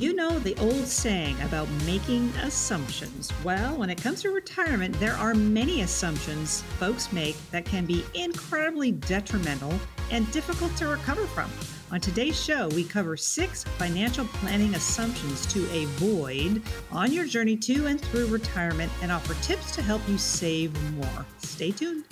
You 0.00 0.14
know 0.14 0.38
the 0.38 0.56
old 0.60 0.86
saying 0.86 1.38
about 1.42 1.68
making 1.84 2.30
assumptions. 2.42 3.30
Well, 3.44 3.76
when 3.76 3.90
it 3.90 4.02
comes 4.02 4.22
to 4.22 4.30
retirement, 4.30 4.98
there 4.98 5.12
are 5.12 5.34
many 5.34 5.82
assumptions 5.82 6.62
folks 6.78 7.12
make 7.12 7.36
that 7.50 7.66
can 7.66 7.84
be 7.84 8.02
incredibly 8.14 8.92
detrimental 8.92 9.74
and 10.10 10.30
difficult 10.32 10.74
to 10.76 10.86
recover 10.88 11.26
from. 11.26 11.50
On 11.92 12.00
today's 12.00 12.42
show, 12.42 12.68
we 12.68 12.82
cover 12.82 13.14
six 13.14 13.64
financial 13.76 14.24
planning 14.24 14.74
assumptions 14.74 15.44
to 15.52 15.64
avoid 15.82 16.62
on 16.90 17.12
your 17.12 17.26
journey 17.26 17.58
to 17.58 17.86
and 17.86 18.00
through 18.00 18.28
retirement 18.28 18.90
and 19.02 19.12
offer 19.12 19.34
tips 19.42 19.70
to 19.72 19.82
help 19.82 20.00
you 20.08 20.16
save 20.16 20.72
more. 20.94 21.26
Stay 21.42 21.72
tuned. 21.72 22.06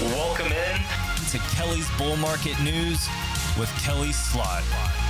Welcome 0.00 0.46
in 0.46 0.80
to 1.30 1.38
Kelley's 1.54 1.88
Bull 1.96 2.16
Market 2.16 2.60
News 2.64 3.06
with 3.56 3.70
Kelley 3.84 4.10
Slaught. 4.10 5.03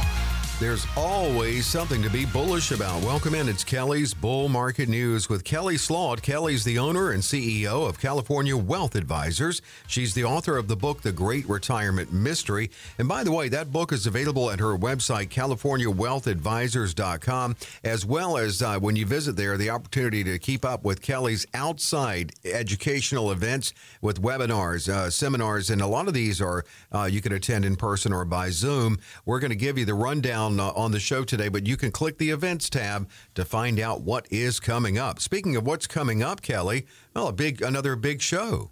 There's 0.61 0.87
always 0.97 1.67
something 1.67 2.01
to 2.03 2.09
be 2.09 2.27
bullish 2.27 2.71
about. 2.71 3.03
Welcome 3.03 3.35
in. 3.35 3.49
It's 3.49 3.65
Kelley's 3.65 4.15
Bull 4.15 4.49
Market 4.49 4.89
News 4.89 5.29
with 5.29 5.43
Kelley 5.43 5.77
Slaught. 5.77 6.23
Kelley's 6.23 6.63
the 6.63 6.79
owner 6.79 7.11
and 7.11 7.25
CEO 7.25 7.89
of 7.89 7.99
California 7.99 8.57
Wealth 8.57 8.95
Advisors. 8.95 9.61
She's 9.89 10.15
the 10.15 10.23
author 10.23 10.57
of 10.57 10.69
the 10.69 10.77
book, 10.77 11.03
The 11.03 11.11
Great 11.11 11.49
Retirement 11.49 12.13
Mystery. 12.13 12.71
And 13.01 13.09
by 13.09 13.25
the 13.25 13.33
way, 13.33 13.49
that 13.49 13.73
book 13.73 13.93
is 13.93 14.07
available 14.07 14.49
at 14.49 14.61
her 14.61 14.79
website, 14.79 15.31
CaliforniaWealthAdvisors.com, 15.31 17.57
as 17.83 18.07
well 18.07 18.37
as 18.37 18.63
uh, 18.63 18.79
when 18.79 18.95
you 18.95 19.07
visit 19.07 19.35
there, 19.35 19.57
the 19.57 19.71
opportunity 19.71 20.23
to 20.23 20.39
keep 20.39 20.65
up 20.65 20.85
with 20.85 21.03
Kelley's 21.03 21.49
outside 21.53 22.33
educational 22.45 23.33
events 23.33 23.75
with 24.01 24.23
webinars, 24.23 24.89
uh, 24.89 25.11
seminars, 25.11 25.69
and 25.69 25.83
a 25.83 25.89
lot 25.89 26.07
of 26.07 26.15
these 26.15 26.41
are 26.41 26.65
uh, 26.95 27.09
you 27.11 27.21
can 27.21 27.33
attend 27.33 27.65
in 27.65 27.75
person 27.75 28.13
or 28.13 28.25
by 28.25 28.51
Zoom. 28.51 29.01
We're 29.27 29.41
going 29.41 29.51
to 29.51 29.57
give 29.57 29.79
you 29.79 29.85
the 29.85 29.95
rundown 29.95 30.45
on, 30.61 30.69
uh, 30.69 30.73
on 30.73 30.93
the 30.93 31.01
show 31.01 31.25
today, 31.25 31.49
but 31.49 31.67
you 31.67 31.77
can 31.77 31.91
click 31.91 32.19
the 32.19 32.31
events 32.31 32.69
tab 32.71 33.09
to 33.35 33.45
find 33.45 33.79
out 33.81 34.03
what 34.03 34.27
is 34.31 34.61
coming 34.61 34.99
up. 34.99 35.21
Speaking 35.21 35.57
of 35.57 35.67
what's 35.67 35.87
coming 35.87 36.23
up, 36.23 36.43
Kelley, 36.43 36.87
well, 37.15 37.29
a 37.29 37.33
big 37.33 37.63
another 37.63 37.97
big 37.97 38.21
show. 38.21 38.71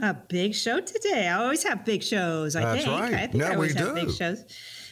A 0.00 0.14
big 0.14 0.54
show 0.54 0.80
today. 0.80 1.28
I 1.28 1.42
always 1.42 1.62
have 1.62 1.84
big 1.84 2.02
shows. 2.02 2.54
I 2.54 2.60
That's 2.60 2.84
think. 2.84 3.00
right. 3.00 3.14
I 3.14 3.18
think 3.26 3.34
No, 3.34 3.46
I 3.46 3.54
always 3.54 3.74
we 3.74 3.80
have 3.80 3.94
do. 3.94 4.06
big 4.06 4.10
shows. 4.14 4.44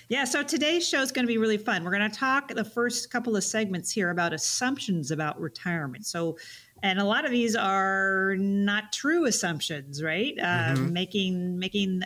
Yeah, 0.09 0.25
so 0.25 0.43
today's 0.43 0.87
show 0.87 1.01
is 1.01 1.13
going 1.13 1.27
to 1.27 1.33
be 1.33 1.39
really 1.39 1.57
fun. 1.59 1.83
We're 1.83 1.97
going 1.97 2.11
to 2.11 2.17
talk 2.17 2.49
the 2.49 2.65
first 2.65 3.11
couple 3.11 3.37
of 3.37 3.45
segments 3.45 3.91
here 3.91 4.11
about 4.11 4.33
assumptions 4.35 5.11
about 5.11 5.41
retirement. 5.41 6.07
So, 6.07 6.37
and 6.83 6.99
a 6.99 7.05
lot 7.05 7.25
of 7.25 7.31
these 7.31 7.57
are 7.57 8.37
not 8.39 8.93
true 8.93 9.25
assumptions, 9.25 10.03
right? 10.03 10.35
Uh, 10.43 10.77
making 10.77 11.59
making 11.59 12.03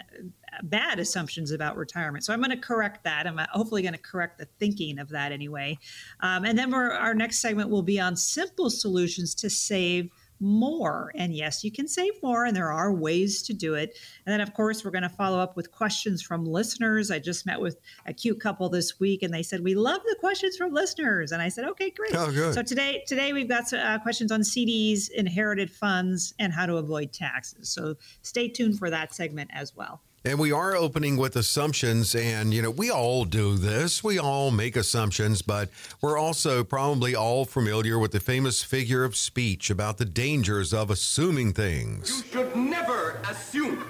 bad 0.63 0.99
assumptions 0.99 1.51
about 1.51 1.77
retirement. 1.77 2.25
So 2.25 2.33
I'm 2.33 2.41
going 2.41 2.51
to 2.51 2.57
correct 2.57 3.05
that. 3.05 3.27
I'm 3.27 3.39
uh, 3.39 3.47
hopefully 3.53 3.83
going 3.83 3.95
to 3.95 4.01
correct 4.01 4.39
the 4.39 4.47
thinking 4.59 4.99
of 4.99 5.11
that 5.11 5.33
anyway. 5.33 5.79
Um, 6.21 6.45
and 6.45 6.59
then 6.59 6.71
we're, 6.71 6.91
our 6.91 7.15
next 7.15 7.41
segment 7.41 7.71
will 7.71 7.83
be 7.83 8.01
on 8.01 8.17
simple 8.17 8.71
solutions 8.71 9.35
to 9.37 9.51
save 9.51 10.11
more. 10.41 11.13
And 11.15 11.35
yes, 11.35 11.65
you 11.65 11.73
can 11.73 11.89
save 11.89 12.13
more, 12.23 12.45
and 12.45 12.57
there 12.57 12.71
are 12.71 12.93
ways 12.93 13.43
to 13.43 13.55
do 13.55 13.75
it. 13.75 13.99
And 14.27 14.33
then, 14.33 14.41
of 14.41 14.55
course, 14.55 14.85
we're 14.85 14.91
going 14.91 15.03
to 15.03 15.09
follow 15.09 15.39
up 15.39 15.57
with 15.57 15.73
questions 15.73 16.23
from 16.23 16.45
listeners. 16.45 17.11
I 17.11 17.19
just 17.19 17.47
met 17.47 17.61
with 17.61 17.79
a 18.07 18.13
cute 18.13 18.41
couple 18.41 18.69
this 18.69 19.01
week, 19.01 19.23
and 19.23 19.33
they 19.33 19.43
said 19.43 19.63
we 19.63 19.75
love 19.75 20.01
the 20.05 20.17
questions 20.21 20.57
from 20.57 20.73
listeners. 20.73 21.33
And 21.33 21.43
I 21.43 21.49
said, 21.49 21.65
okay, 21.65 21.91
great. 21.91 22.15
Oh, 22.15 22.31
good. 22.31 22.55
So 22.55 22.63
today, 22.63 23.03
today 23.07 23.33
we've 23.33 23.49
got 23.49 23.73
uh, 23.73 23.99
questions 24.01 24.31
on 24.31 24.41
CDs, 24.41 25.11
inherited 25.11 25.71
funds, 25.71 26.35
and 26.39 26.53
how 26.53 26.67
to 26.67 26.77
avoid 26.77 27.13
taxes. 27.13 27.69
So 27.71 27.97
stay 28.23 28.49
tuned 28.49 28.79
for 28.79 28.91
that 28.91 29.15
segment 29.15 29.51
as 29.53 29.75
well. 29.75 30.03
And 30.25 30.39
we 30.39 30.53
are 30.53 30.75
opening 30.75 31.17
with 31.17 31.37
assumptions. 31.37 32.15
And, 32.15 32.53
you 32.53 32.61
know, 32.61 32.71
we 32.71 32.91
all 32.91 33.25
do 33.25 33.57
this. 33.57 34.03
We 34.05 34.19
all 34.19 34.51
make 34.51 34.77
assumptions, 34.77 35.43
but 35.43 35.71
we're 36.03 36.19
also 36.19 36.65
probably 36.65 37.15
all 37.15 37.45
familiar 37.45 37.99
with 37.99 38.13
the 38.13 38.21
famous 38.21 38.63
figure 38.63 39.05
of 39.05 39.17
speech 39.17 39.71
about 39.71 39.99
the 39.99 40.05
dangers 40.05 40.75
of 40.75 40.91
assuming 40.91 41.53
things. 41.53 42.11
You 42.11 42.33
should 42.33 42.57
never 42.57 43.21
assume, 43.31 43.85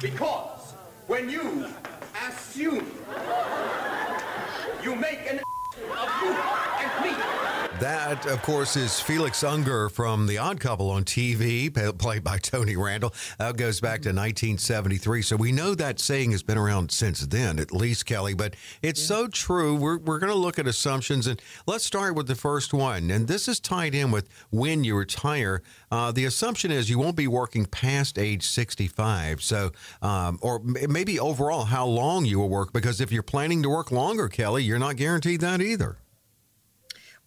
because 0.00 0.74
when 1.06 1.30
you 1.30 1.66
assume, 2.28 2.86
you 4.82 4.96
make 4.96 5.20
an 5.30 5.38
of 5.38 6.22
you 6.22 6.30
and 6.80 7.04
me. 7.04 7.69
That, 7.80 8.26
of 8.26 8.42
course, 8.42 8.76
is 8.76 9.00
Felix 9.00 9.42
Unger 9.42 9.88
from 9.88 10.26
The 10.26 10.36
Odd 10.36 10.60
Couple 10.60 10.90
on 10.90 11.04
TV, 11.04 11.72
played 11.98 12.22
by 12.22 12.36
Tony 12.36 12.76
Randall. 12.76 13.14
That 13.38 13.56
goes 13.56 13.80
back 13.80 14.02
to 14.02 14.10
1973. 14.10 15.22
So 15.22 15.36
we 15.36 15.50
know 15.50 15.74
that 15.74 15.98
saying 15.98 16.32
has 16.32 16.42
been 16.42 16.58
around 16.58 16.90
since 16.90 17.20
then, 17.20 17.58
at 17.58 17.72
least, 17.72 18.04
Kelley. 18.04 18.34
But 18.34 18.54
it's 18.82 19.02
so 19.02 19.28
true. 19.28 19.74
We're, 19.74 19.96
we're 19.96 20.18
going 20.18 20.30
to 20.30 20.38
look 20.38 20.58
at 20.58 20.66
assumptions. 20.66 21.26
And 21.26 21.40
let's 21.66 21.82
start 21.82 22.14
with 22.14 22.26
the 22.26 22.34
first 22.34 22.74
one. 22.74 23.10
And 23.10 23.26
this 23.26 23.48
is 23.48 23.58
tied 23.58 23.94
in 23.94 24.10
with 24.10 24.28
when 24.50 24.84
you 24.84 24.94
retire. 24.94 25.62
Uh, 25.90 26.12
the 26.12 26.26
assumption 26.26 26.70
is 26.70 26.90
you 26.90 26.98
won't 26.98 27.16
be 27.16 27.28
working 27.28 27.64
past 27.64 28.18
age 28.18 28.46
65. 28.46 29.40
So, 29.40 29.70
um, 30.02 30.38
or 30.42 30.56
m- 30.56 30.92
maybe 30.92 31.18
overall 31.18 31.64
how 31.64 31.86
long 31.86 32.26
you 32.26 32.40
will 32.40 32.50
work. 32.50 32.74
Because 32.74 33.00
if 33.00 33.10
you're 33.10 33.22
planning 33.22 33.62
to 33.62 33.70
work 33.70 33.90
longer, 33.90 34.28
Kelley, 34.28 34.64
you're 34.64 34.78
not 34.78 34.96
guaranteed 34.96 35.40
that 35.40 35.62
either. 35.62 35.96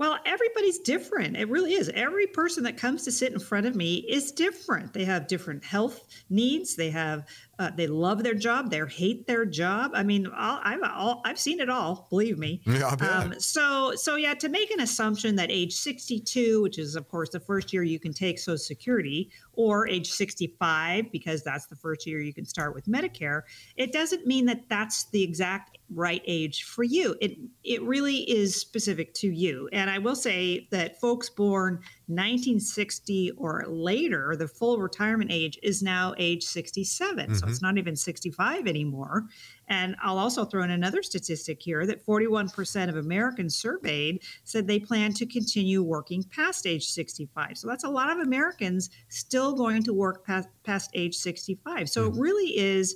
Well, 0.03 0.19
everybody's 0.25 0.79
different. 0.79 1.37
It 1.37 1.47
really 1.47 1.75
is. 1.75 1.87
Every 1.87 2.27
person 2.27 2.65
that 2.65 2.75
comes 2.75 3.05
to 3.05 3.11
sit 3.13 3.31
in 3.31 3.39
front 3.39 3.67
of 3.67 3.73
me 3.73 4.05
is 4.09 4.33
different. 4.33 4.91
They 4.91 5.05
have 5.05 5.29
different 5.29 5.63
health 5.63 6.05
needs. 6.29 6.75
They 6.75 6.89
have, 6.89 7.25
uh, 7.59 7.69
they 7.75 7.87
love 7.87 8.23
their 8.23 8.33
job. 8.33 8.71
They 8.71 8.81
hate 8.87 9.27
their 9.27 9.45
job. 9.45 9.91
I 9.93 10.03
mean, 10.03 10.27
I'll, 10.35 10.59
I've 10.63 10.81
all, 10.83 11.21
I've 11.23 11.39
seen 11.39 11.59
it 11.59 11.69
all. 11.69 12.07
Believe 12.09 12.37
me. 12.37 12.61
Yeah, 12.73 12.95
Um, 12.99 13.39
so, 13.39 13.93
so 13.95 14.15
yeah, 14.15 14.33
to 14.33 14.49
make 14.49 14.71
an 14.71 14.79
assumption 14.79 15.35
that 15.35 15.51
age 15.51 15.73
62, 15.73 16.63
which 16.63 16.79
is 16.79 16.95
of 16.95 17.07
course 17.07 17.29
the 17.29 17.39
first 17.39 17.71
year 17.71 17.83
you 17.83 17.99
can 17.99 18.13
take 18.13 18.39
Social 18.39 18.57
Security, 18.57 19.29
or 19.53 19.87
age 19.87 20.11
65 20.11 21.11
because 21.11 21.43
that's 21.43 21.67
the 21.67 21.75
first 21.75 22.07
year 22.07 22.19
you 22.19 22.33
can 22.33 22.45
start 22.45 22.73
with 22.73 22.85
Medicare, 22.85 23.41
it 23.75 23.93
doesn't 23.93 24.25
mean 24.25 24.45
that 24.47 24.67
that's 24.69 25.05
the 25.05 25.21
exact 25.21 25.77
right 25.93 26.23
age 26.25 26.63
for 26.63 26.83
you. 26.83 27.15
It 27.21 27.37
it 27.63 27.81
really 27.83 28.29
is 28.29 28.55
specific 28.55 29.13
to 29.15 29.27
you. 29.27 29.69
And 29.71 29.89
I 29.89 29.99
will 29.99 30.15
say 30.15 30.67
that 30.71 30.99
folks 30.99 31.29
born 31.29 31.81
1960 32.07 33.31
or 33.37 33.65
later, 33.67 34.35
the 34.37 34.47
full 34.47 34.77
retirement 34.77 35.31
age 35.31 35.57
is 35.63 35.81
now 35.81 36.13
age 36.17 36.43
67. 36.43 37.35
So 37.35 37.47
it's 37.47 37.57
mm-hmm. 37.57 37.65
not 37.65 37.77
even 37.77 37.95
65 37.95 38.67
anymore. 38.67 39.25
And 39.69 39.95
I'll 40.03 40.17
also 40.17 40.43
throw 40.43 40.63
in 40.63 40.71
another 40.71 41.01
statistic 41.01 41.61
here 41.61 41.85
that 41.85 42.05
41% 42.05 42.89
of 42.89 42.97
Americans 42.97 43.55
surveyed 43.55 44.21
said 44.43 44.67
they 44.67 44.79
plan 44.79 45.13
to 45.13 45.25
continue 45.25 45.81
working 45.81 46.23
past 46.23 46.67
age 46.67 46.85
65. 46.87 47.57
So 47.57 47.67
that's 47.67 47.85
a 47.85 47.89
lot 47.89 48.11
of 48.11 48.19
Americans 48.19 48.89
still 49.07 49.53
going 49.53 49.83
to 49.83 49.93
work 49.93 50.25
past, 50.25 50.49
past 50.63 50.91
age 50.93 51.15
65. 51.15 51.89
So 51.89 52.05
it 52.05 52.11
mm-hmm. 52.11 52.19
really 52.19 52.57
is 52.57 52.95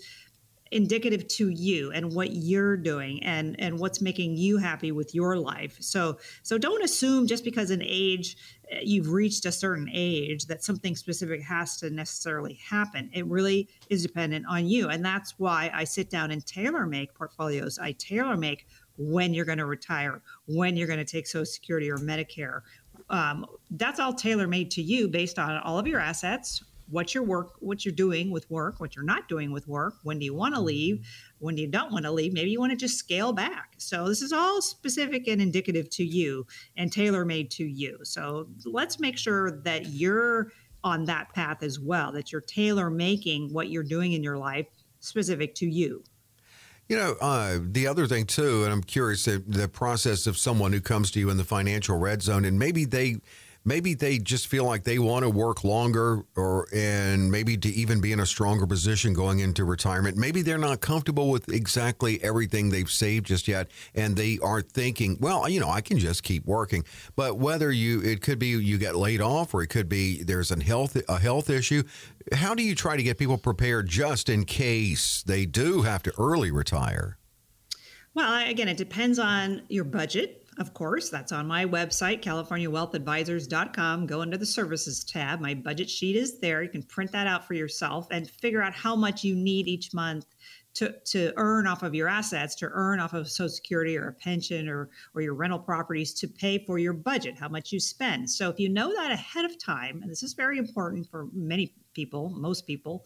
indicative 0.71 1.27
to 1.27 1.49
you 1.49 1.91
and 1.91 2.13
what 2.13 2.31
you're 2.31 2.77
doing 2.77 3.23
and 3.23 3.55
and 3.59 3.79
what's 3.79 4.01
making 4.01 4.35
you 4.35 4.57
happy 4.57 4.91
with 4.91 5.13
your 5.13 5.37
life. 5.37 5.77
So 5.79 6.17
so 6.43 6.57
don't 6.57 6.83
assume 6.83 7.27
just 7.27 7.43
because 7.43 7.71
an 7.71 7.81
age 7.83 8.37
uh, 8.71 8.77
you've 8.81 9.11
reached 9.11 9.45
a 9.45 9.51
certain 9.51 9.89
age 9.93 10.45
that 10.45 10.63
something 10.63 10.95
specific 10.95 11.41
has 11.41 11.77
to 11.77 11.89
necessarily 11.89 12.55
happen. 12.55 13.09
It 13.13 13.25
really 13.27 13.69
is 13.89 14.03
dependent 14.03 14.45
on 14.47 14.67
you. 14.67 14.89
And 14.89 15.03
that's 15.03 15.37
why 15.37 15.71
i 15.73 15.83
sit 15.83 16.09
down 16.09 16.31
and 16.31 16.45
tailor 16.45 16.85
make 16.85 17.13
portfolios. 17.13 17.79
I 17.79 17.93
tailor 17.93 18.37
make 18.37 18.67
when 18.97 19.33
you're 19.33 19.45
going 19.45 19.59
to 19.59 19.65
retire 19.65 20.21
when 20.47 20.75
you're 20.75 20.87
going 20.87 20.99
to 20.99 21.05
take 21.05 21.27
social 21.27 21.45
security 21.45 21.89
or 21.89 21.97
medicare. 21.97 22.61
Um, 23.09 23.45
that's 23.71 23.99
all 23.99 24.13
tailor 24.13 24.47
made 24.47 24.71
to 24.71 24.81
you 24.81 25.07
based 25.07 25.39
on 25.39 25.57
all 25.57 25.79
of 25.79 25.87
your 25.87 25.99
assets 25.99 26.63
what 26.89 27.13
your 27.13 27.23
work 27.23 27.53
what 27.59 27.83
you're 27.85 27.93
doing 27.93 28.31
with 28.31 28.49
work 28.49 28.79
what 28.79 28.95
you're 28.95 29.05
not 29.05 29.27
doing 29.27 29.51
with 29.51 29.67
work 29.67 29.95
when 30.03 30.19
do 30.19 30.25
you 30.25 30.33
want 30.33 30.55
to 30.55 30.61
leave 30.61 31.05
when 31.39 31.55
do 31.55 31.61
you 31.61 31.67
don't 31.67 31.91
want 31.91 32.05
to 32.05 32.11
leave 32.11 32.33
maybe 32.33 32.49
you 32.49 32.59
want 32.59 32.71
to 32.71 32.77
just 32.77 32.97
scale 32.97 33.33
back. 33.33 33.73
So 33.77 34.07
this 34.07 34.21
is 34.21 34.33
all 34.33 34.61
specific 34.61 35.27
and 35.27 35.41
indicative 35.41 35.89
to 35.91 36.03
you 36.03 36.45
and 36.75 36.91
tailor 36.91 37.25
made 37.25 37.51
to 37.51 37.65
you. 37.65 37.99
So 38.03 38.47
let's 38.65 38.99
make 38.99 39.17
sure 39.17 39.61
that 39.61 39.87
you're 39.87 40.51
on 40.83 41.05
that 41.05 41.33
path 41.33 41.63
as 41.63 41.79
well 41.79 42.11
that 42.11 42.31
you're 42.31 42.41
tailor 42.41 42.89
making 42.89 43.53
what 43.53 43.69
you're 43.69 43.83
doing 43.83 44.13
in 44.13 44.23
your 44.23 44.37
life 44.37 44.67
specific 44.99 45.55
to 45.55 45.65
you. 45.65 46.03
You 46.89 46.95
know, 46.95 47.15
uh, 47.19 47.59
the 47.61 47.85
other 47.87 48.07
thing 48.07 48.25
too, 48.25 48.63
and 48.63 48.71
I'm 48.71 48.83
curious 48.83 49.25
the, 49.25 49.43
the 49.45 49.67
process 49.67 50.25
of 50.25 50.37
someone 50.37 50.71
who 50.71 50.79
comes 50.79 51.11
to 51.11 51.19
you 51.19 51.29
in 51.29 51.35
the 51.35 51.43
financial 51.43 51.97
red 51.97 52.21
zone, 52.21 52.45
and 52.45 52.57
maybe 52.57 52.85
they, 52.85 53.17
maybe 53.67 53.93
they 53.93 54.17
just 54.17 54.47
feel 54.47 54.63
like 54.63 54.83
they 54.83 54.97
want 54.97 55.23
to 55.23 55.29
work 55.29 55.63
longer, 55.63 56.23
or 56.35 56.67
and 56.73 57.29
maybe 57.29 57.57
to 57.57 57.69
even 57.69 57.99
be 57.99 58.13
in 58.13 58.19
a 58.21 58.25
stronger 58.25 58.65
position 58.65 59.13
going 59.13 59.39
into 59.39 59.65
retirement. 59.65 60.15
Maybe 60.17 60.41
they're 60.41 60.57
not 60.57 60.79
comfortable 60.79 61.29
with 61.29 61.49
exactly 61.49 62.23
everything 62.23 62.69
they've 62.69 62.89
saved 62.89 63.25
just 63.27 63.47
yet, 63.47 63.69
and 63.93 64.15
they 64.15 64.39
are 64.41 64.61
thinking, 64.61 65.17
well, 65.19 65.47
you 65.49 65.59
know, 65.59 65.69
I 65.69 65.81
can 65.81 65.99
just 65.99 66.23
keep 66.23 66.45
working. 66.45 66.85
But 67.15 67.37
whether 67.37 67.71
you, 67.71 68.01
it 68.01 68.21
could 68.21 68.39
be 68.39 68.47
you 68.47 68.77
get 68.77 68.95
laid 68.95 69.21
off, 69.21 69.53
or 69.53 69.61
it 69.61 69.67
could 69.67 69.89
be 69.89 70.23
there's 70.23 70.49
a 70.49 70.63
health 70.63 70.97
a 71.07 71.19
health 71.19 71.49
issue. 71.49 71.83
How 72.33 72.55
do 72.55 72.63
you 72.63 72.73
try 72.73 72.95
to 72.95 73.03
get 73.03 73.17
people 73.17 73.37
prepared 73.37 73.87
just 73.87 74.29
in 74.29 74.45
case 74.45 75.23
they 75.23 75.45
do 75.45 75.81
have 75.81 76.01
to 76.03 76.13
early 76.17 76.51
retire? 76.51 77.17
Well, 78.13 78.49
again, 78.49 78.67
it 78.67 78.77
depends 78.77 79.19
on 79.19 79.61
your 79.67 79.83
budget. 79.83 80.46
Of 80.57 80.73
course, 80.73 81.09
that's 81.09 81.31
on 81.31 81.45
my 81.45 81.65
website, 81.65 82.23
californiawealthadvisors.com. 82.23 84.07
Go 84.07 84.21
under 84.21 84.37
the 84.37 84.45
services 84.45 85.03
tab. 85.03 85.39
My 85.39 85.53
budget 85.53 85.87
sheet 85.87 86.15
is 86.15 86.39
there. 86.39 86.63
You 86.63 86.69
can 86.69 86.81
print 86.81 87.11
that 87.11 87.27
out 87.27 87.45
for 87.45 87.53
yourself 87.53 88.07
and 88.09 88.27
figure 88.27 88.63
out 88.63 88.73
how 88.73 88.95
much 88.95 89.23
you 89.23 89.35
need 89.35 89.67
each 89.67 89.93
month 89.93 90.25
to, 90.73 90.95
to 91.05 91.31
earn 91.37 91.67
off 91.67 91.83
of 91.83 91.93
your 91.93 92.07
assets, 92.07 92.55
to 92.55 92.69
earn 92.71 92.99
off 92.99 93.13
of 93.13 93.29
Social 93.29 93.49
Security 93.49 93.97
or 93.97 94.09
a 94.09 94.13
pension 94.13 94.67
or, 94.67 94.89
or 95.13 95.21
your 95.21 95.35
rental 95.35 95.59
properties 95.59 96.13
to 96.15 96.27
pay 96.27 96.63
for 96.65 96.79
your 96.79 96.93
budget, 96.93 97.37
how 97.37 97.49
much 97.49 97.71
you 97.71 97.79
spend. 97.79 98.29
So 98.29 98.49
if 98.49 98.59
you 98.59 98.69
know 98.69 98.93
that 98.93 99.11
ahead 99.11 99.45
of 99.45 99.59
time, 99.59 100.01
and 100.01 100.09
this 100.09 100.23
is 100.23 100.33
very 100.33 100.57
important 100.57 101.09
for 101.09 101.27
many 101.33 101.75
people, 101.93 102.29
most 102.29 102.65
people, 102.65 103.05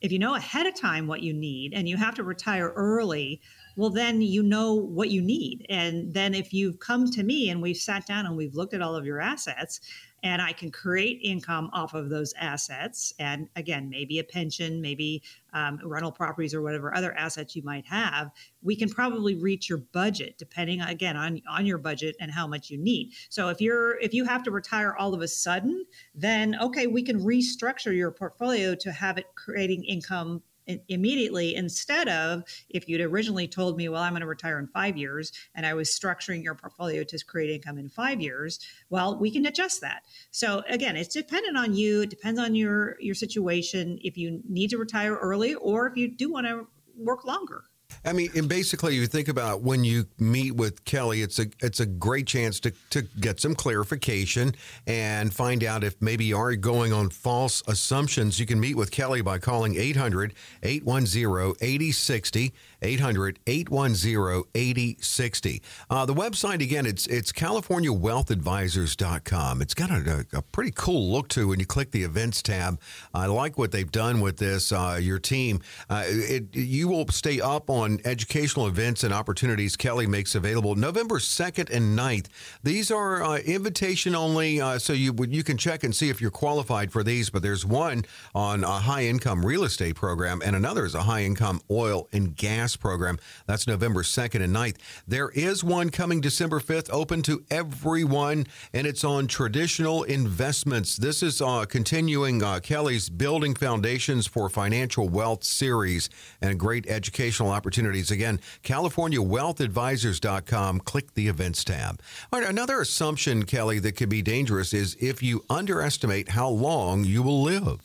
if 0.00 0.12
you 0.12 0.18
know 0.18 0.36
ahead 0.36 0.66
of 0.66 0.74
time 0.74 1.06
what 1.06 1.22
you 1.22 1.32
need 1.32 1.74
and 1.74 1.88
you 1.88 1.96
have 1.96 2.14
to 2.14 2.22
retire 2.22 2.72
early, 2.76 3.40
well, 3.78 3.90
then 3.90 4.20
you 4.20 4.42
know 4.42 4.74
what 4.74 5.10
you 5.10 5.22
need. 5.22 5.64
And 5.68 6.12
then 6.12 6.34
if 6.34 6.52
you've 6.52 6.80
come 6.80 7.08
to 7.12 7.22
me 7.22 7.48
and 7.48 7.62
we've 7.62 7.76
sat 7.76 8.06
down 8.06 8.26
and 8.26 8.36
we've 8.36 8.56
looked 8.56 8.74
at 8.74 8.82
all 8.82 8.96
of 8.96 9.06
your 9.06 9.20
assets, 9.20 9.80
and 10.24 10.42
I 10.42 10.52
can 10.52 10.72
create 10.72 11.20
income 11.22 11.70
off 11.72 11.94
of 11.94 12.10
those 12.10 12.34
assets. 12.40 13.12
And 13.20 13.48
again, 13.54 13.88
maybe 13.88 14.18
a 14.18 14.24
pension, 14.24 14.80
maybe 14.80 15.22
um, 15.52 15.78
rental 15.84 16.10
properties 16.10 16.54
or 16.54 16.60
whatever 16.60 16.92
other 16.92 17.14
assets 17.16 17.54
you 17.54 17.62
might 17.62 17.86
have. 17.86 18.32
We 18.60 18.74
can 18.74 18.88
probably 18.88 19.36
reach 19.36 19.68
your 19.68 19.78
budget 19.78 20.36
depending 20.38 20.80
again 20.80 21.16
on 21.16 21.40
on 21.48 21.64
your 21.64 21.78
budget 21.78 22.16
and 22.18 22.32
how 22.32 22.48
much 22.48 22.70
you 22.70 22.78
need. 22.78 23.12
So 23.28 23.48
if 23.48 23.60
you're 23.60 23.96
if 24.00 24.12
you 24.12 24.24
have 24.24 24.42
to 24.42 24.50
retire 24.50 24.96
all 24.98 25.14
of 25.14 25.22
a 25.22 25.28
sudden, 25.28 25.86
then 26.16 26.56
okay, 26.60 26.88
we 26.88 27.04
can 27.04 27.20
restructure 27.20 27.96
your 27.96 28.10
portfolio 28.10 28.74
to 28.74 28.90
have 28.90 29.18
it 29.18 29.26
creating 29.36 29.84
income 29.84 30.42
immediately 30.88 31.54
instead 31.54 32.08
of 32.08 32.42
if 32.68 32.88
you'd 32.88 33.00
originally 33.00 33.48
told 33.48 33.76
me 33.76 33.88
well 33.88 34.02
i'm 34.02 34.12
going 34.12 34.20
to 34.20 34.26
retire 34.26 34.58
in 34.58 34.66
five 34.66 34.96
years 34.96 35.32
and 35.54 35.64
i 35.66 35.74
was 35.74 35.88
structuring 35.88 36.42
your 36.42 36.54
portfolio 36.54 37.02
to 37.02 37.18
create 37.24 37.50
income 37.50 37.78
in 37.78 37.88
five 37.88 38.20
years 38.20 38.60
well 38.90 39.18
we 39.18 39.30
can 39.30 39.46
adjust 39.46 39.80
that. 39.80 40.02
So 40.30 40.62
again 40.68 40.96
it's 40.96 41.14
dependent 41.14 41.56
on 41.56 41.74
you 41.74 42.02
it 42.02 42.10
depends 42.10 42.38
on 42.38 42.54
your 42.54 43.00
your 43.00 43.14
situation 43.14 43.98
if 44.02 44.16
you 44.16 44.40
need 44.48 44.70
to 44.70 44.78
retire 44.78 45.16
early 45.16 45.54
or 45.54 45.86
if 45.86 45.96
you 45.96 46.08
do 46.08 46.30
want 46.30 46.46
to 46.46 46.66
work 46.96 47.24
longer 47.24 47.64
I 48.04 48.12
mean, 48.12 48.30
and 48.36 48.48
basically, 48.48 48.94
you 48.94 49.06
think 49.06 49.28
about 49.28 49.62
when 49.62 49.84
you 49.84 50.06
meet 50.18 50.54
with 50.54 50.84
Kelley, 50.84 51.20
it's 51.22 51.38
a 51.38 51.46
it's 51.60 51.80
a 51.80 51.86
great 51.86 52.26
chance 52.26 52.60
to, 52.60 52.72
to 52.90 53.02
get 53.20 53.40
some 53.40 53.54
clarification 53.54 54.54
and 54.86 55.32
find 55.32 55.64
out 55.64 55.84
if 55.84 56.00
maybe 56.00 56.24
you 56.24 56.38
are 56.38 56.54
going 56.56 56.92
on 56.92 57.10
false 57.10 57.62
assumptions. 57.66 58.38
You 58.38 58.46
can 58.46 58.60
meet 58.60 58.76
with 58.76 58.90
Kelley 58.90 59.20
by 59.20 59.38
calling 59.38 59.76
800 59.76 60.32
810 60.62 61.54
8060. 61.60 62.52
800 62.82 63.38
810 63.46 64.42
8060. 64.54 65.62
Uh, 65.90 66.06
the 66.06 66.14
website, 66.14 66.62
again, 66.62 66.86
it's 66.86 67.06
it's 67.06 67.32
CaliforniaWealthAdvisors.com. 67.32 69.62
It's 69.62 69.74
got 69.74 69.90
a, 69.90 70.26
a, 70.32 70.42
pretty 70.42 70.72
cool 70.74 71.12
look 71.12 71.28
to 71.28 71.48
when 71.48 71.60
you 71.60 71.66
click 71.66 71.90
the 71.90 72.02
events 72.02 72.42
tab. 72.42 72.80
I 73.14 73.26
like 73.26 73.58
what 73.58 73.72
they've 73.72 73.90
done 73.90 74.20
with 74.20 74.36
this. 74.38 74.72
Uh, 74.72 74.98
your 75.00 75.18
team, 75.18 75.60
uh, 75.90 76.04
it, 76.06 76.54
you 76.54 76.88
will 76.88 77.06
stay 77.08 77.40
up 77.40 77.70
on 77.70 78.00
educational 78.04 78.66
events 78.66 79.04
and 79.04 79.12
opportunities 79.12 79.76
Kelley 79.76 80.06
makes 80.06 80.34
available 80.34 80.74
November 80.74 81.18
2nd 81.18 81.70
and 81.70 81.98
9th. 81.98 82.26
These 82.62 82.90
are 82.90 83.22
uh, 83.22 83.38
invitation 83.38 84.14
only, 84.14 84.60
uh, 84.60 84.78
so 84.78 84.92
you, 84.92 85.14
you 85.28 85.42
can 85.42 85.56
check 85.56 85.84
and 85.84 85.94
see 85.94 86.10
if 86.10 86.20
you're 86.20 86.30
qualified 86.30 86.92
for 86.92 87.02
these, 87.02 87.30
but 87.30 87.42
there's 87.42 87.64
one 87.64 88.04
on 88.34 88.64
a 88.64 88.80
high 88.80 89.04
income 89.04 89.44
real 89.44 89.64
estate 89.64 89.94
program, 89.94 90.42
and 90.44 90.56
another 90.56 90.84
is 90.84 90.94
a 90.94 91.02
high 91.02 91.22
income 91.22 91.60
oil 91.70 92.08
and 92.12 92.36
gas 92.36 92.67
program. 92.76 93.18
That's 93.46 93.66
November 93.66 94.02
2nd 94.02 94.42
and 94.42 94.54
9th. 94.54 94.76
There 95.06 95.30
is 95.30 95.64
one 95.64 95.90
coming 95.90 96.20
December 96.20 96.60
5th, 96.60 96.90
open 96.92 97.22
to 97.22 97.44
everyone, 97.50 98.46
and 98.72 98.86
it's 98.86 99.04
on 99.04 99.26
traditional 99.26 100.02
investments. 100.02 100.96
This 100.96 101.22
is 101.22 101.40
uh, 101.40 101.64
continuing 101.66 102.42
uh, 102.42 102.58
Kelley's 102.60 103.08
Building 103.08 103.54
Foundations 103.54 104.26
for 104.26 104.48
Financial 104.48 105.08
Wealth 105.08 105.44
series 105.44 106.10
and 106.40 106.58
great 106.58 106.86
educational 106.86 107.50
opportunities. 107.50 108.10
Again, 108.10 108.40
CaliforniaWealthAdvisors.com. 108.64 110.80
Click 110.80 111.14
the 111.14 111.28
events 111.28 111.64
tab. 111.64 112.00
All 112.32 112.40
right, 112.40 112.48
another 112.48 112.80
assumption, 112.80 113.44
Kelley, 113.44 113.78
that 113.80 113.92
could 113.92 114.08
be 114.08 114.22
dangerous 114.22 114.72
is 114.72 114.96
if 115.00 115.22
you 115.22 115.44
underestimate 115.50 116.30
how 116.30 116.48
long 116.48 117.04
you 117.04 117.22
will 117.22 117.42
live. 117.42 117.80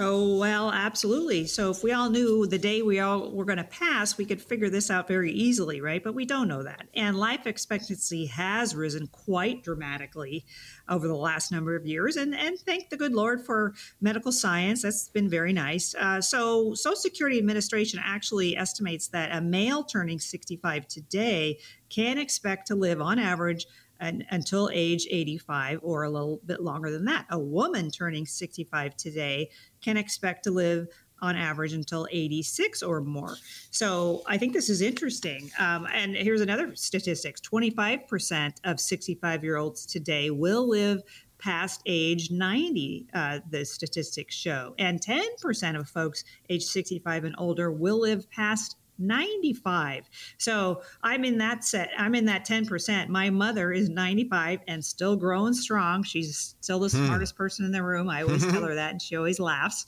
Oh, 0.00 0.38
well, 0.38 0.70
absolutely. 0.70 1.46
So 1.46 1.70
if 1.70 1.82
we 1.82 1.90
all 1.92 2.08
knew 2.08 2.46
the 2.46 2.58
day 2.58 2.82
we 2.82 3.00
all 3.00 3.32
were 3.32 3.44
going 3.44 3.58
to 3.58 3.64
pass, 3.64 4.16
we 4.16 4.24
could 4.24 4.40
figure 4.40 4.70
this 4.70 4.90
out 4.90 5.08
very 5.08 5.32
easily, 5.32 5.80
right? 5.80 6.02
But 6.02 6.14
we 6.14 6.24
don't 6.24 6.46
know 6.46 6.62
that. 6.62 6.86
And 6.94 7.18
life 7.18 7.48
expectancy 7.48 8.26
has 8.26 8.76
risen 8.76 9.08
quite 9.08 9.64
dramatically 9.64 10.44
over 10.88 11.08
the 11.08 11.16
last 11.16 11.50
number 11.50 11.74
of 11.74 11.84
years. 11.84 12.16
And, 12.16 12.32
and 12.32 12.58
thank 12.60 12.90
the 12.90 12.96
good 12.96 13.12
Lord 13.12 13.44
for 13.44 13.74
medical 14.00 14.30
science. 14.30 14.82
That's 14.82 15.08
been 15.08 15.28
very 15.28 15.52
nice. 15.52 15.96
Uh, 15.96 16.20
so 16.20 16.74
Social 16.74 16.94
Security 16.94 17.38
Administration 17.38 18.00
actually 18.02 18.56
estimates 18.56 19.08
that 19.08 19.36
a 19.36 19.40
male 19.40 19.82
turning 19.82 20.20
65 20.20 20.86
today 20.86 21.58
can 21.88 22.18
expect 22.18 22.68
to 22.68 22.76
live 22.76 23.00
on 23.00 23.18
average 23.18 23.66
and, 24.00 24.24
until 24.30 24.70
age 24.72 25.06
85 25.10 25.80
or 25.82 26.04
a 26.04 26.10
little 26.10 26.40
bit 26.46 26.60
longer 26.60 26.90
than 26.90 27.04
that. 27.06 27.26
A 27.30 27.38
woman 27.38 27.90
turning 27.90 28.26
65 28.26 28.96
today 28.96 29.50
can 29.80 29.96
expect 29.96 30.44
to 30.44 30.50
live 30.50 30.88
on 31.20 31.36
average 31.36 31.72
until 31.72 32.06
86 32.10 32.82
or 32.82 33.00
more. 33.00 33.36
So 33.70 34.22
I 34.26 34.38
think 34.38 34.52
this 34.52 34.68
is 34.68 34.80
interesting. 34.80 35.50
Um, 35.58 35.86
and 35.92 36.14
here's 36.14 36.40
another 36.40 36.74
statistics 36.74 37.40
25% 37.40 38.52
of 38.64 38.80
65 38.80 39.44
year 39.44 39.56
olds 39.56 39.84
today 39.84 40.30
will 40.30 40.68
live 40.68 41.02
past 41.38 41.82
age 41.86 42.30
90, 42.30 43.06
uh, 43.14 43.40
the 43.50 43.64
statistics 43.64 44.34
show. 44.34 44.74
And 44.78 45.00
10% 45.00 45.78
of 45.78 45.88
folks 45.88 46.24
age 46.50 46.64
65 46.64 47.24
and 47.24 47.34
older 47.38 47.70
will 47.70 48.00
live 48.00 48.28
past 48.30 48.76
95. 48.98 50.08
So 50.38 50.82
I'm 51.02 51.24
in 51.24 51.38
that 51.38 51.64
set. 51.64 51.90
I'm 51.96 52.14
in 52.14 52.24
that 52.26 52.46
10%. 52.46 53.08
My 53.08 53.30
mother 53.30 53.72
is 53.72 53.88
95 53.88 54.60
and 54.66 54.84
still 54.84 55.16
growing 55.16 55.54
strong. 55.54 56.02
She's 56.02 56.56
still 56.60 56.80
the 56.80 56.88
hmm. 56.88 57.06
smartest 57.06 57.36
person 57.36 57.64
in 57.64 57.72
the 57.72 57.82
room. 57.82 58.08
I 58.08 58.22
always 58.22 58.46
tell 58.46 58.62
her 58.62 58.74
that, 58.74 58.92
and 58.92 59.02
she 59.02 59.16
always 59.16 59.40
laughs. 59.40 59.86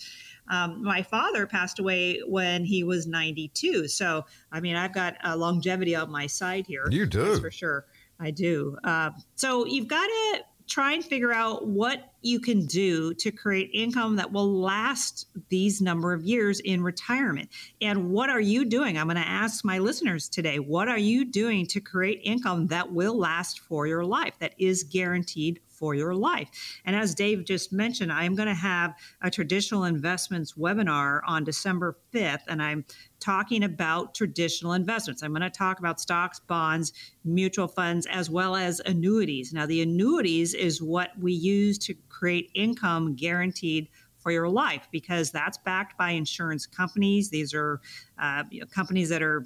Um, 0.48 0.82
my 0.82 1.02
father 1.02 1.46
passed 1.46 1.78
away 1.78 2.20
when 2.26 2.64
he 2.64 2.82
was 2.82 3.06
92. 3.06 3.88
So, 3.88 4.24
I 4.50 4.60
mean, 4.60 4.74
I've 4.76 4.92
got 4.92 5.16
a 5.22 5.36
longevity 5.36 5.94
on 5.94 6.10
my 6.10 6.26
side 6.26 6.66
here. 6.66 6.86
You 6.90 7.06
do. 7.06 7.40
for 7.40 7.50
sure. 7.50 7.86
I 8.18 8.32
do. 8.32 8.76
Uh, 8.82 9.10
so, 9.36 9.64
you've 9.64 9.86
got 9.86 10.06
to 10.06 10.40
try 10.70 10.92
and 10.92 11.04
figure 11.04 11.32
out 11.32 11.66
what 11.66 12.12
you 12.22 12.38
can 12.38 12.64
do 12.66 13.12
to 13.14 13.32
create 13.32 13.70
income 13.74 14.16
that 14.16 14.30
will 14.30 14.60
last 14.60 15.26
these 15.48 15.80
number 15.80 16.12
of 16.12 16.22
years 16.22 16.60
in 16.60 16.82
retirement. 16.82 17.48
And 17.82 18.10
what 18.10 18.30
are 18.30 18.40
you 18.40 18.64
doing? 18.64 18.96
I'm 18.96 19.06
going 19.06 19.16
to 19.16 19.28
ask 19.28 19.64
my 19.64 19.78
listeners 19.78 20.28
today 20.28 20.60
what 20.60 20.88
are 20.88 20.98
you 20.98 21.24
doing 21.24 21.66
to 21.66 21.80
create 21.80 22.20
income 22.24 22.68
that 22.68 22.92
will 22.92 23.18
last 23.18 23.60
for 23.60 23.86
your 23.86 24.04
life, 24.04 24.34
that 24.38 24.54
is 24.58 24.84
guaranteed 24.84 25.60
for 25.80 25.94
your 25.94 26.14
life. 26.14 26.48
And 26.84 26.94
as 26.94 27.14
Dave 27.14 27.44
just 27.44 27.72
mentioned, 27.72 28.12
I'm 28.12 28.36
going 28.36 28.48
to 28.48 28.54
have 28.54 28.94
a 29.22 29.30
traditional 29.30 29.84
investments 29.84 30.52
webinar 30.52 31.22
on 31.26 31.42
December 31.42 31.96
5th, 32.14 32.42
and 32.46 32.62
I'm 32.62 32.84
talking 33.18 33.64
about 33.64 34.14
traditional 34.14 34.74
investments. 34.74 35.22
I'm 35.22 35.32
going 35.32 35.42
to 35.42 35.50
talk 35.50 35.78
about 35.78 35.98
stocks, 35.98 36.38
bonds, 36.38 36.92
mutual 37.24 37.66
funds, 37.66 38.06
as 38.06 38.30
well 38.30 38.54
as 38.54 38.80
annuities. 38.80 39.52
Now, 39.52 39.66
the 39.66 39.80
annuities 39.80 40.54
is 40.54 40.82
what 40.82 41.10
we 41.18 41.32
use 41.32 41.78
to 41.78 41.94
create 42.08 42.50
income 42.54 43.16
guaranteed 43.16 43.88
for 44.18 44.30
your 44.30 44.48
life 44.48 44.86
because 44.92 45.30
that's 45.30 45.56
backed 45.58 45.96
by 45.96 46.10
insurance 46.10 46.66
companies. 46.66 47.30
These 47.30 47.54
are 47.54 47.80
uh, 48.18 48.44
companies 48.72 49.08
that 49.08 49.22
are 49.22 49.44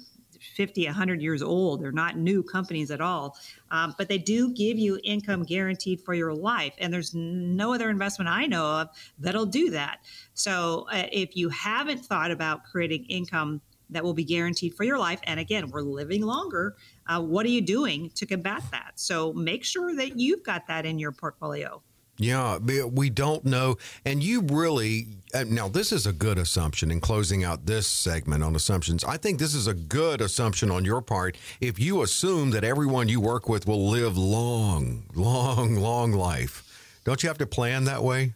50, 0.55 0.85
100 0.85 1.21
years 1.21 1.41
old. 1.41 1.81
They're 1.81 1.91
not 1.91 2.17
new 2.17 2.43
companies 2.43 2.91
at 2.91 3.01
all, 3.01 3.37
um, 3.71 3.95
but 3.97 4.07
they 4.07 4.17
do 4.17 4.53
give 4.53 4.77
you 4.77 4.99
income 5.03 5.43
guaranteed 5.43 6.01
for 6.01 6.13
your 6.13 6.33
life. 6.33 6.73
And 6.77 6.93
there's 6.93 7.13
no 7.13 7.73
other 7.73 7.89
investment 7.89 8.29
I 8.29 8.45
know 8.45 8.65
of 8.65 8.89
that'll 9.19 9.45
do 9.45 9.69
that. 9.71 9.99
So 10.33 10.87
uh, 10.91 11.07
if 11.11 11.35
you 11.35 11.49
haven't 11.49 12.05
thought 12.05 12.31
about 12.31 12.63
creating 12.63 13.05
income 13.05 13.61
that 13.89 14.03
will 14.03 14.13
be 14.13 14.23
guaranteed 14.23 14.73
for 14.73 14.83
your 14.83 14.97
life, 14.97 15.19
and 15.25 15.39
again, 15.39 15.69
we're 15.69 15.81
living 15.81 16.23
longer, 16.23 16.75
uh, 17.07 17.21
what 17.21 17.45
are 17.45 17.49
you 17.49 17.61
doing 17.61 18.09
to 18.15 18.25
combat 18.25 18.63
that? 18.71 18.93
So 18.95 19.31
make 19.33 19.63
sure 19.63 19.95
that 19.95 20.19
you've 20.19 20.43
got 20.43 20.67
that 20.67 20.85
in 20.85 20.97
your 20.97 21.11
portfolio. 21.11 21.81
Yeah, 22.17 22.59
we 22.59 23.09
don't 23.09 23.43
know. 23.43 23.77
And 24.05 24.23
you 24.23 24.41
really, 24.41 25.07
uh, 25.33 25.43
now, 25.47 25.67
this 25.67 25.91
is 25.91 26.07
a 26.07 26.13
good 26.13 26.37
assumption 26.37 26.89
in 26.89 27.01
closing 27.01 27.43
out 27.43 27.65
this 27.65 27.87
segment 27.87 28.41
on 28.41 28.55
assumptions. 28.55 29.03
I 29.03 29.17
think 29.17 29.37
this 29.37 29.53
is 29.53 29.67
a 29.67 29.73
good 29.73 30.21
assumption 30.21 30.71
on 30.71 30.85
your 30.85 31.01
part 31.01 31.37
if 31.59 31.77
you 31.77 32.01
assume 32.03 32.51
that 32.51 32.63
everyone 32.63 33.09
you 33.09 33.19
work 33.19 33.49
with 33.49 33.67
will 33.67 33.89
live 33.89 34.17
long, 34.17 35.03
long, 35.13 35.75
long 35.75 36.13
life. 36.13 36.63
Don't 37.03 37.21
you 37.21 37.27
have 37.27 37.37
to 37.39 37.45
plan 37.45 37.83
that 37.83 38.01
way? 38.01 38.33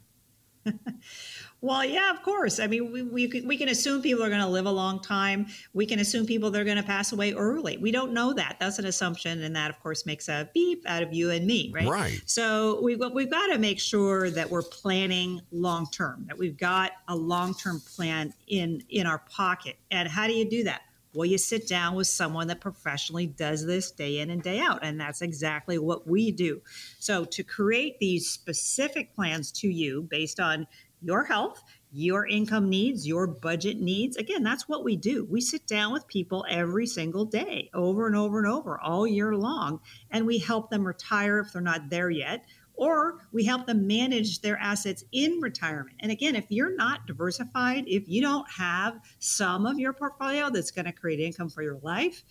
Well, 1.62 1.84
yeah, 1.84 2.12
of 2.12 2.22
course. 2.24 2.60
I 2.60 2.68
mean, 2.68 2.92
we, 2.92 3.02
we, 3.02 3.44
we 3.46 3.58
can 3.58 3.68
assume 3.68 4.02
people 4.02 4.24
are 4.24 4.30
going 4.30 4.42
to 4.42 4.48
live 4.48 4.66
a 4.66 4.72
long 4.72 5.02
time. 5.02 5.48
We 5.74 5.86
can 5.86 6.00
assume 6.00 6.26
people 6.26 6.52
they're 6.52 6.64
going 6.64 6.78
to 6.78 6.84
pass 6.84 7.12
away 7.12 7.34
early. 7.34 7.78
We 7.78 7.92
don't 7.92 8.14
know 8.14 8.34
that. 8.34 8.58
That's 8.60 8.80
an 8.80 8.86
assumption, 8.86 9.44
and 9.44 9.56
that, 9.56 9.70
of 9.70 9.80
course, 9.82 10.06
makes 10.06 10.30
a 10.30 10.50
beep 10.54 10.84
out 10.88 11.04
of 11.04 11.14
you 11.14 11.32
and 11.32 11.46
me, 11.46 11.72
right? 11.74 11.88
Right. 11.88 12.22
So 12.26 12.82
we've 12.82 13.02
we've 13.14 13.30
got 13.30 13.48
to 13.48 13.58
make 13.58 13.80
sure 13.80 14.30
that 14.30 14.50
we're 14.50 14.64
planning 14.64 15.42
long 15.52 15.88
term. 15.92 16.26
That 16.28 16.38
we've 16.38 16.58
got 16.58 16.92
a 17.08 17.16
long 17.16 17.54
term 17.54 17.82
plan 17.82 18.34
in 18.48 18.84
in 18.90 19.06
our 19.06 19.20
pocket. 19.20 19.78
And 19.92 20.08
how 20.08 20.28
do 20.28 20.34
you 20.34 20.50
do 20.50 20.64
that? 20.64 20.84
Well, 21.14 21.26
you 21.26 21.40
sit 21.40 21.68
down 21.68 21.96
with 21.96 22.08
someone 22.08 22.48
that 22.48 22.62
professionally 22.62 23.26
does 23.26 23.66
this 23.66 23.90
day 23.90 24.20
in 24.20 24.30
and 24.30 24.44
day 24.44 24.60
out. 24.60 24.80
And 24.84 25.00
that's 25.02 25.24
exactly 25.24 25.80
what 25.80 26.08
we 26.08 26.32
do. 26.32 26.62
So, 27.00 27.26
to 27.26 27.44
create 27.44 28.00
these 28.00 28.30
specific 28.30 29.16
plans 29.16 29.52
to 29.54 29.68
you 29.68 30.04
based 30.04 30.40
on 30.40 30.68
your 31.02 31.24
health, 31.24 31.64
your 31.92 32.28
income 32.28 32.70
needs, 32.70 33.08
your 33.08 33.28
budget 33.28 33.80
needs. 33.80 34.18
Again, 34.18 34.44
that's 34.44 34.68
what 34.68 34.84
we 34.84 34.96
do. 34.96 35.26
We 35.30 35.42
sit 35.42 35.66
down 35.68 35.94
with 35.94 36.08
people 36.08 36.46
every 36.50 36.86
single 36.86 37.26
day, 37.26 37.70
over 37.74 38.08
and 38.08 38.16
over 38.16 38.40
and 38.40 38.48
over, 38.48 38.80
all 38.80 39.08
year 39.08 39.36
long, 39.36 39.80
and 40.12 40.26
we 40.26 40.40
help 40.40 40.70
them 40.70 40.86
retire 40.86 41.40
if 41.40 41.54
they're 41.54 41.62
not 41.62 41.90
there 41.90 42.10
yet. 42.10 42.46
Or 42.76 43.28
we 43.34 43.44
help 43.44 43.68
them 43.68 43.88
manage 43.88 44.40
their 44.40 44.58
assets 44.58 45.04
in 45.12 45.42
retirement. 45.42 45.98
And 46.00 46.14
again, 46.14 46.38
if 46.38 46.46
you're 46.48 46.78
not 46.78 47.06
diversified, 47.08 47.84
if 47.88 48.08
you 48.08 48.22
don't 48.22 48.50
have 48.50 49.02
some 49.20 49.66
of 49.66 49.78
your 49.78 49.92
portfolio 49.92 50.50
that's 50.50 50.72
going 50.72 50.86
to 50.86 50.94
create 50.94 51.20
income 51.20 51.50
for 51.50 51.62
your 51.62 51.78
life, 51.84 52.24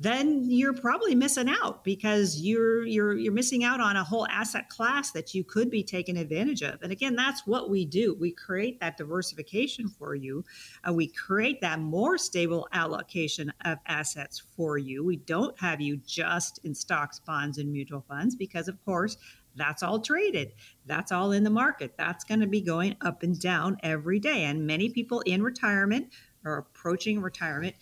then 0.00 0.44
you're 0.48 0.74
probably 0.74 1.14
missing 1.16 1.48
out 1.48 1.82
because 1.82 2.40
you're 2.40 2.86
you're 2.86 3.16
you're 3.16 3.32
missing 3.32 3.64
out 3.64 3.80
on 3.80 3.96
a 3.96 4.04
whole 4.04 4.28
asset 4.28 4.68
class 4.68 5.10
that 5.10 5.34
you 5.34 5.42
could 5.42 5.70
be 5.70 5.82
taking 5.82 6.16
advantage 6.16 6.62
of. 6.62 6.80
And 6.82 6.92
again, 6.92 7.16
that's 7.16 7.46
what 7.46 7.68
we 7.68 7.84
do. 7.84 8.14
We 8.14 8.30
create 8.30 8.78
that 8.80 8.96
diversification 8.96 9.88
for 9.88 10.14
you. 10.14 10.44
Uh, 10.88 10.92
we 10.92 11.08
create 11.08 11.60
that 11.62 11.80
more 11.80 12.16
stable 12.16 12.68
allocation 12.72 13.52
of 13.64 13.78
assets 13.86 14.40
for 14.56 14.78
you. 14.78 15.04
We 15.04 15.16
don't 15.16 15.58
have 15.58 15.80
you 15.80 15.96
just 15.96 16.60
in 16.64 16.74
stocks, 16.76 17.18
bonds, 17.18 17.58
and 17.58 17.72
mutual 17.72 18.04
funds 18.08 18.36
because, 18.36 18.68
of 18.68 18.82
course, 18.84 19.16
that's 19.56 19.82
all 19.82 19.98
traded. 19.98 20.52
That's 20.86 21.10
all 21.10 21.32
in 21.32 21.42
the 21.42 21.50
market. 21.50 21.94
That's 21.98 22.22
going 22.22 22.40
to 22.40 22.46
be 22.46 22.60
going 22.60 22.96
up 23.00 23.24
and 23.24 23.38
down 23.38 23.78
every 23.82 24.20
day. 24.20 24.44
And 24.44 24.64
many 24.64 24.90
people 24.90 25.20
in 25.22 25.42
retirement 25.42 26.12
or 26.44 26.58
approaching 26.58 27.20
retirement 27.20 27.74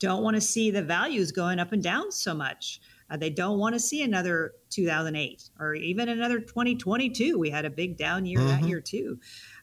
don't 0.00 0.22
want 0.22 0.34
to 0.34 0.40
see 0.40 0.70
the 0.70 0.82
values 0.82 1.30
going 1.30 1.60
up 1.60 1.72
and 1.72 1.82
down 1.82 2.10
so 2.10 2.34
much. 2.34 2.80
Uh, 3.10 3.16
they 3.16 3.30
don't 3.30 3.58
want 3.58 3.74
to 3.74 3.80
see 3.80 4.02
another 4.02 4.52
2008 4.70 5.50
or 5.58 5.74
even 5.74 6.08
another 6.08 6.38
2022. 6.40 7.38
We 7.38 7.50
had 7.50 7.64
a 7.64 7.70
big 7.70 7.96
down 7.96 8.24
year 8.24 8.38
mm-hmm. 8.38 8.60
that 8.60 8.68
year 8.68 8.80
too. 8.80 9.18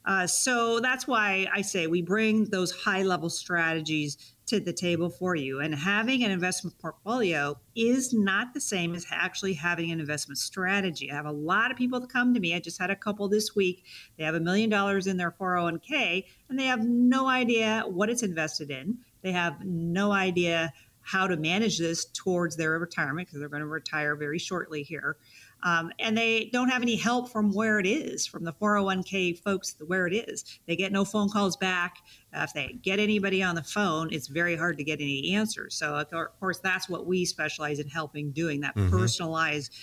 Uh, 0.06 0.28
so 0.28 0.80
that's 0.80 1.08
why 1.08 1.48
I 1.54 1.62
say 1.62 1.88
we 1.88 2.02
bring 2.02 2.46
those 2.46 2.72
high 2.72 3.04
level 3.04 3.30
strategies 3.30 4.18
to 4.48 4.60
the 4.62 4.72
table 4.72 5.10
for 5.10 5.36
you. 5.36 5.60
And 5.60 5.76
having 5.76 6.24
an 6.24 6.32
investment 6.32 6.78
portfolio 6.80 7.60
is 7.76 8.14
not 8.14 8.54
the 8.54 8.62
same 8.62 8.96
as 8.96 9.06
actually 9.12 9.54
having 9.54 9.92
an 9.92 10.00
investment 10.00 10.38
strategy. 10.38 11.12
I 11.12 11.16
have 11.16 11.26
a 11.26 11.32
lot 11.32 11.72
of 11.72 11.78
people 11.78 12.00
that 12.00 12.10
come 12.10 12.34
to 12.34 12.40
me. 12.40 12.56
I 12.56 12.60
just 12.60 12.80
had 12.80 12.90
a 12.90 12.96
couple 12.96 13.28
this 13.28 13.56
week. 13.56 13.84
They 14.18 14.24
have 14.24 14.36
a 14.36 14.40
million 14.40 14.70
dollars 14.70 15.08
in 15.08 15.18
their 15.18 15.32
401k 15.32 16.24
and 16.50 16.58
they 16.58 16.66
have 16.66 16.86
no 16.86 17.28
idea 17.28 17.84
what 17.88 18.10
it's 18.10 18.24
invested 18.24 18.72
in. 18.72 19.00
They 19.22 19.32
have 19.32 19.64
no 19.64 20.12
idea 20.12 20.74
how 21.02 21.26
to 21.26 21.38
manage 21.38 21.78
this 21.80 22.06
towards 22.06 22.58
their 22.58 22.78
retirement 22.78 23.28
because 23.28 23.40
they're 23.40 23.48
going 23.48 23.62
to 23.62 23.68
retire 23.68 24.16
very 24.16 24.38
shortly 24.38 24.84
here. 24.84 25.16
Um, 25.64 25.92
and 26.00 26.18
they 26.18 26.50
don't 26.52 26.70
have 26.70 26.82
any 26.82 26.98
help 26.98 27.30
from 27.30 27.52
where 27.54 27.80
it 27.80 27.88
is, 27.88 28.28
from 28.28 28.44
the 28.44 28.54
401k 28.54 29.42
folks 29.42 29.76
where 29.88 30.06
it 30.06 30.14
is. 30.14 30.44
They 30.68 30.76
get 30.76 30.92
no 30.92 31.04
phone 31.06 31.30
calls 31.30 31.58
back. 31.58 31.98
Uh, 32.36 32.42
if 32.42 32.54
they 32.54 32.78
get 32.82 33.00
anybody 33.00 33.42
on 33.42 33.56
the 33.56 33.64
phone, 33.64 34.10
it's 34.12 34.28
very 34.28 34.56
hard 34.56 34.78
to 34.78 34.84
get 34.84 35.00
any 35.00 35.34
answers. 35.34 35.76
So, 35.76 35.96
of 35.96 36.40
course, 36.40 36.60
that's 36.60 36.90
what 36.90 37.08
we 37.08 37.26
specialize 37.26 37.80
in 37.80 37.88
helping 37.88 38.32
doing 38.32 38.62
that 38.62 38.76
mm-hmm. 38.76 38.90
personalized 38.90 39.74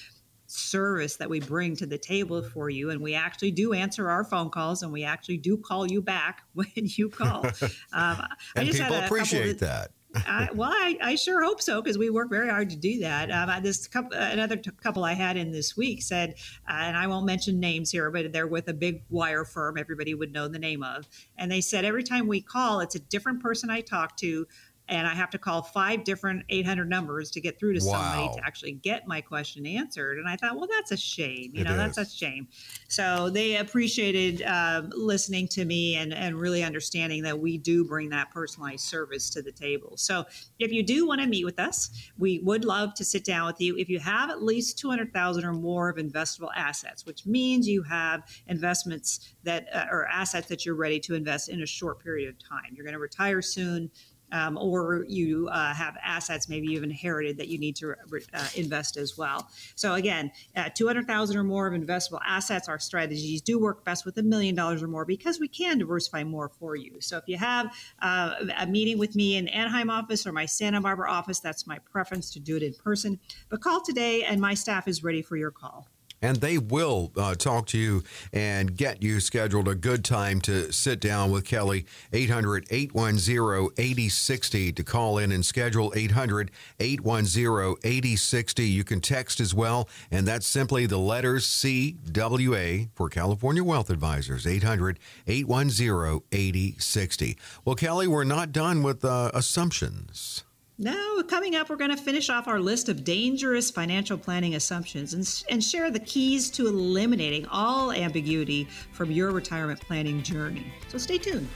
service 0.47 1.17
that 1.17 1.29
we 1.29 1.41
bring 1.41 1.77
to 1.77 1.87
the 1.87 1.99
table 1.99 2.43
for 2.43 2.71
you. 2.71 2.91
And 2.91 3.01
we 3.01 3.15
actually 3.15 3.51
do 3.51 3.73
answer 3.73 4.11
our 4.11 4.25
phone 4.25 4.51
calls 4.51 4.83
and 4.83 4.93
we 4.93 5.05
actually 5.05 5.39
do 5.39 5.57
call 5.57 5.91
you 5.91 6.03
back 6.03 6.43
when 6.55 6.69
you 6.75 7.09
call. 7.09 7.47
Um, 7.93 8.27
and 8.57 8.69
people 8.71 8.95
appreciate 8.95 9.59
that. 9.61 9.91
I, 10.15 10.49
well, 10.55 10.71
I, 10.71 10.97
I, 11.03 11.15
sure 11.17 11.43
hope 11.43 11.61
so 11.61 11.83
because 11.83 11.99
we 11.99 12.11
work 12.11 12.31
very 12.31 12.49
hard 12.49 12.71
to 12.71 12.77
do 12.77 13.01
that. 13.01 13.31
Um, 13.31 13.63
this 13.63 13.87
couple, 13.89 14.17
another 14.17 14.57
t- 14.57 14.71
couple 14.81 15.05
I 15.05 15.13
had 15.13 15.37
in 15.37 15.51
this 15.51 15.77
week 15.77 16.03
said, 16.03 16.35
uh, 16.69 16.73
and 16.73 16.97
I 16.97 17.07
won't 17.07 17.27
mention 17.27 17.59
names 17.59 17.91
here, 17.91 18.11
but 18.11 18.33
they're 18.33 18.47
with 18.47 18.69
a 18.69 18.75
big 18.75 19.03
wire 19.11 19.45
firm 19.45 19.77
everybody 19.79 20.15
would 20.15 20.33
know 20.33 20.49
the 20.49 20.59
name 20.59 20.83
of, 20.83 21.09
and 21.37 21.51
they 21.51 21.61
said 21.61 21.85
every 21.85 22.05
time 22.05 22.27
we 22.27 22.41
call, 22.41 22.81
it's 22.81 22.95
a 22.95 23.01
different 23.01 23.43
person 23.43 23.71
I 23.71 23.81
talk 23.81 24.17
to 24.19 24.47
and 24.89 25.07
I 25.07 25.15
have 25.15 25.31
to 25.31 25.39
call 25.39 25.63
five 25.63 26.05
different 26.05 26.45
800 26.51 26.89
numbers 26.89 27.31
to 27.33 27.41
get 27.41 27.59
through 27.59 27.79
to 27.79 27.87
wow. 27.87 27.93
somebody 27.93 28.39
to 28.39 28.47
actually 28.47 28.73
get 28.73 29.07
my 29.07 29.21
question 29.21 29.67
answered. 29.67 30.19
And 30.19 30.29
I 30.29 30.37
thought, 30.37 30.57
well, 30.57 30.69
that's 30.71 30.93
a 30.93 30.97
shame. 30.97 31.53
You 31.55 31.63
it 31.63 31.65
know, 31.65 31.73
is. 31.73 31.97
that's 31.97 31.99
a 31.99 32.17
shame. 32.17 32.49
So 32.89 33.31
they 33.31 33.57
appreciated 33.57 34.43
uh, 34.43 34.83
listening 34.91 35.49
to 35.49 35.65
me 35.65 35.97
and, 35.97 36.13
and 36.13 36.37
really 36.37 36.63
understanding 36.63 37.23
that 37.23 37.39
we 37.39 37.57
do 37.57 37.85
bring 37.85 38.11
that 38.11 38.31
personalized 38.31 38.85
service 38.85 39.31
to 39.31 39.43
the 39.43 39.53
table. 39.53 39.97
So 39.97 40.25
if 40.59 40.71
you 40.71 40.83
do 40.83 41.07
want 41.07 41.23
to 41.23 41.27
meet 41.27 41.45
with 41.45 41.59
us, 41.59 41.91
we 42.19 42.41
would 42.41 42.65
love 42.65 42.95
to 42.95 43.05
sit 43.05 43.25
down 43.25 43.47
with 43.47 43.61
you. 43.61 43.77
If 43.79 43.89
you 43.89 44.01
have 44.01 44.29
at 44.31 44.43
least 44.43 44.79
200,000 44.79 45.45
or 45.45 45.53
more 45.55 45.89
of 45.89 45.97
investable 45.97 46.51
assets, 46.55 47.07
which 47.07 47.25
means 47.25 47.67
you 47.67 47.83
have 47.85 48.23
investments 48.49 49.35
that 49.45 49.67
uh, 49.73 49.87
or 49.91 50.07
assets 50.09 50.49
that 50.49 50.67
you're 50.67 50.75
ready 50.75 51.01
to 51.01 51.15
invest 51.15 51.49
in 51.49 51.63
a 51.63 51.67
short 51.67 52.03
period 52.03 52.29
of 52.29 52.39
time. 52.39 52.73
You're 52.73 52.85
going 52.85 52.95
to 52.95 52.99
retire 52.99 53.41
soon 53.41 53.91
um, 54.35 54.59
or 54.59 55.07
you 55.09 55.49
uh, 55.49 55.73
have 55.73 55.97
assets 56.03 56.49
maybe 56.49 56.67
you've 56.67 56.83
inherited 56.83 57.37
that 57.39 57.47
you 57.49 57.57
need 57.57 57.77
to 57.77 57.93
uh, 57.93 58.49
invest 58.57 58.97
as 58.97 59.17
well. 59.17 59.49
So 59.77 59.95
again, 59.95 60.33
uh, 60.57 60.69
200,000 60.75 61.37
or 61.37 61.45
more 61.45 61.69
of 61.69 61.81
investable 61.81 62.21
assets, 62.27 62.69
our 62.69 62.81
strategies 62.81 63.41
do 63.41 63.61
work 63.61 63.85
best 63.85 64.05
with 64.05 64.19
a 64.19 64.23
million 64.23 64.57
dollars 64.57 64.83
or 64.83 64.89
more 64.89 65.05
because 65.05 65.39
we 65.39 65.47
can 65.47 65.79
diversify 65.79 66.25
more 66.25 66.49
for 66.49 66.75
you. 66.75 67.01
So 67.01 67.17
if 67.17 67.25
you 67.29 67.39
have 67.39 67.73
uh, 68.03 68.35
a 68.59 68.67
meeting 68.67 68.99
with 68.99 69.15
me 69.15 69.37
in 69.37 69.47
Anaheim 69.49 69.89
office 69.89 70.27
or 70.27 70.33
my 70.33 70.47
Santa 70.47 70.81
Barbara 70.81 71.11
office, 71.11 71.39
that's 71.39 71.67
my 71.67 71.79
preference 71.79 72.33
to 72.33 72.41
do 72.41 72.57
it 72.57 72.63
in 72.65 72.75
person. 72.75 73.21
But 73.49 73.61
call 73.61 73.83
today 73.83 74.25
and 74.25 74.41
my 74.41 74.55
staff 74.55 74.89
is 74.89 75.05
ready 75.05 75.23
for 75.23 75.37
your 75.37 75.53
call 75.53 75.89
and 76.23 76.37
they 76.37 76.59
will 76.59 77.13
uh, 77.17 77.35
talk 77.35 77.67
to 77.67 77.79
you 77.79 78.03
and 78.33 78.77
get 78.77 79.03
you 79.03 79.21
scheduled 79.21 79.69
a 79.69 79.75
good 79.75 80.05
time 80.05 80.41
to 80.43 80.73
sit 80.73 81.01
down 81.01 81.31
with 81.31 81.45
Kelley. 81.45 81.87
800 82.13 82.67
810 82.71 83.71
8060 83.77 84.73
to 84.73 84.85
call 84.85 85.19
in 85.19 85.33
and 85.33 85.45
schedule 85.45 85.93
800 85.95 86.51
810 86.81 87.77
8060. 87.85 88.65
You 88.65 88.85
can 88.85 89.01
text 89.01 89.41
as 89.41 89.55
well, 89.55 89.89
and 90.11 90.27
that's 90.27 90.47
simply 90.47 90.87
the 90.87 90.99
letters 90.99 91.47
CWA 91.47 92.89
for 92.95 93.09
California 93.09 93.63
Wealth 93.63 93.91
Advisors. 93.91 94.47
800 94.47 94.99
810 95.27 96.23
8060. 96.33 97.37
Well, 97.65 97.77
Kelley, 97.77 98.07
we're 98.07 98.25
not 98.25 98.53
done 98.53 98.83
with 98.83 99.05
uh, 99.05 99.31
assumptions. 99.35 100.45
Now, 100.77 101.23
coming 101.29 101.55
up, 101.55 101.71
we're 101.71 101.77
going 101.77 101.91
to 101.91 101.97
finish 101.97 102.29
off 102.29 102.49
our 102.49 102.59
list 102.59 102.89
of 102.89 103.05
dangerous 103.05 103.71
financial 103.71 104.19
planning 104.19 104.57
assumptions 104.57 105.15
and, 105.15 105.45
and 105.49 105.63
share 105.63 105.89
the 105.89 106.01
keys 106.01 106.51
to 106.51 106.67
eliminating 106.67 107.47
all 107.47 107.93
ambiguity 107.93 108.65
from 108.91 109.13
your 109.13 109.31
retirement 109.31 109.81
planning 109.81 110.21
journey. 110.25 110.67
So 110.89 110.99
stay 110.99 111.19
tuned. 111.19 111.49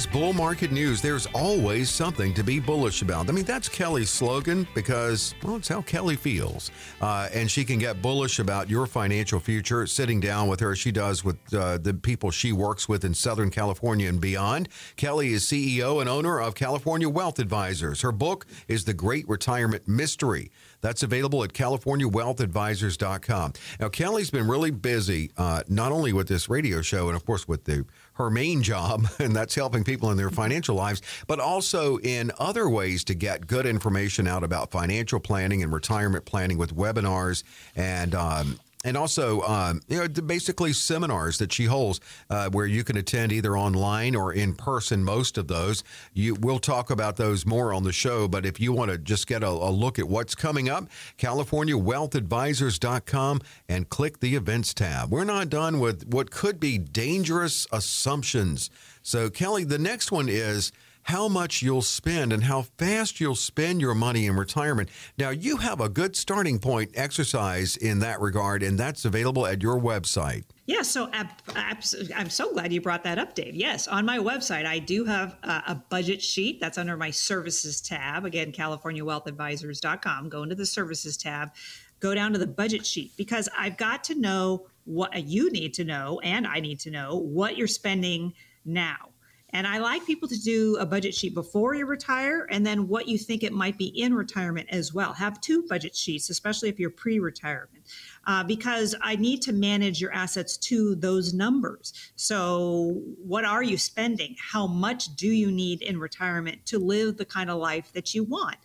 Kelley's 0.00 0.20
Bull 0.20 0.32
Market 0.32 0.72
News. 0.72 1.02
There's 1.02 1.26
always 1.34 1.90
something 1.90 2.32
to 2.32 2.42
be 2.42 2.58
bullish 2.58 3.02
about. 3.02 3.28
I 3.28 3.32
mean, 3.32 3.44
that's 3.44 3.68
Kelley's 3.68 4.08
slogan 4.08 4.66
because, 4.74 5.34
well, 5.42 5.56
it's 5.56 5.68
how 5.68 5.82
Kelley 5.82 6.16
feels. 6.16 6.70
Uh, 7.02 7.28
and 7.34 7.50
she 7.50 7.66
can 7.66 7.78
get 7.78 8.00
bullish 8.00 8.38
about 8.38 8.70
your 8.70 8.86
financial 8.86 9.38
future 9.38 9.86
sitting 9.86 10.18
down 10.18 10.48
with 10.48 10.58
her. 10.60 10.74
She 10.74 10.90
does 10.90 11.22
with 11.22 11.36
uh, 11.52 11.76
the 11.76 11.92
people 11.92 12.30
she 12.30 12.50
works 12.50 12.88
with 12.88 13.04
in 13.04 13.12
Southern 13.12 13.50
California 13.50 14.08
and 14.08 14.22
beyond. 14.22 14.70
Kelley 14.96 15.34
is 15.34 15.44
CEO 15.44 16.00
and 16.00 16.08
owner 16.08 16.40
of 16.40 16.54
California 16.54 17.08
Wealth 17.08 17.38
Advisors. 17.38 18.00
Her 18.00 18.12
book 18.12 18.46
is 18.68 18.86
The 18.86 18.94
Great 18.94 19.28
Retirement 19.28 19.86
Mystery. 19.86 20.50
That's 20.80 21.02
available 21.02 21.44
at 21.44 21.52
CaliforniaWealthAdvisors.com. 21.52 23.52
Now, 23.78 23.88
Kelley's 23.90 24.30
been 24.30 24.48
really 24.48 24.70
busy, 24.70 25.30
uh, 25.36 25.62
not 25.68 25.92
only 25.92 26.14
with 26.14 26.28
this 26.28 26.48
radio 26.48 26.80
show 26.80 27.08
and, 27.08 27.16
of 27.16 27.26
course, 27.26 27.46
with 27.46 27.64
the 27.64 27.84
her 28.20 28.30
main 28.30 28.62
job, 28.62 29.06
and 29.18 29.34
that's 29.34 29.54
helping 29.54 29.84
people 29.84 30.10
in 30.10 30.16
their 30.16 30.30
financial 30.30 30.76
lives, 30.76 31.02
but 31.26 31.40
also 31.40 31.98
in 31.98 32.30
other 32.38 32.68
ways 32.68 33.02
to 33.04 33.14
get 33.14 33.46
good 33.46 33.66
information 33.66 34.26
out 34.26 34.44
about 34.44 34.70
financial 34.70 35.18
planning 35.18 35.62
and 35.62 35.72
retirement 35.72 36.24
planning 36.24 36.58
with 36.58 36.76
webinars 36.76 37.42
and 37.74 38.14
um, 38.14 38.58
and 38.84 38.96
also 38.96 39.42
um, 39.42 39.80
you 39.88 39.98
know 39.98 40.08
basically 40.08 40.72
seminars 40.72 41.36
that 41.38 41.52
she 41.52 41.66
holds 41.66 42.00
uh, 42.30 42.48
where 42.50 42.66
you 42.66 42.82
can 42.84 42.96
attend 42.96 43.32
either 43.32 43.56
online 43.56 44.16
or 44.16 44.32
in 44.32 44.54
person 44.54 45.04
most 45.04 45.36
of 45.38 45.46
those. 45.48 45.82
You 46.14 46.34
we'll 46.34 46.58
talk 46.58 46.90
about 46.90 47.16
those 47.16 47.46
more 47.46 47.74
on 47.74 47.84
the 47.84 47.92
show 47.92 48.28
but 48.28 48.46
if 48.46 48.60
you 48.60 48.72
want 48.72 48.90
to 48.90 48.98
just 48.98 49.26
get 49.26 49.42
a, 49.42 49.48
a 49.48 49.70
look 49.70 49.98
at 49.98 50.08
what's 50.08 50.34
coming 50.34 50.68
up 50.68 50.88
californiawealthadvisors.com 51.18 53.40
and 53.68 53.88
click 53.88 54.20
the 54.20 54.36
events 54.36 54.74
tab. 54.74 55.10
We're 55.10 55.24
not 55.24 55.48
done 55.50 55.80
with 55.80 56.06
what 56.08 56.30
could 56.30 56.60
be 56.60 56.78
dangerous 56.78 57.66
assumptions. 57.72 58.70
So 59.02 59.30
kelley 59.30 59.64
the 59.64 59.78
next 59.78 60.12
one 60.12 60.28
is 60.28 60.72
how 61.10 61.26
much 61.26 61.60
you'll 61.60 61.82
spend 61.82 62.32
and 62.32 62.44
how 62.44 62.62
fast 62.62 63.18
you'll 63.18 63.34
spend 63.34 63.80
your 63.80 63.96
money 63.96 64.26
in 64.26 64.36
retirement. 64.36 64.88
Now, 65.18 65.30
you 65.30 65.56
have 65.56 65.80
a 65.80 65.88
good 65.88 66.14
starting 66.14 66.60
point 66.60 66.92
exercise 66.94 67.76
in 67.76 67.98
that 67.98 68.20
regard, 68.20 68.62
and 68.62 68.78
that's 68.78 69.04
available 69.04 69.44
at 69.44 69.60
your 69.60 69.80
website. 69.80 70.44
Yeah, 70.66 70.82
so 70.82 71.10
I'm 71.56 72.30
so 72.30 72.52
glad 72.52 72.72
you 72.72 72.80
brought 72.80 73.02
that 73.02 73.18
up, 73.18 73.34
Dave. 73.34 73.56
Yes, 73.56 73.88
on 73.88 74.06
my 74.06 74.18
website, 74.18 74.66
I 74.66 74.78
do 74.78 75.04
have 75.04 75.36
a 75.42 75.74
budget 75.74 76.22
sheet 76.22 76.60
that's 76.60 76.78
under 76.78 76.96
my 76.96 77.10
services 77.10 77.80
tab. 77.80 78.24
Again, 78.24 78.52
CaliforniaWealthAdvisors.com. 78.52 80.28
Go 80.28 80.44
into 80.44 80.54
the 80.54 80.64
services 80.64 81.16
tab, 81.16 81.50
go 81.98 82.14
down 82.14 82.32
to 82.34 82.38
the 82.38 82.46
budget 82.46 82.86
sheet 82.86 83.10
because 83.16 83.48
I've 83.58 83.76
got 83.76 84.04
to 84.04 84.14
know 84.14 84.68
what 84.84 85.26
you 85.26 85.50
need 85.50 85.74
to 85.74 85.82
know, 85.82 86.20
and 86.22 86.46
I 86.46 86.60
need 86.60 86.78
to 86.80 86.90
know 86.92 87.16
what 87.16 87.56
you're 87.56 87.66
spending 87.66 88.32
now. 88.64 89.08
And 89.52 89.66
I 89.66 89.78
like 89.78 90.06
people 90.06 90.28
to 90.28 90.40
do 90.40 90.76
a 90.76 90.86
budget 90.86 91.14
sheet 91.14 91.34
before 91.34 91.74
you 91.74 91.86
retire 91.86 92.46
and 92.50 92.64
then 92.64 92.88
what 92.88 93.08
you 93.08 93.18
think 93.18 93.42
it 93.42 93.52
might 93.52 93.76
be 93.76 93.86
in 93.86 94.14
retirement 94.14 94.68
as 94.70 94.94
well. 94.94 95.12
Have 95.12 95.40
two 95.40 95.64
budget 95.68 95.94
sheets, 95.94 96.30
especially 96.30 96.68
if 96.68 96.78
you're 96.78 96.90
pre 96.90 97.18
retirement, 97.18 97.84
uh, 98.26 98.44
because 98.44 98.94
I 99.00 99.16
need 99.16 99.42
to 99.42 99.52
manage 99.52 100.00
your 100.00 100.12
assets 100.12 100.56
to 100.58 100.94
those 100.94 101.34
numbers. 101.34 102.12
So, 102.16 103.02
what 103.24 103.44
are 103.44 103.62
you 103.62 103.76
spending? 103.76 104.36
How 104.38 104.66
much 104.66 105.14
do 105.16 105.28
you 105.28 105.50
need 105.50 105.82
in 105.82 105.98
retirement 105.98 106.64
to 106.66 106.78
live 106.78 107.16
the 107.16 107.24
kind 107.24 107.50
of 107.50 107.58
life 107.58 107.92
that 107.92 108.14
you 108.14 108.24
want? 108.24 108.56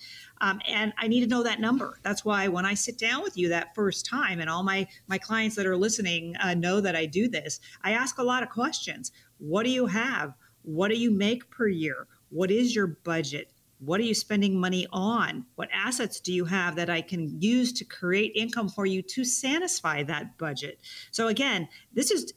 Um, 0.41 0.59
and 0.67 0.93
I 0.97 1.07
need 1.07 1.21
to 1.21 1.27
know 1.27 1.43
that 1.43 1.59
number. 1.59 1.99
That's 2.03 2.25
why 2.25 2.47
when 2.47 2.65
I 2.65 2.73
sit 2.73 2.97
down 2.97 3.23
with 3.23 3.37
you 3.37 3.49
that 3.49 3.73
first 3.73 4.05
time, 4.05 4.39
and 4.39 4.49
all 4.49 4.63
my 4.63 4.87
my 5.07 5.17
clients 5.17 5.55
that 5.55 5.65
are 5.65 5.77
listening 5.77 6.35
uh, 6.37 6.53
know 6.53 6.81
that 6.81 6.95
I 6.95 7.05
do 7.05 7.27
this, 7.27 7.59
I 7.83 7.91
ask 7.91 8.17
a 8.17 8.23
lot 8.23 8.43
of 8.43 8.49
questions. 8.49 9.11
What 9.37 9.63
do 9.63 9.71
you 9.71 9.87
have? 9.87 10.33
What 10.65 10.89
do 10.89 10.97
you 10.97 11.11
make 11.11 11.49
per 11.49 11.67
year? 11.67 12.07
What 12.29 12.51
is 12.51 12.75
your 12.75 12.87
budget? 12.87 13.49
What 13.79 13.99
are 13.99 14.03
you 14.03 14.13
spending 14.13 14.59
money 14.59 14.87
on? 14.91 15.45
What 15.55 15.69
assets 15.73 16.19
do 16.19 16.33
you 16.33 16.45
have 16.45 16.75
that 16.77 16.89
I 16.89 17.01
can 17.01 17.41
use 17.41 17.73
to 17.73 17.83
create 17.83 18.31
income 18.33 18.69
for 18.69 18.85
you 18.85 19.01
to 19.01 19.25
satisfy 19.25 20.03
that 20.03 20.37
budget? 20.37 20.79
So, 21.11 21.27
again, 21.27 21.67
this 21.93 22.09
is 22.09 22.33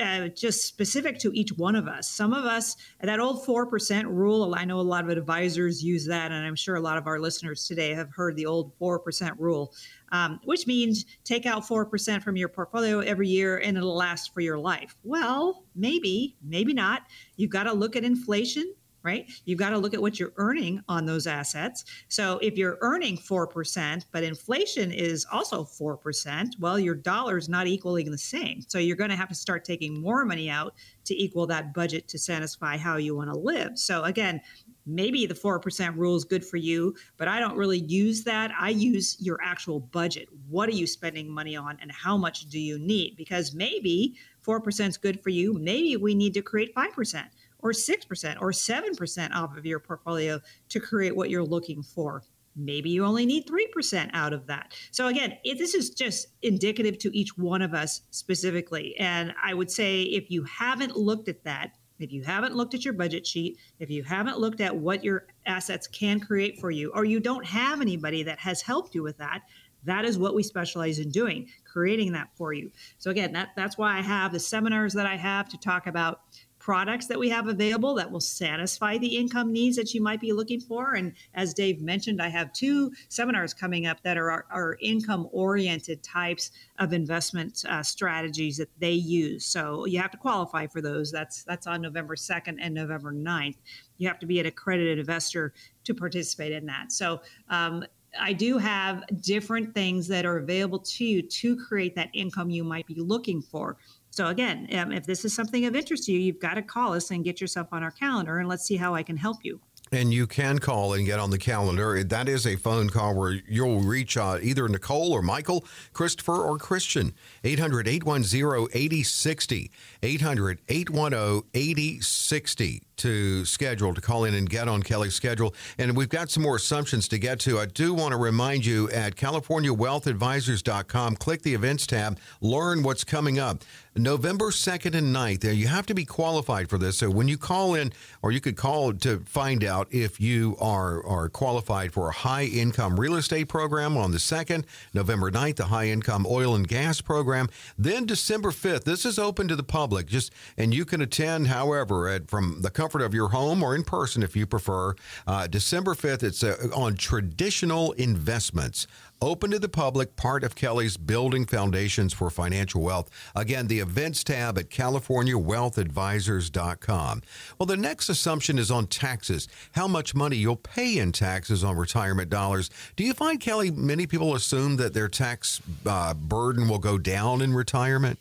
uh, 0.00 0.28
just 0.28 0.64
specific 0.64 1.18
to 1.20 1.30
each 1.34 1.52
one 1.52 1.76
of 1.76 1.88
us. 1.88 2.08
Some 2.08 2.32
of 2.32 2.46
us, 2.46 2.76
that 3.02 3.20
old 3.20 3.44
4% 3.44 4.04
rule, 4.04 4.54
I 4.56 4.64
know 4.64 4.80
a 4.80 4.82
lot 4.82 5.04
of 5.04 5.10
advisors 5.10 5.84
use 5.84 6.06
that, 6.06 6.32
and 6.32 6.46
I'm 6.46 6.56
sure 6.56 6.76
a 6.76 6.80
lot 6.80 6.96
of 6.96 7.06
our 7.06 7.20
listeners 7.20 7.66
today 7.66 7.94
have 7.94 8.10
heard 8.10 8.36
the 8.36 8.46
old 8.46 8.76
4% 8.78 9.32
rule. 9.38 9.72
Um, 10.10 10.40
which 10.44 10.66
means 10.66 11.04
take 11.24 11.44
out 11.44 11.64
4% 11.64 12.22
from 12.22 12.34
your 12.34 12.48
portfolio 12.48 13.00
every 13.00 13.28
year 13.28 13.58
and 13.58 13.76
it'll 13.76 13.94
last 13.94 14.32
for 14.32 14.40
your 14.40 14.58
life. 14.58 14.96
Well, 15.04 15.64
maybe, 15.76 16.34
maybe 16.42 16.72
not. 16.72 17.02
You've 17.36 17.50
got 17.50 17.64
to 17.64 17.74
look 17.74 17.94
at 17.94 18.04
inflation 18.04 18.72
right? 19.08 19.30
You've 19.46 19.58
got 19.58 19.70
to 19.70 19.78
look 19.78 19.94
at 19.94 20.02
what 20.02 20.20
you're 20.20 20.34
earning 20.36 20.82
on 20.86 21.06
those 21.06 21.26
assets. 21.26 21.86
So 22.08 22.38
if 22.42 22.58
you're 22.58 22.76
earning 22.82 23.16
4%, 23.16 24.04
but 24.12 24.22
inflation 24.22 24.92
is 24.92 25.26
also 25.32 25.64
4%, 25.64 26.60
well, 26.60 26.78
your 26.78 26.94
dollar 26.94 27.38
is 27.38 27.48
not 27.48 27.66
equaling 27.66 28.10
the 28.10 28.18
same. 28.18 28.60
So 28.68 28.78
you're 28.78 28.96
going 28.96 29.08
to 29.08 29.16
have 29.16 29.30
to 29.30 29.34
start 29.34 29.64
taking 29.64 29.98
more 29.98 30.26
money 30.26 30.50
out 30.50 30.74
to 31.06 31.14
equal 31.14 31.46
that 31.46 31.72
budget 31.72 32.06
to 32.08 32.18
satisfy 32.18 32.76
how 32.76 32.98
you 32.98 33.16
want 33.16 33.32
to 33.32 33.38
live. 33.38 33.78
So 33.78 34.04
again, 34.04 34.42
maybe 34.84 35.24
the 35.24 35.34
4% 35.34 35.96
rule 35.96 36.16
is 36.16 36.24
good 36.24 36.44
for 36.44 36.58
you, 36.58 36.94
but 37.16 37.28
I 37.28 37.40
don't 37.40 37.56
really 37.56 37.78
use 37.78 38.24
that. 38.24 38.50
I 38.58 38.70
use 38.70 39.16
your 39.20 39.38
actual 39.42 39.80
budget. 39.80 40.28
What 40.50 40.68
are 40.68 40.72
you 40.72 40.86
spending 40.86 41.30
money 41.30 41.56
on 41.56 41.78
and 41.80 41.90
how 41.90 42.18
much 42.18 42.50
do 42.50 42.58
you 42.58 42.78
need? 42.78 43.16
Because 43.16 43.54
maybe 43.54 44.16
4% 44.46 44.88
is 44.88 44.98
good 44.98 45.20
for 45.22 45.30
you. 45.30 45.54
Maybe 45.54 45.96
we 45.96 46.14
need 46.14 46.34
to 46.34 46.42
create 46.42 46.74
5% 46.74 47.24
or 47.60 47.72
6% 47.72 48.36
or 48.40 48.50
7% 48.50 49.34
off 49.34 49.56
of 49.56 49.66
your 49.66 49.80
portfolio 49.80 50.40
to 50.68 50.80
create 50.80 51.16
what 51.16 51.30
you're 51.30 51.44
looking 51.44 51.82
for. 51.82 52.22
Maybe 52.56 52.90
you 52.90 53.04
only 53.04 53.24
need 53.24 53.46
3% 53.46 54.10
out 54.12 54.32
of 54.32 54.46
that. 54.48 54.74
So, 54.90 55.06
again, 55.06 55.38
this 55.44 55.74
is 55.74 55.90
just 55.90 56.28
indicative 56.42 56.98
to 56.98 57.16
each 57.16 57.38
one 57.38 57.62
of 57.62 57.72
us 57.72 58.02
specifically. 58.10 58.96
And 58.98 59.32
I 59.42 59.54
would 59.54 59.70
say 59.70 60.02
if 60.02 60.30
you 60.30 60.42
haven't 60.44 60.96
looked 60.96 61.28
at 61.28 61.44
that, 61.44 61.72
if 62.00 62.12
you 62.12 62.22
haven't 62.22 62.54
looked 62.54 62.74
at 62.74 62.84
your 62.84 62.94
budget 62.94 63.26
sheet, 63.26 63.58
if 63.78 63.90
you 63.90 64.02
haven't 64.02 64.38
looked 64.38 64.60
at 64.60 64.74
what 64.74 65.04
your 65.04 65.26
assets 65.46 65.86
can 65.86 66.20
create 66.20 66.60
for 66.60 66.70
you, 66.70 66.92
or 66.94 67.04
you 67.04 67.20
don't 67.20 67.44
have 67.44 67.80
anybody 67.80 68.22
that 68.24 68.38
has 68.38 68.62
helped 68.62 68.94
you 68.94 69.02
with 69.02 69.18
that, 69.18 69.42
that 69.84 70.04
is 70.04 70.18
what 70.18 70.34
we 70.34 70.42
specialize 70.42 70.98
in 70.98 71.10
doing, 71.10 71.48
creating 71.64 72.12
that 72.12 72.28
for 72.36 72.52
you. 72.52 72.70
So 72.98 73.10
again, 73.10 73.32
that, 73.32 73.50
that's 73.56 73.78
why 73.78 73.98
I 73.98 74.00
have 74.00 74.32
the 74.32 74.40
seminars 74.40 74.92
that 74.94 75.06
I 75.06 75.16
have 75.16 75.48
to 75.50 75.58
talk 75.58 75.86
about 75.86 76.22
products 76.68 77.06
that 77.06 77.18
we 77.18 77.30
have 77.30 77.48
available 77.48 77.94
that 77.94 78.10
will 78.10 78.20
satisfy 78.20 78.98
the 78.98 79.16
income 79.16 79.50
needs 79.50 79.74
that 79.74 79.94
you 79.94 80.02
might 80.02 80.20
be 80.20 80.34
looking 80.34 80.60
for. 80.60 80.96
And 80.96 81.14
as 81.32 81.54
Dave 81.54 81.80
mentioned, 81.80 82.20
I 82.20 82.28
have 82.28 82.52
two 82.52 82.92
seminars 83.08 83.54
coming 83.54 83.86
up 83.86 84.02
that 84.02 84.18
are, 84.18 84.44
are 84.50 84.76
income 84.82 85.30
oriented 85.32 86.02
types 86.02 86.50
of 86.78 86.92
investment 86.92 87.64
uh, 87.66 87.82
strategies 87.82 88.58
that 88.58 88.68
they 88.78 88.92
use. 88.92 89.46
So 89.46 89.86
you 89.86 89.98
have 89.98 90.10
to 90.10 90.18
qualify 90.18 90.66
for 90.66 90.82
those. 90.82 91.10
That's 91.10 91.42
that's 91.44 91.66
on 91.66 91.80
November 91.80 92.16
2nd 92.16 92.58
and 92.60 92.74
November 92.74 93.14
9th. 93.14 93.56
You 93.96 94.06
have 94.08 94.18
to 94.18 94.26
be 94.26 94.38
an 94.38 94.44
accredited 94.44 94.98
investor 94.98 95.54
to 95.84 95.94
participate 95.94 96.52
in 96.52 96.66
that. 96.66 96.92
So 96.92 97.22
um, 97.48 97.82
I 98.20 98.32
do 98.32 98.58
have 98.58 99.04
different 99.20 99.74
things 99.74 100.08
that 100.08 100.24
are 100.24 100.38
available 100.38 100.78
to 100.80 101.04
you 101.04 101.22
to 101.22 101.56
create 101.56 101.94
that 101.96 102.10
income 102.12 102.50
you 102.50 102.64
might 102.64 102.86
be 102.86 102.94
looking 102.96 103.42
for. 103.42 103.76
So 104.18 104.26
again, 104.26 104.66
um, 104.72 104.90
if 104.90 105.06
this 105.06 105.24
is 105.24 105.32
something 105.32 105.64
of 105.64 105.76
interest 105.76 106.06
to 106.06 106.12
you, 106.12 106.18
you've 106.18 106.40
got 106.40 106.54
to 106.54 106.62
call 106.62 106.92
us 106.92 107.12
and 107.12 107.22
get 107.22 107.40
yourself 107.40 107.68
on 107.70 107.84
our 107.84 107.92
calendar, 107.92 108.40
and 108.40 108.48
let's 108.48 108.64
see 108.64 108.74
how 108.74 108.92
I 108.92 109.04
can 109.04 109.16
help 109.16 109.44
you. 109.44 109.60
And 109.92 110.12
you 110.12 110.26
can 110.26 110.58
call 110.58 110.94
and 110.94 111.06
get 111.06 111.20
on 111.20 111.30
the 111.30 111.38
calendar. 111.38 112.02
That 112.02 112.28
is 112.28 112.44
a 112.44 112.56
phone 112.56 112.90
call 112.90 113.14
where 113.14 113.40
you'll 113.48 113.78
reach 113.78 114.16
uh, 114.16 114.40
either 114.42 114.68
Nicole 114.68 115.12
or 115.12 115.22
Michael, 115.22 115.64
Christopher 115.92 116.42
or 116.42 116.58
Christian. 116.58 117.14
800 117.44 117.86
810 117.86 118.66
8060. 118.74 119.70
800 120.02 120.58
810 120.68 121.42
8060 121.54 122.87
to 122.98 123.44
schedule, 123.44 123.94
to 123.94 124.00
call 124.00 124.24
in 124.24 124.34
and 124.34 124.48
get 124.48 124.68
on 124.68 124.82
Kelley's 124.82 125.14
schedule. 125.14 125.54
And 125.78 125.96
we've 125.96 126.08
got 126.08 126.30
some 126.30 126.42
more 126.42 126.56
assumptions 126.56 127.08
to 127.08 127.18
get 127.18 127.40
to. 127.40 127.58
I 127.58 127.66
do 127.66 127.94
want 127.94 128.12
to 128.12 128.18
remind 128.18 128.64
you 128.64 128.90
at 128.90 129.16
CaliforniaWealthAdvisors.com, 129.16 131.16
click 131.16 131.42
the 131.42 131.54
events 131.54 131.86
tab, 131.86 132.18
learn 132.40 132.82
what's 132.82 133.04
coming 133.04 133.38
up. 133.38 133.62
November 133.98 134.50
2nd 134.50 134.94
and 134.94 135.14
9th, 135.14 135.56
you 135.56 135.66
have 135.66 135.86
to 135.86 135.94
be 135.94 136.04
qualified 136.04 136.70
for 136.70 136.78
this. 136.78 136.98
So 136.98 137.10
when 137.10 137.26
you 137.26 137.36
call 137.36 137.74
in, 137.74 137.92
or 138.22 138.30
you 138.30 138.40
could 138.40 138.56
call 138.56 138.92
to 138.92 139.18
find 139.20 139.64
out 139.64 139.88
if 139.90 140.20
you 140.20 140.56
are, 140.60 141.04
are 141.04 141.28
qualified 141.28 141.92
for 141.92 142.08
a 142.08 142.12
high 142.12 142.44
income 142.44 142.98
real 142.98 143.16
estate 143.16 143.48
program 143.48 143.96
on 143.96 144.12
the 144.12 144.18
2nd, 144.18 144.64
November 144.94 145.30
9th, 145.30 145.56
the 145.56 145.66
high 145.66 145.88
income 145.88 146.26
oil 146.28 146.54
and 146.54 146.68
gas 146.68 147.00
program. 147.00 147.48
Then 147.76 148.06
December 148.06 148.50
5th, 148.50 148.84
this 148.84 149.04
is 149.04 149.18
open 149.18 149.48
to 149.48 149.56
the 149.56 149.62
public. 149.62 150.06
Just 150.06 150.32
and 150.56 150.72
you 150.72 150.84
can 150.84 151.00
attend, 151.00 151.48
however, 151.48 152.08
at, 152.08 152.28
from 152.28 152.62
the 152.62 152.70
comfort 152.88 153.04
of 153.04 153.12
your 153.12 153.28
home 153.28 153.62
or 153.62 153.74
in 153.74 153.84
person 153.84 154.22
if 154.22 154.34
you 154.34 154.46
prefer. 154.46 154.94
Uh, 155.26 155.46
December 155.46 155.94
5th, 155.94 156.22
it's 156.22 156.42
uh, 156.42 156.56
on 156.74 156.94
traditional 156.94 157.92
investments 157.92 158.86
open 159.20 159.50
to 159.50 159.58
the 159.58 159.68
public, 159.68 160.16
part 160.16 160.42
of 160.42 160.54
Kelley's 160.54 160.96
Building 160.96 161.44
Foundations 161.44 162.14
for 162.14 162.30
Financial 162.30 162.80
Wealth. 162.80 163.10
Again, 163.36 163.66
the 163.66 163.80
events 163.80 164.24
tab 164.24 164.56
at 164.56 164.70
CaliforniaWealthAdvisors.com. 164.70 167.22
Well, 167.58 167.66
the 167.66 167.76
next 167.76 168.08
assumption 168.08 168.58
is 168.58 168.70
on 168.70 168.86
taxes, 168.86 169.48
how 169.72 169.86
much 169.86 170.14
money 170.14 170.36
you'll 170.36 170.56
pay 170.56 170.96
in 170.96 171.12
taxes 171.12 171.62
on 171.62 171.76
retirement 171.76 172.30
dollars. 172.30 172.70
Do 172.96 173.04
you 173.04 173.12
find, 173.12 173.38
Kelley, 173.38 173.70
many 173.70 174.06
people 174.06 174.34
assume 174.34 174.76
that 174.76 174.94
their 174.94 175.08
tax 175.08 175.60
uh, 175.84 176.14
burden 176.14 176.70
will 176.70 176.78
go 176.78 176.96
down 176.96 177.42
in 177.42 177.52
retirement? 177.52 178.18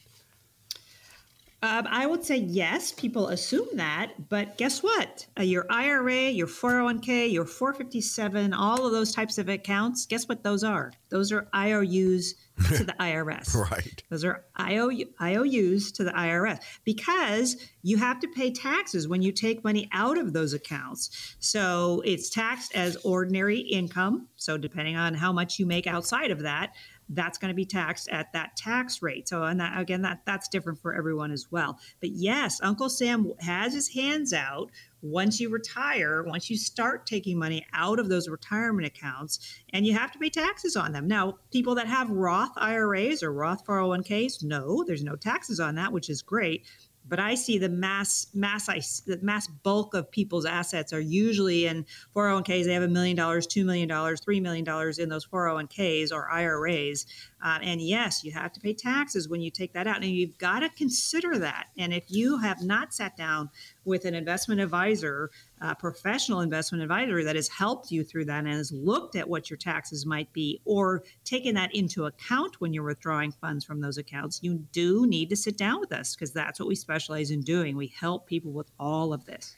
Um, 1.64 1.88
I 1.90 2.06
would 2.06 2.24
say 2.24 2.38
yes, 2.38 2.92
people 2.92 3.30
assume 3.30 3.68
that, 3.74 4.30
but 4.30 4.60
guess 4.60 4.84
what? 4.84 5.26
Uh, 5.40 5.42
your 5.42 5.66
IRA, 5.72 6.30
your 6.30 6.46
401k, 6.46 7.32
your 7.34 7.46
457, 7.46 8.54
all 8.54 8.86
of 8.86 8.92
those 8.92 9.12
types 9.12 9.40
of 9.40 9.50
accounts, 9.50 10.06
guess 10.06 10.28
what 10.30 10.44
those 10.44 10.64
are? 10.64 10.94
Those 11.10 11.32
are 11.32 11.48
IOUs 11.56 12.36
to 12.68 12.84
the 12.84 12.94
IRS. 13.00 13.56
right. 13.56 14.04
Those 14.12 14.24
are 14.24 14.44
IOU, 14.60 15.06
IOUs 15.20 15.92
to 15.94 16.04
the 16.04 16.12
IRS 16.12 16.60
because 16.84 17.56
you 17.82 17.98
have 17.98 18.20
to 18.20 18.28
pay 18.28 18.52
taxes 18.52 19.08
when 19.08 19.24
you 19.24 19.32
take 19.32 19.64
money 19.64 19.90
out 19.92 20.20
of 20.20 20.34
those 20.34 20.54
accounts. 20.54 21.36
So 21.40 22.04
it's 22.06 22.30
taxed 22.30 22.76
as 22.76 22.98
ordinary 22.98 23.60
income. 23.60 24.28
So 24.36 24.60
depending 24.60 24.96
on 24.96 25.16
how 25.16 25.34
much 25.34 25.58
you 25.58 25.66
make 25.66 25.88
outside 25.88 26.30
of 26.30 26.44
that, 26.44 26.74
that's 27.10 27.38
going 27.38 27.50
to 27.50 27.56
be 27.56 27.66
taxed 27.66 28.10
at 28.10 28.34
that 28.34 28.56
tax 28.58 29.02
rate. 29.02 29.28
So, 29.28 29.44
and 29.44 29.60
that, 29.60 29.80
again, 29.80 30.02
that 30.02 30.22
that's 30.26 30.48
different 30.48 30.80
for 30.80 30.94
everyone 30.94 31.32
as 31.32 31.48
well. 31.52 31.80
But 32.00 32.12
yes, 32.12 32.60
Uncle 32.62 32.90
Sam 32.90 33.32
has 33.40 33.74
his 33.74 33.90
hands 33.90 34.34
out 34.34 34.72
once 35.02 35.40
you 35.40 35.50
retire, 35.50 36.24
once 36.24 36.50
you 36.50 36.58
start 36.58 37.06
taking 37.06 37.38
money 37.38 37.66
out 37.74 38.00
of 38.00 38.10
those 38.10 38.28
retirement 38.28 38.88
accounts, 38.88 39.62
and 39.72 39.86
you 39.86 39.94
have 39.94 40.12
to 40.12 40.20
pay 40.20 40.30
taxes 40.30 40.76
on 40.76 40.92
them. 40.92 41.08
Now, 41.08 41.38
people 41.52 41.76
that 41.76 41.88
have 41.88 42.10
Roth 42.10 42.52
IRAs 42.58 43.22
or 43.24 43.32
Roth 43.32 43.66
401ks, 43.66 44.44
no, 44.44 44.84
there's 44.86 45.04
no 45.04 45.16
taxes 45.16 45.60
on 45.60 45.76
that, 45.76 45.94
which 45.94 46.10
is 46.10 46.22
great 46.22 46.66
but 47.08 47.20
I 47.20 47.36
see 47.36 47.58
the 47.58 47.70
mass 47.70 48.28
mass 48.34 48.70
I, 48.70 48.82
the 49.06 49.20
mass 49.22 49.48
bulk 49.48 49.94
of 49.94 50.12
people's 50.12 50.46
assets 50.46 50.94
are 50.94 51.00
usually 51.00 51.66
in 51.66 51.86
401ks. 52.16 52.66
They 52.66 52.74
have 52.74 52.84
a 52.84 52.88
million 52.88 53.16
dollars, 53.16 53.48
two 53.48 53.66
million 53.66 53.88
dollars, 53.88 54.20
three 54.20 54.40
million 54.40 54.66
dollars 54.66 55.00
in 55.00 55.10
those 55.10 55.26
401ks 55.26 56.12
or 56.12 56.30
IRAs. 56.30 57.06
Um, 57.42 57.60
and 57.64 57.82
yes, 57.82 58.24
you 58.24 58.32
have 58.32 58.52
to 58.54 58.60
pay 58.60 58.74
taxes 58.74 59.30
when 59.30 59.42
you 59.42 59.52
take 59.52 59.74
that 59.74 59.88
out, 59.88 59.98
and 59.98 60.06
you've 60.06 60.38
got 60.38 60.60
to 60.62 60.70
consider 60.70 61.38
that. 61.40 61.68
And 61.78 61.94
if 61.94 62.06
you 62.10 62.40
have 62.40 62.64
not 62.64 62.94
sat 62.94 63.16
down 63.16 63.50
with 63.86 64.06
an 64.06 64.16
investment 64.16 64.60
advisor, 64.60 65.30
a 65.62 65.76
professional 65.76 66.42
investment 66.42 66.82
advisor 66.82 67.24
that 67.24 67.36
has 67.36 67.48
helped 67.48 67.92
you 67.92 68.04
through 68.04 68.26
that 68.26 68.46
and 68.46 68.54
has 68.54 68.72
looked 68.72 69.16
at 69.16 69.28
what 69.28 69.50
your 69.50 69.58
taxes 69.58 70.06
might 70.06 70.32
be 70.34 70.62
or 70.66 71.04
taken 71.24 71.56
that 71.56 71.74
into 71.76 72.06
account 72.06 72.62
when 72.62 72.74
you're 72.74 72.84
withdrawing 72.84 73.32
funds 73.32 73.66
from 73.66 73.82
those 73.82 73.98
accounts, 73.98 74.40
you 74.44 74.56
do 74.72 75.08
need 75.08 75.30
to 75.30 75.36
sit 75.36 75.58
down 75.58 75.80
with 75.80 75.92
us 75.92 76.16
because 76.16 76.32
that's 76.32 76.60
what 76.60 76.70
we 76.70 76.76
specialize 76.76 77.32
in 77.32 77.42
doing. 77.42 77.76
We 77.76 77.88
help 77.88 78.28
people 78.28 78.52
with 78.52 78.70
all 78.80 79.14
of 79.14 79.26
this. 79.26 79.56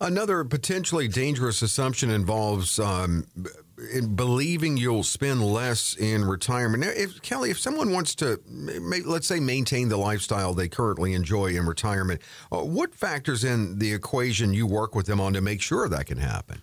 Another 0.00 0.44
potentially 0.44 1.08
dangerous 1.08 1.60
assumption 1.60 2.08
involves 2.08 2.78
um, 2.78 3.26
in 3.92 4.14
believing 4.14 4.76
you'll 4.76 5.02
spend 5.02 5.42
less 5.42 5.96
in 5.96 6.24
retirement. 6.24 6.84
Now, 6.84 6.90
if 6.90 7.20
Kelley, 7.22 7.50
if 7.50 7.58
someone 7.58 7.92
wants 7.92 8.14
to, 8.16 8.40
let's 9.04 9.26
say, 9.26 9.40
maintain 9.40 9.88
the 9.88 9.96
lifestyle 9.96 10.54
they 10.54 10.68
currently 10.68 11.14
enjoy 11.14 11.46
in 11.56 11.66
retirement, 11.66 12.22
uh, 12.52 12.58
what 12.58 12.94
factors 12.94 13.42
in 13.42 13.80
the 13.80 13.92
equation 13.92 14.54
you 14.54 14.68
work 14.68 14.94
with 14.94 15.06
them 15.06 15.20
on 15.20 15.32
to 15.32 15.40
make 15.40 15.60
sure 15.60 15.88
that 15.88 16.06
can 16.06 16.18
happen? 16.18 16.62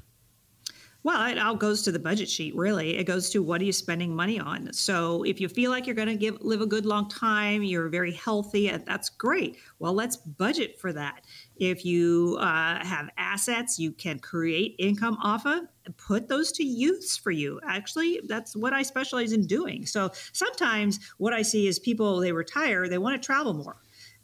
Well, 1.03 1.23
it 1.29 1.37
all 1.37 1.55
goes 1.55 1.83
to 1.83 1.91
the 1.91 1.99
budget 1.99 2.27
sheet, 2.27 2.55
really. 2.55 2.97
It 2.97 3.03
goes 3.03 3.29
to 3.29 3.43
what 3.43 3.61
are 3.61 3.63
you 3.63 3.71
spending 3.71 4.15
money 4.15 4.39
on. 4.39 4.73
So 4.73 5.21
if 5.21 5.39
you 5.39 5.47
feel 5.47 5.69
like 5.69 5.85
you're 5.85 5.95
going 5.95 6.07
to 6.07 6.15
give 6.15 6.41
live 6.41 6.61
a 6.61 6.65
good 6.65 6.83
long 6.83 7.09
time, 7.09 7.61
you're 7.61 7.89
very 7.89 8.13
healthy, 8.13 8.71
that's 8.71 9.09
great. 9.09 9.57
Well, 9.77 9.93
let's 9.93 10.17
budget 10.17 10.79
for 10.79 10.91
that. 10.93 11.25
If 11.57 11.85
you 11.85 12.37
uh, 12.39 12.83
have 12.85 13.09
assets 13.17 13.79
you 13.79 13.91
can 13.91 14.19
create 14.19 14.75
income 14.79 15.17
off 15.21 15.45
of, 15.45 15.61
put 15.97 16.27
those 16.27 16.51
to 16.53 16.63
use 16.63 17.17
for 17.17 17.31
you. 17.31 17.59
Actually, 17.67 18.21
that's 18.27 18.55
what 18.55 18.73
I 18.73 18.83
specialize 18.83 19.31
in 19.31 19.45
doing. 19.47 19.85
So 19.85 20.11
sometimes 20.33 20.99
what 21.17 21.33
I 21.33 21.41
see 21.41 21.67
is 21.67 21.79
people, 21.79 22.19
they 22.19 22.31
retire, 22.31 22.87
they 22.87 22.97
want 22.97 23.21
to 23.21 23.25
travel 23.25 23.53
more. 23.53 23.77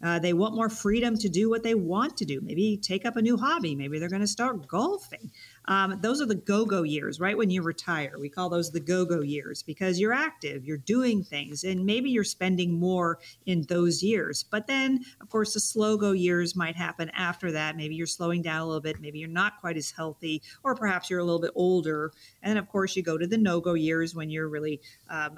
Uh, 0.03 0.17
they 0.17 0.33
want 0.33 0.55
more 0.55 0.69
freedom 0.69 1.15
to 1.15 1.29
do 1.29 1.49
what 1.49 1.63
they 1.63 1.75
want 1.75 2.17
to 2.17 2.25
do. 2.25 2.41
Maybe 2.41 2.77
take 2.81 3.05
up 3.05 3.17
a 3.17 3.21
new 3.21 3.37
hobby. 3.37 3.75
Maybe 3.75 3.99
they're 3.99 4.09
going 4.09 4.21
to 4.21 4.27
start 4.27 4.67
golfing. 4.67 5.31
Um, 5.65 5.99
those 6.01 6.21
are 6.21 6.25
the 6.25 6.35
go 6.35 6.65
go 6.65 6.83
years, 6.83 7.19
right? 7.19 7.37
When 7.37 7.49
you 7.49 7.61
retire, 7.61 8.15
we 8.19 8.29
call 8.29 8.49
those 8.49 8.71
the 8.71 8.79
go 8.79 9.05
go 9.05 9.21
years 9.21 9.63
because 9.63 9.99
you're 9.99 10.13
active, 10.13 10.65
you're 10.65 10.77
doing 10.77 11.23
things, 11.23 11.63
and 11.63 11.85
maybe 11.85 12.09
you're 12.09 12.23
spending 12.23 12.73
more 12.79 13.19
in 13.45 13.63
those 13.63 14.01
years. 14.01 14.43
But 14.43 14.67
then, 14.67 15.03
of 15.21 15.29
course, 15.29 15.53
the 15.53 15.59
slow 15.59 15.97
go 15.97 16.11
years 16.11 16.55
might 16.55 16.75
happen 16.75 17.09
after 17.11 17.51
that. 17.51 17.77
Maybe 17.77 17.95
you're 17.95 18.07
slowing 18.07 18.41
down 18.41 18.61
a 18.61 18.65
little 18.65 18.81
bit, 18.81 18.99
maybe 18.99 19.19
you're 19.19 19.29
not 19.29 19.59
quite 19.59 19.77
as 19.77 19.91
healthy, 19.91 20.41
or 20.63 20.75
perhaps 20.75 21.09
you're 21.09 21.19
a 21.19 21.23
little 21.23 21.41
bit 21.41 21.51
older. 21.55 22.11
And 22.41 22.57
of 22.57 22.67
course, 22.69 22.95
you 22.95 23.03
go 23.03 23.17
to 23.17 23.27
the 23.27 23.37
no 23.37 23.59
go 23.59 23.73
years 23.73 24.15
when 24.15 24.29
you're 24.29 24.49
really 24.49 24.81
um, 25.09 25.37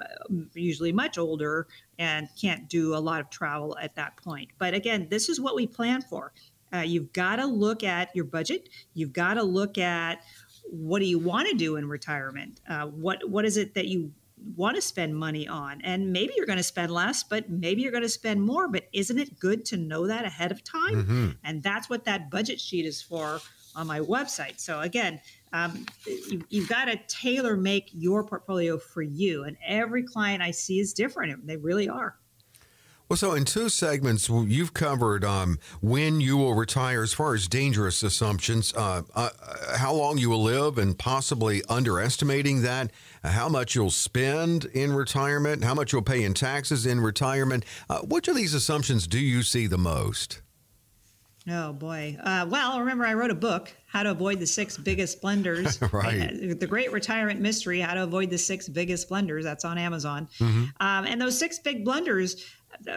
usually 0.54 0.92
much 0.92 1.18
older 1.18 1.66
and 1.98 2.28
can't 2.40 2.68
do 2.68 2.94
a 2.94 2.98
lot 2.98 3.20
of 3.20 3.30
travel 3.30 3.76
at 3.80 3.94
that 3.96 4.16
point. 4.16 4.50
But 4.58 4.74
again, 4.74 5.06
this 5.10 5.28
is 5.28 5.40
what 5.40 5.54
we 5.54 5.66
plan 5.66 6.02
for. 6.02 6.32
Uh, 6.74 6.80
you've 6.80 7.12
got 7.12 7.36
to 7.36 7.46
look 7.46 7.84
at 7.84 8.14
your 8.14 8.24
budget. 8.24 8.68
You've 8.94 9.12
got 9.12 9.34
to 9.34 9.42
look 9.42 9.78
at 9.78 10.22
what 10.64 10.98
do 10.98 11.04
you 11.04 11.18
want 11.18 11.48
to 11.48 11.54
do 11.54 11.76
in 11.76 11.88
retirement? 11.88 12.60
Uh, 12.68 12.86
what 12.86 13.28
what 13.28 13.44
is 13.44 13.56
it 13.56 13.74
that 13.74 13.86
you 13.86 14.12
want 14.56 14.76
to 14.76 14.82
spend 14.82 15.14
money 15.14 15.46
on? 15.46 15.80
And 15.82 16.12
maybe 16.12 16.34
you're 16.36 16.46
going 16.46 16.58
to 16.58 16.64
spend 16.64 16.92
less, 16.92 17.22
but 17.22 17.48
maybe 17.48 17.82
you're 17.82 17.92
going 17.92 18.02
to 18.02 18.08
spend 18.08 18.42
more. 18.42 18.68
But 18.68 18.88
isn't 18.92 19.18
it 19.18 19.38
good 19.38 19.64
to 19.66 19.76
know 19.76 20.06
that 20.06 20.24
ahead 20.24 20.50
of 20.50 20.64
time? 20.64 20.94
Mm-hmm. 20.94 21.30
And 21.44 21.62
that's 21.62 21.88
what 21.88 22.04
that 22.04 22.30
budget 22.30 22.60
sheet 22.60 22.86
is 22.86 23.00
for 23.00 23.40
on 23.76 23.86
my 23.86 24.00
website. 24.00 24.60
So 24.60 24.80
again, 24.80 25.20
um, 25.52 25.86
you, 26.48 26.62
have 26.62 26.68
got 26.68 26.84
to 26.86 26.98
tailor 27.08 27.56
make 27.56 27.90
your 27.92 28.24
portfolio 28.24 28.78
for 28.78 29.02
you. 29.02 29.44
And 29.44 29.56
every 29.66 30.02
client 30.02 30.42
I 30.42 30.50
see 30.50 30.80
is 30.80 30.92
different. 30.92 31.46
They 31.46 31.56
really 31.56 31.88
are. 31.88 32.16
Well, 33.08 33.18
so 33.18 33.32
in 33.32 33.44
two 33.44 33.68
segments, 33.68 34.30
you've 34.30 34.72
covered 34.72 35.24
um, 35.24 35.58
when 35.82 36.22
you 36.22 36.38
will 36.38 36.54
retire 36.54 37.02
as 37.02 37.12
far 37.12 37.34
as 37.34 37.46
dangerous 37.46 38.02
assumptions, 38.02 38.72
uh, 38.74 39.02
uh, 39.14 39.28
how 39.76 39.92
long 39.92 40.16
you 40.16 40.30
will 40.30 40.42
live, 40.42 40.78
and 40.78 40.98
possibly 40.98 41.62
underestimating 41.68 42.62
that, 42.62 42.90
uh, 43.22 43.28
how 43.28 43.50
much 43.50 43.74
you'll 43.74 43.90
spend 43.90 44.64
in 44.66 44.94
retirement, 44.94 45.64
how 45.64 45.74
much 45.74 45.92
you'll 45.92 46.00
pay 46.00 46.24
in 46.24 46.32
taxes 46.32 46.86
in 46.86 46.98
retirement. 46.98 47.66
Uh, 47.90 48.00
which 48.00 48.26
of 48.26 48.36
these 48.36 48.54
assumptions 48.54 49.06
do 49.06 49.18
you 49.18 49.42
see 49.42 49.66
the 49.66 49.78
most? 49.78 50.40
Oh 51.48 51.74
boy. 51.74 52.16
Uh, 52.22 52.46
well, 52.48 52.80
remember 52.80 53.04
I 53.04 53.12
wrote 53.12 53.30
a 53.30 53.34
book, 53.34 53.70
How 53.86 54.02
to 54.02 54.12
Avoid 54.12 54.40
the 54.40 54.46
Six 54.46 54.78
Biggest 54.78 55.20
Blunders. 55.20 55.78
right. 55.92 56.58
The 56.58 56.66
Great 56.66 56.90
Retirement 56.90 57.38
Mystery, 57.38 57.80
How 57.80 57.92
to 57.92 58.04
Avoid 58.04 58.30
the 58.30 58.38
Six 58.38 58.66
Biggest 58.66 59.10
Blunders. 59.10 59.44
That's 59.44 59.64
on 59.66 59.76
Amazon. 59.76 60.26
Mm-hmm. 60.38 60.64
Um, 60.80 61.04
and 61.04 61.20
those 61.20 61.38
six 61.38 61.58
big 61.58 61.84
blunders, 61.84 62.46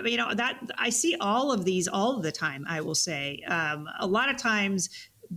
you 0.06 0.18
know 0.18 0.34
that 0.34 0.60
i 0.78 0.90
see 0.90 1.16
all 1.20 1.52
of 1.52 1.66
these 1.66 1.88
all 1.88 2.16
of 2.16 2.24
the 2.24 2.32
time 2.32 2.66
i 2.68 2.82
will 2.82 2.96
say. 2.96 3.42
Um, 3.48 3.88
a 4.00 4.08
lot 4.08 4.30
of 4.30 4.38
times 4.38 4.90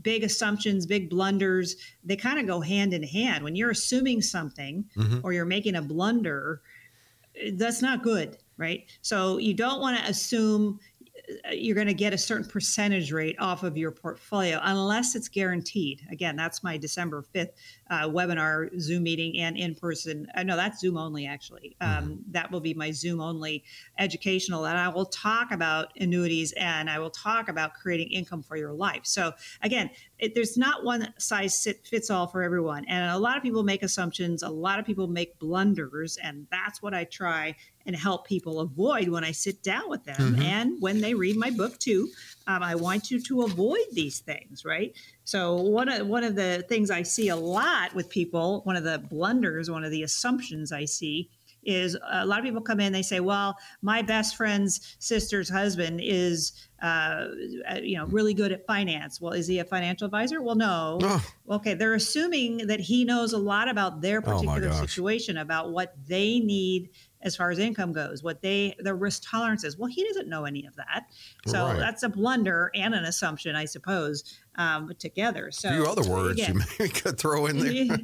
big 0.03 0.23
assumptions 0.23 0.87
big 0.87 1.11
blunders 1.11 1.77
they 2.05 2.17
kind 2.17 2.39
of 2.39 2.47
go 2.47 2.61
hand 2.61 2.95
in 2.95 3.03
hand. 3.03 3.45
When 3.45 3.57
you're 3.57 3.71
assuming 3.71 4.23
something 4.23 4.85
mm-hmm. 4.97 5.19
or 5.23 5.33
you're 5.33 5.45
making 5.45 5.77
a 5.77 5.83
blunder 5.83 6.63
that's 7.55 7.83
not 7.83 8.03
good 8.03 8.39
right? 8.61 8.85
So 9.01 9.39
you 9.39 9.55
don't 9.55 9.81
want 9.81 9.99
to 9.99 10.05
assume 10.09 10.79
you're 11.53 11.75
going 11.75 11.87
to 11.87 11.95
get 11.95 12.13
a 12.13 12.19
certain 12.19 12.49
percentage 12.49 13.13
rate 13.13 13.37
off 13.39 13.63
of 13.63 13.77
your 13.77 13.91
portfolio 13.91 14.59
unless 14.63 15.15
it's 15.15 15.29
guaranteed. 15.29 16.03
Again, 16.11 16.37
that's 16.37 16.63
my 16.63 16.77
December 16.77 17.25
5th 17.35 17.51
uh, 17.91 18.09
webinar, 18.09 18.69
Zoom 18.81 19.05
meeting, 19.05 19.39
and 19.39 19.57
in 19.57 19.75
person. 19.75 20.27
Uh, 20.35 20.43
no, 20.43 20.57
that's 20.57 20.81
Zoom 20.81 20.97
only, 20.97 21.27
actually. 21.27 21.77
Um, 21.81 21.91
mm-hmm. 21.91 22.15
That 22.33 22.51
will 22.51 22.61
be 22.61 22.75
my 22.75 22.91
Zoom 22.91 23.21
only 23.21 23.65
educational. 23.99 24.67
And 24.67 24.79
I 24.79 24.89
will 24.89 25.07
talk 25.07 25.51
about 25.53 25.93
annuities 25.99 26.53
and 26.53 26.89
I 26.89 26.99
will 26.99 27.11
talk 27.11 27.49
about 27.49 27.75
creating 27.75 28.11
income 28.11 28.43
for 28.43 28.57
your 28.57 28.73
life. 28.73 29.03
So, 29.05 29.33
again, 29.63 29.91
it, 30.21 30.35
there's 30.35 30.57
not 30.57 30.85
one 30.85 31.13
size 31.19 31.67
fits 31.85 32.11
all 32.11 32.27
for 32.27 32.43
everyone. 32.43 32.85
And 32.85 33.11
a 33.11 33.19
lot 33.19 33.37
of 33.37 33.43
people 33.43 33.63
make 33.63 33.83
assumptions, 33.83 34.43
a 34.43 34.49
lot 34.49 34.79
of 34.79 34.85
people 34.85 35.07
make 35.07 35.39
blunders. 35.39 36.19
And 36.23 36.47
that's 36.51 36.83
what 36.83 36.95
I 36.95 37.05
try 37.05 37.57
and 37.87 37.97
help 37.97 38.27
people 38.27 38.61
avoid 38.61 39.09
when 39.09 39.25
I 39.25 39.33
sit 39.33 39.63
down 39.63 39.89
with 39.89 40.05
them 40.05 40.17
mm-hmm. 40.17 40.43
and 40.43 40.81
when 40.81 41.01
they 41.01 41.15
read 41.15 41.37
my 41.37 41.51
book 41.51 41.79
too. 41.79 42.11
Um, 42.47 42.63
I 42.63 42.75
want 42.75 43.11
you 43.11 43.21
to 43.23 43.43
avoid 43.43 43.87
these 43.93 44.21
things, 44.21 44.65
right? 44.65 44.95
So 45.25 45.57
one 45.57 45.89
of 45.89 46.07
one 46.07 46.25
of 46.25 46.35
the 46.35 46.65
things 46.69 46.91
I 46.91 47.03
see 47.03 47.29
a 47.29 47.37
lot 47.37 47.95
with 47.95 48.11
people, 48.11 48.61
one 48.65 48.77
of 48.77 48.85
the 48.85 48.99
blunders, 48.99 49.71
one 49.71 49.85
of 49.85 49.91
the 49.91 50.03
assumptions 50.03 50.71
I 50.73 50.85
see 50.85 51.31
is 51.65 51.97
a 52.11 52.27
lot 52.27 52.39
of 52.39 52.45
people 52.45 52.61
come 52.61 52.81
in 52.81 52.93
they 52.93 53.03
say 53.03 53.21
well 53.21 53.57
my 53.83 54.03
best 54.03 54.37
friend's 54.37 54.97
sister's 54.99 55.49
husband 55.49 56.01
is 56.03 56.53
uh, 56.83 57.27
you 57.83 57.97
know 57.97 58.07
really 58.07 58.33
good 58.33 58.53
at 58.53 58.67
finance. 58.67 59.21
Well 59.21 59.33
is 59.33 59.47
he 59.47 59.59
a 59.59 59.65
financial 59.65 60.07
advisor? 60.07 60.41
Well 60.41 60.55
no. 60.55 60.99
Oh. 61.03 61.25
okay 61.51 61.75
they're 61.75 61.95
assuming 61.95 62.67
that 62.69 62.81
he 62.81 63.05
knows 63.05 63.33
a 63.33 63.39
lot 63.39 63.69
about 63.69 64.01
their 64.01 64.19
oh 64.19 64.23
particular 64.23 64.69
oh 64.69 64.81
situation 64.81 65.37
about 65.37 65.73
what 65.73 65.95
they 66.07 66.41
need 66.41 66.91
as 67.23 67.37
far 67.37 67.51
as 67.51 67.59
income 67.59 67.93
goes, 67.93 68.23
what 68.23 68.41
they 68.41 68.75
their 68.79 68.95
risk 68.95 69.23
tolerance 69.29 69.65
is. 69.65 69.77
Well, 69.77 69.91
he 69.91 70.05
doesn't 70.05 70.29
know 70.29 70.45
any 70.45 70.67
of 70.67 70.77
that, 70.77 71.05
so 71.47 71.67
right. 71.67 71.79
that's 71.79 72.03
a 72.03 72.09
blunder 72.09 72.71
and 72.75 72.95
an 72.95 73.05
assumption, 73.05 73.55
I 73.57 73.67
suppose, 73.67 74.39
um, 74.57 74.93
together. 74.99 75.51
So 75.51 75.69
a 75.69 75.73
few 75.73 75.87
other 75.87 76.09
words 76.09 76.41
again, 76.41 76.55
you 76.55 76.63
may 76.79 76.89
could 76.89 77.19
throw 77.19 77.47
in 77.47 77.59
there. 77.59 77.99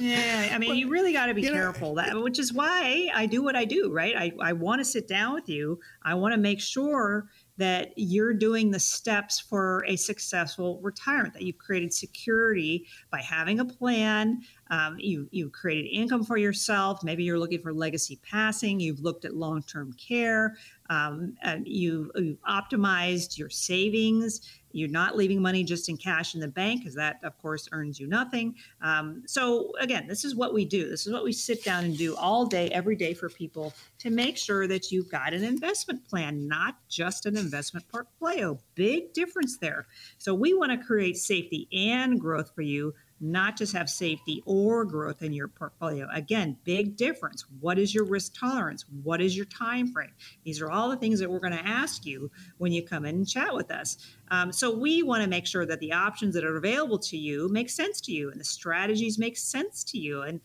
yeah, 0.00 0.50
I 0.52 0.58
mean, 0.58 0.74
you 0.74 0.88
really 0.88 1.12
got 1.12 1.26
to 1.26 1.34
be 1.34 1.42
careful. 1.42 1.94
Know, 1.94 2.02
that 2.02 2.20
which 2.20 2.38
is 2.38 2.52
why 2.52 3.08
I 3.14 3.26
do 3.26 3.42
what 3.42 3.56
I 3.56 3.64
do. 3.64 3.92
Right, 3.92 4.14
I 4.16 4.32
I 4.40 4.52
want 4.52 4.80
to 4.80 4.84
sit 4.84 5.06
down 5.06 5.34
with 5.34 5.48
you. 5.48 5.78
I 6.02 6.14
want 6.14 6.34
to 6.34 6.40
make 6.40 6.60
sure 6.60 7.28
that 7.60 7.92
you're 7.96 8.32
doing 8.32 8.70
the 8.70 8.80
steps 8.80 9.38
for 9.38 9.84
a 9.86 9.94
successful 9.94 10.80
retirement, 10.82 11.34
that 11.34 11.42
you've 11.42 11.58
created 11.58 11.92
security 11.92 12.86
by 13.12 13.20
having 13.20 13.60
a 13.60 13.64
plan. 13.66 14.40
Um, 14.70 14.96
you, 14.98 15.28
you've 15.32 15.52
created 15.52 15.88
income 15.88 16.24
for 16.24 16.36
yourself. 16.36 17.02
Maybe 17.02 17.24
you're 17.24 17.38
looking 17.38 17.60
for 17.60 17.72
legacy 17.72 18.20
passing. 18.28 18.80
You've 18.80 19.00
looked 19.00 19.24
at 19.24 19.34
long 19.34 19.62
term 19.62 19.92
care. 19.94 20.56
Um, 20.88 21.36
you, 21.64 22.10
you've 22.16 22.40
optimized 22.42 23.38
your 23.38 23.50
savings. 23.50 24.40
You're 24.72 24.88
not 24.88 25.16
leaving 25.16 25.42
money 25.42 25.64
just 25.64 25.88
in 25.88 25.96
cash 25.96 26.34
in 26.34 26.40
the 26.40 26.48
bank 26.48 26.80
because 26.80 26.94
that, 26.94 27.18
of 27.24 27.36
course, 27.38 27.68
earns 27.72 27.98
you 27.98 28.06
nothing. 28.06 28.54
Um, 28.82 29.22
so, 29.26 29.72
again, 29.80 30.06
this 30.06 30.24
is 30.24 30.34
what 30.34 30.54
we 30.54 30.64
do. 30.64 30.88
This 30.88 31.06
is 31.06 31.12
what 31.12 31.24
we 31.24 31.32
sit 31.32 31.64
down 31.64 31.84
and 31.84 31.96
do 31.96 32.16
all 32.16 32.46
day, 32.46 32.68
every 32.68 32.94
day 32.96 33.14
for 33.14 33.28
people 33.28 33.74
to 33.98 34.10
make 34.10 34.36
sure 34.36 34.66
that 34.68 34.92
you've 34.92 35.10
got 35.10 35.32
an 35.32 35.42
investment 35.42 36.06
plan, 36.08 36.46
not 36.46 36.76
just 36.88 37.26
an 37.26 37.36
investment 37.36 37.88
portfolio. 37.88 38.58
Big 38.74 39.12
difference 39.12 39.58
there. 39.58 39.86
So, 40.18 40.34
we 40.34 40.54
want 40.54 40.70
to 40.72 40.78
create 40.86 41.16
safety 41.16 41.68
and 41.72 42.20
growth 42.20 42.52
for 42.54 42.62
you 42.62 42.94
not 43.20 43.56
just 43.56 43.74
have 43.74 43.90
safety 43.90 44.42
or 44.46 44.84
growth 44.84 45.22
in 45.22 45.32
your 45.32 45.48
portfolio. 45.48 46.08
Again, 46.12 46.56
big 46.64 46.96
difference. 46.96 47.44
What 47.60 47.78
is 47.78 47.94
your 47.94 48.04
risk 48.04 48.38
tolerance? 48.38 48.84
What 49.02 49.20
is 49.20 49.36
your 49.36 49.46
time 49.46 49.92
frame? 49.92 50.12
These 50.44 50.62
are 50.62 50.70
all 50.70 50.88
the 50.88 50.96
things 50.96 51.20
that 51.20 51.30
we're 51.30 51.40
going 51.40 51.52
to 51.52 51.66
ask 51.66 52.06
you 52.06 52.30
when 52.58 52.72
you 52.72 52.82
come 52.82 53.04
in 53.04 53.16
and 53.16 53.28
chat 53.28 53.54
with 53.54 53.70
us. 53.70 53.98
Um, 54.30 54.52
so 54.52 54.74
we 54.74 55.02
want 55.02 55.22
to 55.22 55.28
make 55.28 55.46
sure 55.46 55.66
that 55.66 55.80
the 55.80 55.92
options 55.92 56.34
that 56.34 56.44
are 56.44 56.56
available 56.56 56.98
to 56.98 57.16
you 57.16 57.48
make 57.50 57.68
sense 57.68 58.00
to 58.02 58.12
you 58.12 58.30
and 58.30 58.40
the 58.40 58.44
strategies 58.44 59.18
make 59.18 59.36
sense 59.36 59.84
to 59.84 59.98
you. 59.98 60.22
And 60.22 60.40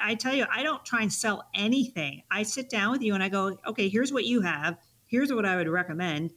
I 0.00 0.14
tell 0.14 0.34
you, 0.34 0.46
I 0.50 0.62
don't 0.62 0.84
try 0.84 1.02
and 1.02 1.12
sell 1.12 1.48
anything. 1.54 2.22
I 2.30 2.42
sit 2.42 2.70
down 2.70 2.92
with 2.92 3.02
you 3.02 3.14
and 3.14 3.22
I 3.22 3.28
go, 3.28 3.58
okay, 3.66 3.88
here's 3.88 4.12
what 4.12 4.24
you 4.24 4.40
have. 4.40 4.78
Here's 5.06 5.32
what 5.32 5.44
I 5.44 5.56
would 5.56 5.68
recommend 5.68 6.32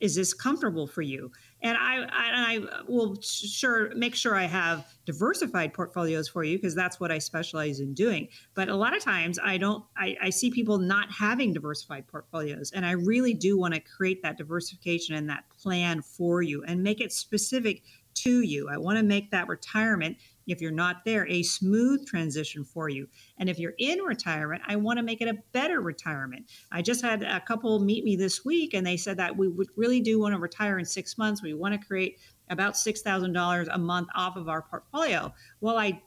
is 0.00 0.14
this 0.14 0.34
comfortable 0.34 0.86
for 0.86 1.02
you 1.02 1.32
and 1.66 1.76
I, 1.76 2.04
I, 2.04 2.08
I 2.10 2.82
will 2.86 3.20
sure 3.20 3.92
make 3.96 4.14
sure 4.14 4.36
I 4.36 4.44
have 4.44 4.86
diversified 5.04 5.74
portfolios 5.74 6.28
for 6.28 6.44
you 6.44 6.56
because 6.58 6.76
that's 6.76 7.00
what 7.00 7.10
I 7.10 7.18
specialize 7.18 7.80
in 7.80 7.92
doing. 7.92 8.28
But 8.54 8.68
a 8.68 8.76
lot 8.76 8.96
of 8.96 9.02
times 9.02 9.38
I 9.42 9.58
don't, 9.58 9.84
I, 9.96 10.16
I 10.22 10.30
see 10.30 10.50
people 10.50 10.78
not 10.78 11.10
having 11.10 11.52
diversified 11.52 12.06
portfolios. 12.06 12.70
And 12.70 12.86
I 12.86 12.92
really 12.92 13.34
do 13.34 13.58
want 13.58 13.74
to 13.74 13.80
create 13.80 14.22
that 14.22 14.38
diversification 14.38 15.16
and 15.16 15.28
that 15.28 15.44
plan 15.60 16.02
for 16.02 16.40
you 16.40 16.62
and 16.62 16.84
make 16.84 17.00
it 17.00 17.12
specific 17.12 17.82
to 18.14 18.42
you. 18.42 18.68
I 18.68 18.76
want 18.78 18.98
to 18.98 19.04
make 19.04 19.32
that 19.32 19.48
retirement 19.48 20.18
if 20.46 20.60
you're 20.60 20.70
not 20.70 21.04
there, 21.04 21.26
a 21.28 21.42
smooth 21.42 22.06
transition 22.06 22.64
for 22.64 22.88
you. 22.88 23.08
And 23.38 23.48
if 23.48 23.58
you're 23.58 23.74
in 23.78 24.00
retirement, 24.00 24.62
I 24.66 24.76
want 24.76 24.98
to 24.98 25.02
make 25.02 25.20
it 25.20 25.28
a 25.28 25.38
better 25.52 25.80
retirement. 25.80 26.50
I 26.70 26.82
just 26.82 27.02
had 27.02 27.22
a 27.22 27.40
couple 27.40 27.78
meet 27.78 28.04
me 28.04 28.16
this 28.16 28.44
week 28.44 28.74
and 28.74 28.86
they 28.86 28.96
said 28.96 29.16
that 29.18 29.36
we 29.36 29.48
would 29.48 29.68
really 29.76 30.00
do 30.00 30.20
want 30.20 30.34
to 30.34 30.40
retire 30.40 30.78
in 30.78 30.84
six 30.84 31.18
months. 31.18 31.42
We 31.42 31.54
want 31.54 31.80
to 31.80 31.86
create 31.86 32.18
about 32.48 32.74
$6,000 32.74 33.68
a 33.70 33.78
month 33.78 34.08
off 34.14 34.36
of 34.36 34.48
our 34.48 34.62
portfolio. 34.62 35.32
Well, 35.60 35.78
I 35.78 36.00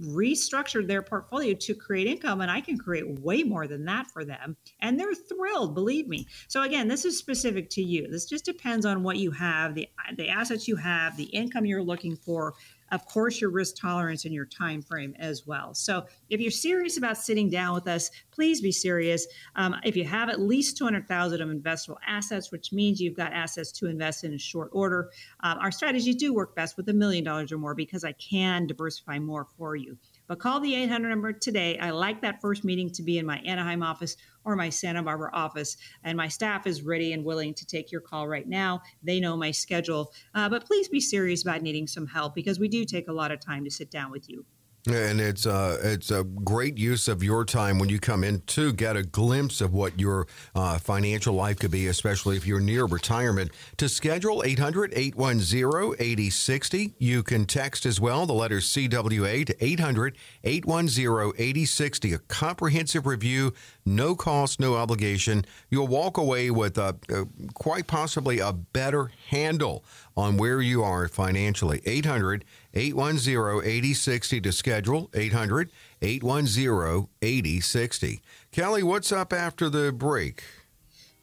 restructured 0.00 0.86
their 0.86 1.02
portfolio 1.02 1.54
to 1.54 1.74
create 1.74 2.06
income 2.06 2.40
and 2.40 2.50
I 2.50 2.60
can 2.60 2.78
create 2.78 3.20
way 3.20 3.42
more 3.42 3.66
than 3.66 3.84
that 3.86 4.06
for 4.06 4.24
them 4.24 4.56
and 4.80 4.98
they're 4.98 5.12
thrilled 5.12 5.74
believe 5.74 6.06
me 6.06 6.26
so 6.46 6.62
again 6.62 6.86
this 6.86 7.04
is 7.04 7.18
specific 7.18 7.68
to 7.70 7.82
you 7.82 8.06
this 8.08 8.24
just 8.24 8.44
depends 8.44 8.86
on 8.86 9.02
what 9.02 9.16
you 9.16 9.32
have 9.32 9.74
the 9.74 9.88
the 10.16 10.28
assets 10.28 10.68
you 10.68 10.76
have 10.76 11.16
the 11.16 11.24
income 11.24 11.66
you're 11.66 11.82
looking 11.82 12.14
for 12.14 12.54
of 12.92 13.06
course 13.06 13.40
your 13.40 13.50
risk 13.50 13.76
tolerance 13.76 14.24
and 14.24 14.34
your 14.34 14.46
time 14.46 14.82
frame 14.82 15.14
as 15.18 15.46
well. 15.46 15.74
So 15.74 16.06
if 16.28 16.40
you're 16.40 16.50
serious 16.50 16.96
about 16.96 17.16
sitting 17.16 17.50
down 17.50 17.74
with 17.74 17.86
us 17.88 18.10
please 18.30 18.60
be 18.60 18.72
serious. 18.72 19.26
Um, 19.56 19.76
if 19.84 19.96
you 19.96 20.04
have 20.04 20.28
at 20.28 20.40
least 20.40 20.76
200000 20.78 21.40
of 21.40 21.48
investable 21.48 21.96
assets 22.06 22.50
which 22.50 22.72
means 22.72 23.00
you've 23.00 23.16
got 23.16 23.32
assets 23.32 23.72
to 23.72 23.86
invest 23.86 24.24
in 24.24 24.34
a 24.34 24.38
short 24.38 24.70
order 24.72 25.10
um, 25.40 25.58
our 25.58 25.70
strategies 25.70 26.16
do 26.16 26.32
work 26.32 26.54
best 26.54 26.76
with 26.76 26.88
a 26.88 26.92
million 26.92 27.24
dollars 27.24 27.52
or 27.52 27.58
more 27.58 27.74
because 27.74 28.04
i 28.04 28.12
can 28.12 28.66
diversify 28.66 29.18
more 29.18 29.46
for 29.56 29.76
you 29.76 29.96
but 30.28 30.38
call 30.38 30.60
the 30.60 30.74
800 30.74 31.08
number 31.08 31.32
today. 31.32 31.78
I 31.78 31.90
like 31.90 32.20
that 32.20 32.40
first 32.40 32.62
meeting 32.62 32.90
to 32.90 33.02
be 33.02 33.18
in 33.18 33.26
my 33.26 33.38
Anaheim 33.38 33.82
office 33.82 34.16
or 34.44 34.54
my 34.54 34.68
Santa 34.68 35.02
Barbara 35.02 35.30
office. 35.32 35.76
And 36.04 36.16
my 36.16 36.28
staff 36.28 36.66
is 36.66 36.82
ready 36.82 37.12
and 37.12 37.24
willing 37.24 37.54
to 37.54 37.66
take 37.66 37.90
your 37.90 38.00
call 38.00 38.28
right 38.28 38.46
now. 38.46 38.82
They 39.02 39.18
know 39.18 39.36
my 39.36 39.50
schedule. 39.50 40.12
Uh, 40.34 40.48
but 40.48 40.66
please 40.66 40.88
be 40.88 41.00
serious 41.00 41.42
about 41.42 41.62
needing 41.62 41.86
some 41.86 42.06
help 42.06 42.34
because 42.34 42.58
we 42.58 42.68
do 42.68 42.84
take 42.84 43.08
a 43.08 43.12
lot 43.12 43.32
of 43.32 43.40
time 43.40 43.64
to 43.64 43.70
sit 43.70 43.90
down 43.90 44.10
with 44.10 44.28
you. 44.30 44.44
And 44.90 45.20
it's 45.20 45.44
uh, 45.44 45.78
it's 45.82 46.10
a 46.10 46.24
great 46.24 46.78
use 46.78 47.08
of 47.08 47.22
your 47.22 47.44
time 47.44 47.78
when 47.78 47.90
you 47.90 48.00
come 48.00 48.24
in 48.24 48.40
to 48.46 48.72
get 48.72 48.96
a 48.96 49.02
glimpse 49.02 49.60
of 49.60 49.74
what 49.74 50.00
your 50.00 50.26
uh, 50.54 50.78
financial 50.78 51.34
life 51.34 51.58
could 51.58 51.70
be, 51.70 51.88
especially 51.88 52.38
if 52.38 52.46
you're 52.46 52.60
near 52.60 52.86
retirement. 52.86 53.50
To 53.76 53.88
schedule 53.88 54.42
800 54.42 54.94
810 54.94 55.94
8060. 55.98 56.94
You 56.98 57.22
can 57.22 57.44
text 57.44 57.84
as 57.84 58.00
well 58.00 58.24
the 58.24 58.32
letter 58.32 58.58
CWA 58.58 59.44
to 59.46 59.64
800 59.64 60.16
810 60.42 61.32
8060. 61.36 62.12
A 62.14 62.18
comprehensive 62.20 63.06
review, 63.06 63.52
no 63.84 64.14
cost, 64.14 64.58
no 64.58 64.76
obligation. 64.76 65.44
You'll 65.68 65.88
walk 65.88 66.16
away 66.16 66.50
with 66.50 66.78
a, 66.78 66.96
a, 67.10 67.26
quite 67.52 67.86
possibly 67.86 68.38
a 68.38 68.54
better 68.54 69.10
handle 69.28 69.84
on 70.16 70.38
where 70.38 70.62
you 70.62 70.82
are 70.82 71.08
financially. 71.08 71.82
800 71.84 72.44
810 72.74 73.62
8060 73.64 74.40
to 74.40 74.52
schedule. 74.52 75.10
800 75.14 75.70
810 76.02 77.08
8060. 77.22 78.22
Kelley, 78.52 78.82
what's 78.82 79.12
up 79.12 79.32
after 79.32 79.68
the 79.68 79.92
break? 79.92 80.44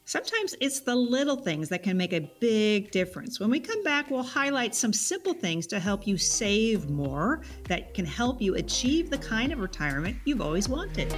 Sometimes 0.07 0.53
it's 0.61 0.81
the 0.81 0.95
little 0.95 1.35
things 1.35 1.67
that 1.69 1.81
can 1.81 1.97
make 1.97 2.13
a 2.13 2.29
big 2.39 2.91
difference. 2.91 3.39
When 3.39 3.49
we 3.49 3.59
come 3.59 3.81
back, 3.83 4.11
we'll 4.11 4.21
highlight 4.21 4.75
some 4.75 4.93
simple 4.93 5.33
things 5.33 5.65
to 5.67 5.79
help 5.79 6.05
you 6.05 6.15
save 6.15 6.91
more 6.91 7.41
that 7.67 7.95
can 7.95 8.05
help 8.05 8.39
you 8.39 8.53
achieve 8.53 9.09
the 9.09 9.17
kind 9.17 9.51
of 9.51 9.57
retirement 9.57 10.15
you've 10.25 10.41
always 10.41 10.69
wanted. 10.69 11.11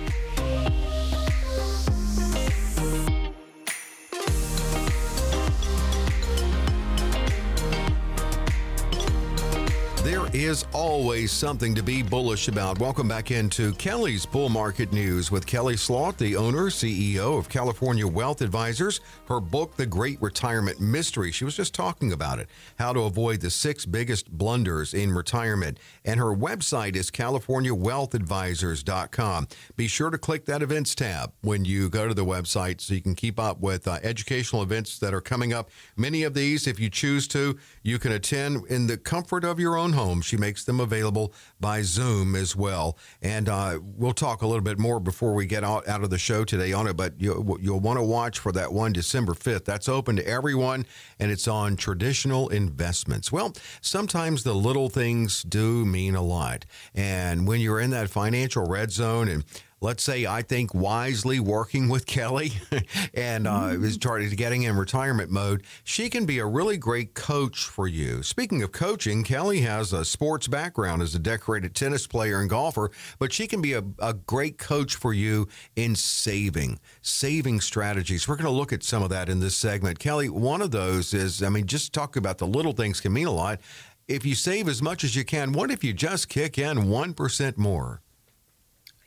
Is 10.08 10.64
always 10.72 11.34
something 11.34 11.76
to 11.76 11.84
be 11.84 12.02
bullish 12.02 12.48
about. 12.48 12.80
Welcome 12.80 13.10
back 13.10 13.30
into 13.30 13.74
Kelley's 13.74 14.26
Bull 14.26 14.48
Market 14.48 14.94
News 14.94 15.32
with 15.32 15.46
Kelley 15.46 15.76
Slaught, 15.76 16.18
the 16.18 16.38
owner, 16.38 16.70
CEO 16.70 17.38
of 17.38 17.50
California 17.50 18.08
Wealth 18.08 18.42
Advisors. 18.42 19.02
Her 19.28 19.42
book, 19.42 19.76
The 19.76 19.86
Great 19.86 20.22
Retirement 20.22 20.80
Mystery, 20.80 21.34
she 21.34 21.44
was 21.44 21.58
just 21.58 21.74
talking 21.74 22.14
about 22.14 22.40
it, 22.40 22.48
how 22.80 22.94
to 22.94 23.02
avoid 23.02 23.42
the 23.42 23.50
six 23.50 23.86
biggest 23.86 24.32
blunders 24.32 24.94
in 24.94 25.12
retirement. 25.12 25.78
And 26.06 26.22
her 26.22 26.34
website 26.34 26.96
is 26.96 27.12
californiawealthadvisors.com. 27.12 29.48
Be 29.76 29.90
sure 29.90 30.10
to 30.10 30.18
click 30.18 30.46
that 30.46 30.62
events 30.62 30.96
tab 30.96 31.34
when 31.42 31.66
you 31.66 31.90
go 31.90 32.08
to 32.08 32.14
the 32.14 32.24
website 32.24 32.80
so 32.80 32.94
you 32.94 33.02
can 33.02 33.16
keep 33.16 33.42
up 33.42 33.60
with 33.60 33.90
uh, 33.90 34.00
educational 34.04 34.62
events 34.62 35.00
that 35.00 35.14
are 35.14 35.20
coming 35.20 35.52
up. 35.52 35.70
Many 35.98 36.24
of 36.24 36.34
these, 36.34 36.66
if 36.66 36.80
you 36.80 36.90
choose 36.90 37.28
to, 37.30 37.58
you 37.84 38.00
can 38.00 38.12
attend 38.14 38.68
in 38.68 38.88
the 38.88 38.98
comfort 38.98 39.44
of 39.44 39.60
your 39.60 39.78
own 39.78 39.97
home 39.98 40.22
she 40.22 40.38
makes 40.38 40.64
them 40.64 40.80
available 40.80 41.34
by 41.60 41.82
Zoom 41.82 42.36
as 42.36 42.56
well. 42.56 42.98
And 43.22 43.50
uh, 43.50 43.80
we'll 43.82 44.14
talk 44.14 44.44
a 44.44 44.48
little 44.48 44.64
bit 44.64 44.78
more 44.78 45.00
before 45.00 45.34
we 45.34 45.48
get 45.48 45.64
out, 45.64 45.88
out 45.88 46.04
of 46.04 46.12
the 46.12 46.20
show 46.20 46.46
today 46.46 46.72
on 46.72 46.88
it, 46.88 46.96
but 46.96 47.20
you, 47.20 47.58
you'll 47.60 47.80
want 47.80 47.98
to 47.98 48.04
watch 48.04 48.38
for 48.38 48.52
that 48.52 48.72
one 48.72 48.94
December 48.94 49.34
5th. 49.34 49.66
That's 49.66 49.90
open 49.90 50.16
to 50.18 50.28
everyone, 50.28 50.86
and 51.20 51.32
it's 51.32 51.48
on 51.48 51.76
traditional 51.76 52.50
investments. 52.50 53.32
Well, 53.32 53.54
sometimes 53.82 54.44
the 54.44 54.54
little 54.54 54.90
things 54.90 55.42
do 55.42 55.84
mean 55.84 56.16
a 56.16 56.22
lot. 56.22 56.66
And 56.94 57.48
when 57.48 57.60
you're 57.60 57.80
in 57.80 57.90
that 57.90 58.10
financial 58.10 58.68
red 58.68 58.92
zone 58.92 59.28
and 59.28 59.44
let's 59.80 60.04
say 60.04 60.26
I 60.26 60.42
think 60.42 60.74
wisely 60.74 61.40
working 61.40 61.88
with 61.88 62.06
Kelley 62.06 62.54
and 63.14 63.48
uh, 63.48 63.52
mm-hmm. 63.52 63.84
is 63.84 63.94
starting 63.94 64.30
to 64.30 64.36
getting 64.36 64.64
in 64.64 64.76
retirement 64.76 65.30
mode, 65.30 65.64
she 65.84 66.10
can 66.10 66.26
be 66.26 66.40
a 66.40 66.46
really 66.46 66.78
great 66.78 67.14
coach 67.14 67.66
for 67.66 67.88
you. 67.88 68.24
Speaking 68.24 68.64
of 68.64 68.72
coaching, 68.72 69.24
Kelley 69.24 69.62
has 69.62 69.94
a 69.94 70.04
sports 70.04 70.48
background 70.48 71.02
as 71.02 71.14
a 71.14 71.20
decorated 71.20 71.76
tennis 71.76 72.08
player 72.08 72.40
and 72.40 72.50
golfer, 72.50 72.92
but 73.20 73.32
she 73.32 73.48
can 73.48 73.62
be 73.62 73.74
a, 73.74 73.84
a 74.00 74.14
great 74.14 74.58
coach 74.58 74.96
for 74.96 75.14
you 75.14 75.48
in 75.76 75.96
saving, 75.96 76.80
saving 77.02 77.62
strategies. 77.62 78.28
We're 78.28 78.36
going 78.36 78.46
to 78.46 78.52
look 78.52 78.74
at 78.74 78.84
some 78.84 79.04
of 79.04 79.10
that 79.10 79.30
in 79.30 79.40
this 79.40 79.56
segment. 79.56 80.00
Kelley, 80.00 80.30
one 80.30 80.62
of 80.62 80.72
those 80.72 81.14
is, 81.14 81.44
I 81.44 81.50
mean, 81.50 81.68
just 81.68 81.94
talk 81.94 82.16
about 82.16 82.40
the 82.40 82.48
little 82.48 82.74
things 82.74 83.00
can 83.00 83.14
mean 83.14 83.28
a 83.28 83.32
lot. 83.32 83.62
If 84.08 84.26
you 84.26 84.36
save 84.36 84.70
as 84.70 84.82
much 84.82 85.04
as 85.04 85.16
you 85.16 85.26
can, 85.26 85.52
what 85.52 85.70
if 85.70 85.84
you 85.84 85.94
just 85.94 86.30
kick 86.30 86.58
in 86.58 86.86
1% 86.86 87.58
more? 87.58 88.02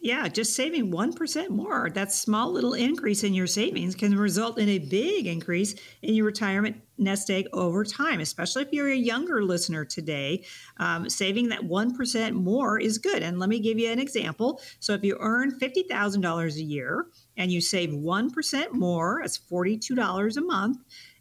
Yeah, 0.02 0.28
just 0.28 0.54
saving 0.54 0.90
1% 0.90 1.50
more, 1.50 1.90
that 1.90 2.10
small 2.10 2.50
little 2.50 2.72
increase 2.72 3.22
in 3.22 3.34
your 3.34 3.46
savings 3.46 3.94
can 3.94 4.16
result 4.16 4.58
in 4.58 4.70
a 4.70 4.78
big 4.78 5.26
increase 5.26 5.74
in 6.00 6.14
your 6.14 6.24
retirement 6.24 6.80
nest 6.96 7.28
egg 7.28 7.46
over 7.52 7.84
time, 7.84 8.20
especially 8.20 8.62
if 8.62 8.72
you're 8.72 8.88
a 8.88 8.96
younger 8.96 9.44
listener 9.44 9.84
today. 9.84 10.42
Um, 10.78 11.10
saving 11.10 11.50
that 11.50 11.60
1% 11.60 12.32
more 12.32 12.78
is 12.78 12.96
good. 12.96 13.22
And 13.22 13.38
let 13.38 13.50
me 13.50 13.60
give 13.60 13.78
you 13.78 13.90
an 13.90 13.98
example. 13.98 14.62
So 14.78 14.94
if 14.94 15.04
you 15.04 15.18
earn 15.20 15.58
$50,000 15.58 16.54
a 16.54 16.62
year 16.62 17.06
and 17.36 17.52
you 17.52 17.60
save 17.60 17.90
1% 17.90 18.72
more, 18.72 19.20
that's 19.22 19.38
$42 19.38 20.36
a 20.36 20.40
month 20.40 20.78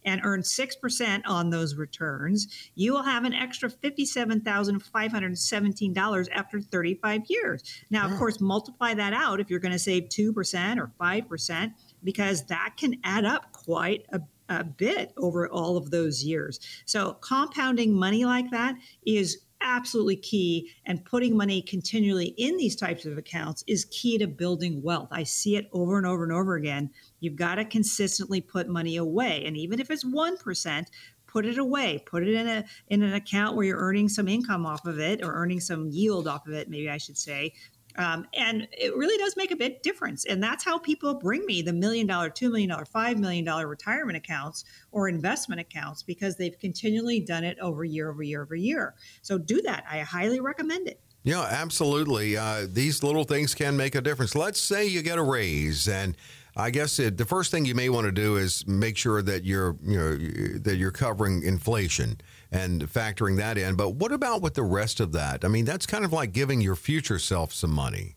and 0.10 0.20
earn 0.24 0.42
6% 0.42 1.22
on 1.26 1.50
those 1.50 1.76
returns, 1.76 2.72
you 2.76 2.92
will 2.92 3.04
have 3.04 3.24
an 3.24 3.34
extra 3.34 3.70
$57,517 3.70 6.30
after 6.32 6.62
35 6.62 7.22
years. 7.30 7.64
Now, 7.90 8.12
of 8.12 8.18
course, 8.18 8.42
multiply 8.42 8.94
that 8.96 9.14
out 9.14 9.40
if 9.40 9.50
you're 9.50 9.60
going 9.60 9.72
to 9.72 9.80
save 9.80 10.10
2% 10.10 10.78
or 10.78 10.92
5%. 11.00 11.74
because 12.04 12.44
that 12.46 12.76
can 12.78 12.96
add 13.04 13.26
up 13.26 13.52
quite 13.52 14.06
a 14.12 14.22
a 14.50 14.64
bit 14.64 15.14
over 15.16 15.48
all 15.48 15.78
of 15.78 15.92
those 15.92 16.24
years. 16.24 16.60
So 16.86 17.14
compounding 17.22 17.94
money 17.94 18.26
like 18.26 18.50
that 18.52 18.76
is 19.06 19.46
absolutely 19.62 20.16
key 20.16 20.72
and 20.86 21.04
putting 21.06 21.36
money 21.36 21.62
continually 21.62 22.34
in 22.38 22.58
these 22.58 22.76
types 22.76 23.06
of 23.06 23.18
accounts 23.18 23.64
is 23.68 23.86
key 23.86 24.18
to 24.18 24.28
building 24.28 24.82
wealth. 24.82 25.10
I 25.12 25.24
see 25.24 25.56
it 25.56 25.70
over 25.74 25.98
and 25.98 26.06
over 26.08 26.24
and 26.24 26.34
over 26.34 26.56
again. 26.56 26.90
You've 27.20 27.36
got 27.36 27.56
to 27.56 27.66
consistently 27.66 28.42
put 28.42 28.68
money 28.68 28.98
away 28.98 29.46
and 29.46 29.58
even 29.58 29.80
if 29.80 29.92
it's 29.92 30.06
1%, 30.06 30.86
put 31.28 31.46
it 31.46 31.60
away 31.60 32.02
put 32.08 32.28
it 32.28 32.34
in 32.34 32.48
a 32.48 32.66
in 32.88 33.04
an 33.04 33.14
account 33.14 33.56
where 33.56 33.64
you're 33.64 33.78
earning 33.78 34.10
some 34.10 34.28
income 34.28 34.66
off 34.66 34.84
of 34.88 35.00
it 35.00 35.24
or 35.24 35.32
earning 35.34 35.60
some 35.60 35.88
yield 35.92 36.28
off 36.28 36.48
of 36.48 36.54
it 36.54 36.70
maybe 36.70 36.90
i 36.90 36.98
should 36.98 37.18
say 37.18 37.54
um, 37.98 38.28
and 38.34 38.68
it 38.72 38.96
really 38.96 39.18
does 39.18 39.36
make 39.36 39.52
a 39.52 39.56
big 39.56 39.82
difference. 39.82 40.26
And 40.26 40.42
that's 40.42 40.64
how 40.64 40.78
people 40.78 41.16
bring 41.16 41.46
me 41.46 41.62
the 41.62 41.74
million 41.74 42.08
dollar, 42.08 42.30
$2 42.30 42.52
million, 42.52 42.70
$5 42.70 43.18
million 43.18 43.46
retirement 43.68 44.18
accounts 44.18 44.66
or 44.92 45.10
investment 45.10 45.60
accounts 45.60 46.04
because 46.04 46.36
they've 46.36 46.58
continually 46.60 47.20
done 47.20 47.44
it 47.44 47.58
over 47.60 47.84
year 47.84 48.10
over 48.10 48.24
year 48.24 48.44
over 48.44 48.56
year. 48.56 48.96
So 49.22 49.38
do 49.38 49.62
that. 49.64 49.84
I 49.90 50.00
highly 50.00 50.40
recommend 50.40 50.88
it. 50.88 51.00
Yeah, 51.24 51.42
absolutely. 51.42 52.38
Uh, 52.38 52.66
these 52.70 53.04
little 53.04 53.26
things 53.26 53.54
can 53.54 53.76
make 53.76 53.96
a 53.96 54.02
difference. 54.02 54.36
Let's 54.36 54.62
say 54.62 54.88
you 54.88 55.02
get 55.02 55.18
a 55.18 55.24
raise 55.24 55.88
and 55.88 56.16
I 56.56 56.72
guess 56.72 57.00
it, 57.00 57.18
the 57.18 57.26
first 57.26 57.52
thing 57.52 57.66
you 57.66 57.76
may 57.76 57.90
want 57.90 58.06
to 58.06 58.12
do 58.12 58.38
is 58.38 58.66
make 58.68 58.98
sure 58.98 59.22
that 59.22 59.46
you're 59.46 59.78
you 59.84 59.98
know 59.98 60.60
that 60.60 60.76
you're 60.76 60.92
covering 60.92 61.44
inflation 61.44 62.20
and 62.52 62.82
factoring 62.82 63.38
that 63.38 63.58
in. 63.58 63.76
But 63.76 63.92
what 63.92 64.12
about 64.12 64.42
with 64.42 64.56
the 64.56 64.64
rest 64.64 65.00
of 65.00 65.12
that? 65.14 65.46
I 65.46 65.48
mean, 65.48 65.66
that's 65.66 65.86
kind 65.86 66.04
of 66.04 66.14
like 66.14 66.32
giving 66.34 66.62
your 66.62 66.76
future 66.76 67.20
self 67.20 67.54
some 67.54 67.72
money. 67.72 68.16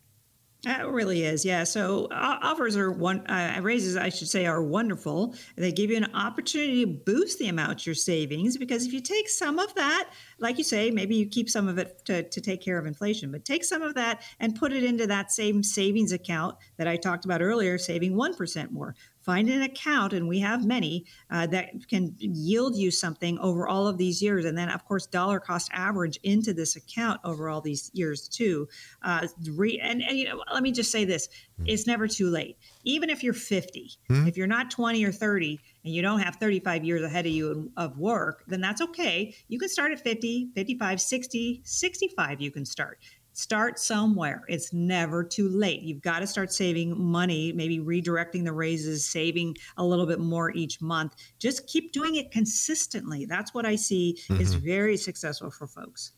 It 0.64 0.87
really 0.87 1.25
is, 1.25 1.45
yeah. 1.45 1.64
So 1.64 2.07
uh, 2.12 2.38
offers 2.40 2.77
are 2.77 2.92
one 2.92 3.27
uh, 3.27 3.59
raises, 3.61 3.97
I 3.97 4.11
should 4.11 4.29
say, 4.29 4.47
are 4.47 4.62
wonderful. 4.62 5.35
They 5.57 5.73
give 5.73 5.90
you 5.90 5.97
an 5.97 6.14
opportunity 6.14 6.85
to 6.85 6.92
boost 6.92 7.40
the 7.40 7.49
amount 7.49 7.85
you're 7.85 7.97
savings 7.97 8.57
because 8.57 8.87
if 8.87 8.92
you 8.92 9.01
take 9.01 9.29
some 9.29 9.59
of 9.59 9.75
that, 9.75 10.11
like 10.38 10.59
you 10.59 10.64
say, 10.64 10.92
maybe 10.92 11.16
you 11.16 11.27
keep 11.27 11.51
some 11.51 11.66
of 11.66 11.79
it 11.79 12.05
to, 12.05 12.23
to 12.23 12.40
take 12.40 12.62
care 12.62 12.79
of 12.79 12.87
inflation, 12.87 13.33
but 13.33 13.45
take 13.45 13.64
some 13.64 13.83
of 13.83 13.95
that 13.95 14.23
and 14.38 14.55
put 14.55 14.73
it 14.73 14.85
into 14.85 15.09
that 15.09 15.33
same 15.33 15.64
savings 15.64 16.12
account 16.12 16.57
that 16.77 16.87
I 16.87 16.97
talked 16.97 17.25
about 17.25 17.42
earlier, 17.42 17.77
saving 17.77 18.14
one 18.14 18.33
percent 18.33 18.71
more 18.71 18.95
find 19.22 19.48
an 19.48 19.62
account, 19.62 20.12
and 20.12 20.28
we 20.28 20.40
have 20.40 20.64
many 20.64 21.06
uh, 21.30 21.46
that 21.48 21.88
can 21.88 22.14
yield 22.18 22.76
you 22.76 22.90
something 22.90 23.38
over 23.38 23.66
all 23.68 23.87
of 23.87 23.98
these 23.98 24.20
years. 24.22 24.44
And 24.44 24.56
then, 24.56 24.68
of 24.68 24.85
course, 24.85 25.06
dollar 25.06 25.40
cost 25.40 25.70
average 25.72 26.18
into 26.22 26.52
this 26.52 26.76
account 26.76 27.20
over 27.24 27.48
all 27.48 27.61
these 27.61 27.90
years, 27.94 28.28
too. 28.28 28.68
Uh, 29.02 29.26
re- 29.50 29.80
and, 29.82 30.02
and, 30.02 30.18
you 30.18 30.24
know, 30.24 30.42
let 30.52 30.62
me 30.62 30.72
just 30.72 30.90
say 30.90 31.04
this 31.04 31.28
hmm. 31.56 31.64
it's 31.66 31.87
never 31.87 32.06
too 32.08 32.28
late. 32.28 32.58
Even 32.85 33.11
if 33.11 33.22
you're 33.22 33.35
50, 33.35 33.90
mm-hmm. 34.11 34.28
if 34.28 34.37
you're 34.37 34.46
not 34.46 34.70
20 34.70 35.04
or 35.04 35.12
30, 35.12 35.61
and 35.85 35.94
you 35.94 36.02
don't 36.02 36.20
have 36.20 36.37
35 36.37 36.85
years 36.85 37.02
ahead 37.02 37.26
of 37.26 37.32
you 37.32 37.72
of 37.76 37.98
work, 37.98 38.44
then 38.46 38.61
that's 38.61 38.80
okay. 38.80 39.35
You 39.48 39.58
can 39.58 39.68
start 39.68 39.92
at 39.92 40.00
50, 40.00 40.50
55, 40.54 41.00
60, 41.00 41.61
65, 41.64 42.40
you 42.40 42.50
can 42.50 42.64
start. 42.64 42.98
Start 43.35 43.79
somewhere. 43.79 44.45
It's 44.49 44.73
never 44.73 45.25
too 45.25 45.49
late. 45.49 45.83
You've 45.83 46.03
got 46.03 46.18
to 46.21 46.27
start 46.27 46.53
saving 46.53 47.01
money, 47.03 47.53
maybe 47.53 47.79
redirecting 47.79 48.45
the 48.45 48.53
raises, 48.53 49.07
saving 49.07 49.57
a 49.79 49.85
little 49.85 50.07
bit 50.07 50.21
more 50.21 50.51
each 50.55 50.81
month. 50.83 51.16
Just 51.38 51.66
keep 51.66 51.92
doing 51.92 52.16
it 52.16 52.31
consistently. 52.31 53.25
That's 53.25 53.55
what 53.55 53.64
I 53.64 53.77
see 53.77 54.18
mm-hmm. 54.29 54.40
is 54.40 54.55
very 54.55 54.97
successful 54.97 55.51
for 55.51 55.66
folks. 55.66 56.12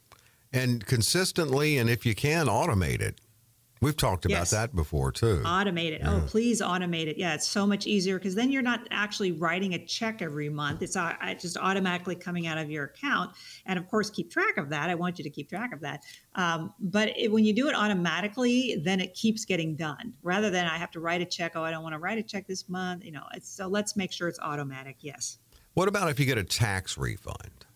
And 0.53 0.85
consistently, 0.87 1.79
and 1.79 1.89
if 1.91 2.05
you 2.07 2.15
can, 2.15 2.47
automate 2.47 3.01
it. 3.01 3.21
We've 3.85 3.97
talked 3.97 4.25
about 4.25 4.39
yes. 4.39 4.51
that 4.51 4.75
before 4.75 5.13
too. 5.13 5.43
Automate 5.45 5.93
it. 5.93 6.01
Oh, 6.03 6.17
yeah. 6.17 6.23
Oh, 6.23 6.27
please 6.27 6.63
automate 6.63 7.07
it. 7.07 7.19
Yeah, 7.19 7.35
it's 7.35 7.47
so 7.47 7.67
much 7.67 7.87
easier 7.87 8.19
because 8.19 8.35
then 8.35 8.51
you're 8.51 8.63
not 8.63 8.89
actually 8.91 9.33
writing 9.33 9.75
a 9.75 9.85
check 9.85 10.23
every 10.23 10.49
month. 10.49 10.81
It's 10.81 10.97
uh, 10.97 11.15
just 11.39 11.59
automatically 11.59 12.15
coming 12.15 12.47
out 12.47 12.57
of 12.57 12.71
your 12.71 12.85
account. 12.85 13.37
And 13.67 13.79
of 13.79 13.87
course, 13.89 14.09
keep 14.09 14.31
track 14.31 14.57
of 14.57 14.71
that. 14.71 14.89
I 14.89 14.95
want 14.95 15.19
you 15.19 15.25
to 15.25 15.31
keep 15.31 15.51
track 15.51 15.75
of 15.75 15.81
that. 15.81 16.03
Um, 16.35 16.73
but 16.81 17.17
it, 17.17 17.31
when 17.31 17.45
you 17.45 17.53
do 17.53 17.69
it 17.69 17.75
automatically, 17.75 18.81
then 18.83 19.01
it 19.01 19.13
keeps 19.13 19.45
getting 19.45 19.77
done 19.77 20.15
rather 20.23 20.49
than 20.49 20.67
I 20.67 20.79
have 20.79 20.91
to 20.93 21.01
write 21.01 21.21
a 21.21 21.27
check. 21.27 21.53
Oh, 21.55 21.63
I 21.63 21.71
don't 21.71 21.83
want 21.83 21.93
to 21.93 21.99
write 21.99 22.17
a 22.17 22.23
check 22.23 22.47
this 22.47 22.69
month. 22.71 23.05
You 23.05 23.13
know, 23.13 23.25
so 23.43 23.69
let's 23.69 23.97
make 23.97 24.13
sure 24.13 24.29
it's 24.29 24.41
automatic. 24.41 24.97
Yes. 25.01 25.39
What 25.75 25.89
about 25.89 26.09
if 26.09 26.19
you 26.19 26.25
get 26.25 26.39
a 26.39 26.45
tax 26.45 26.97
refund? 26.97 27.67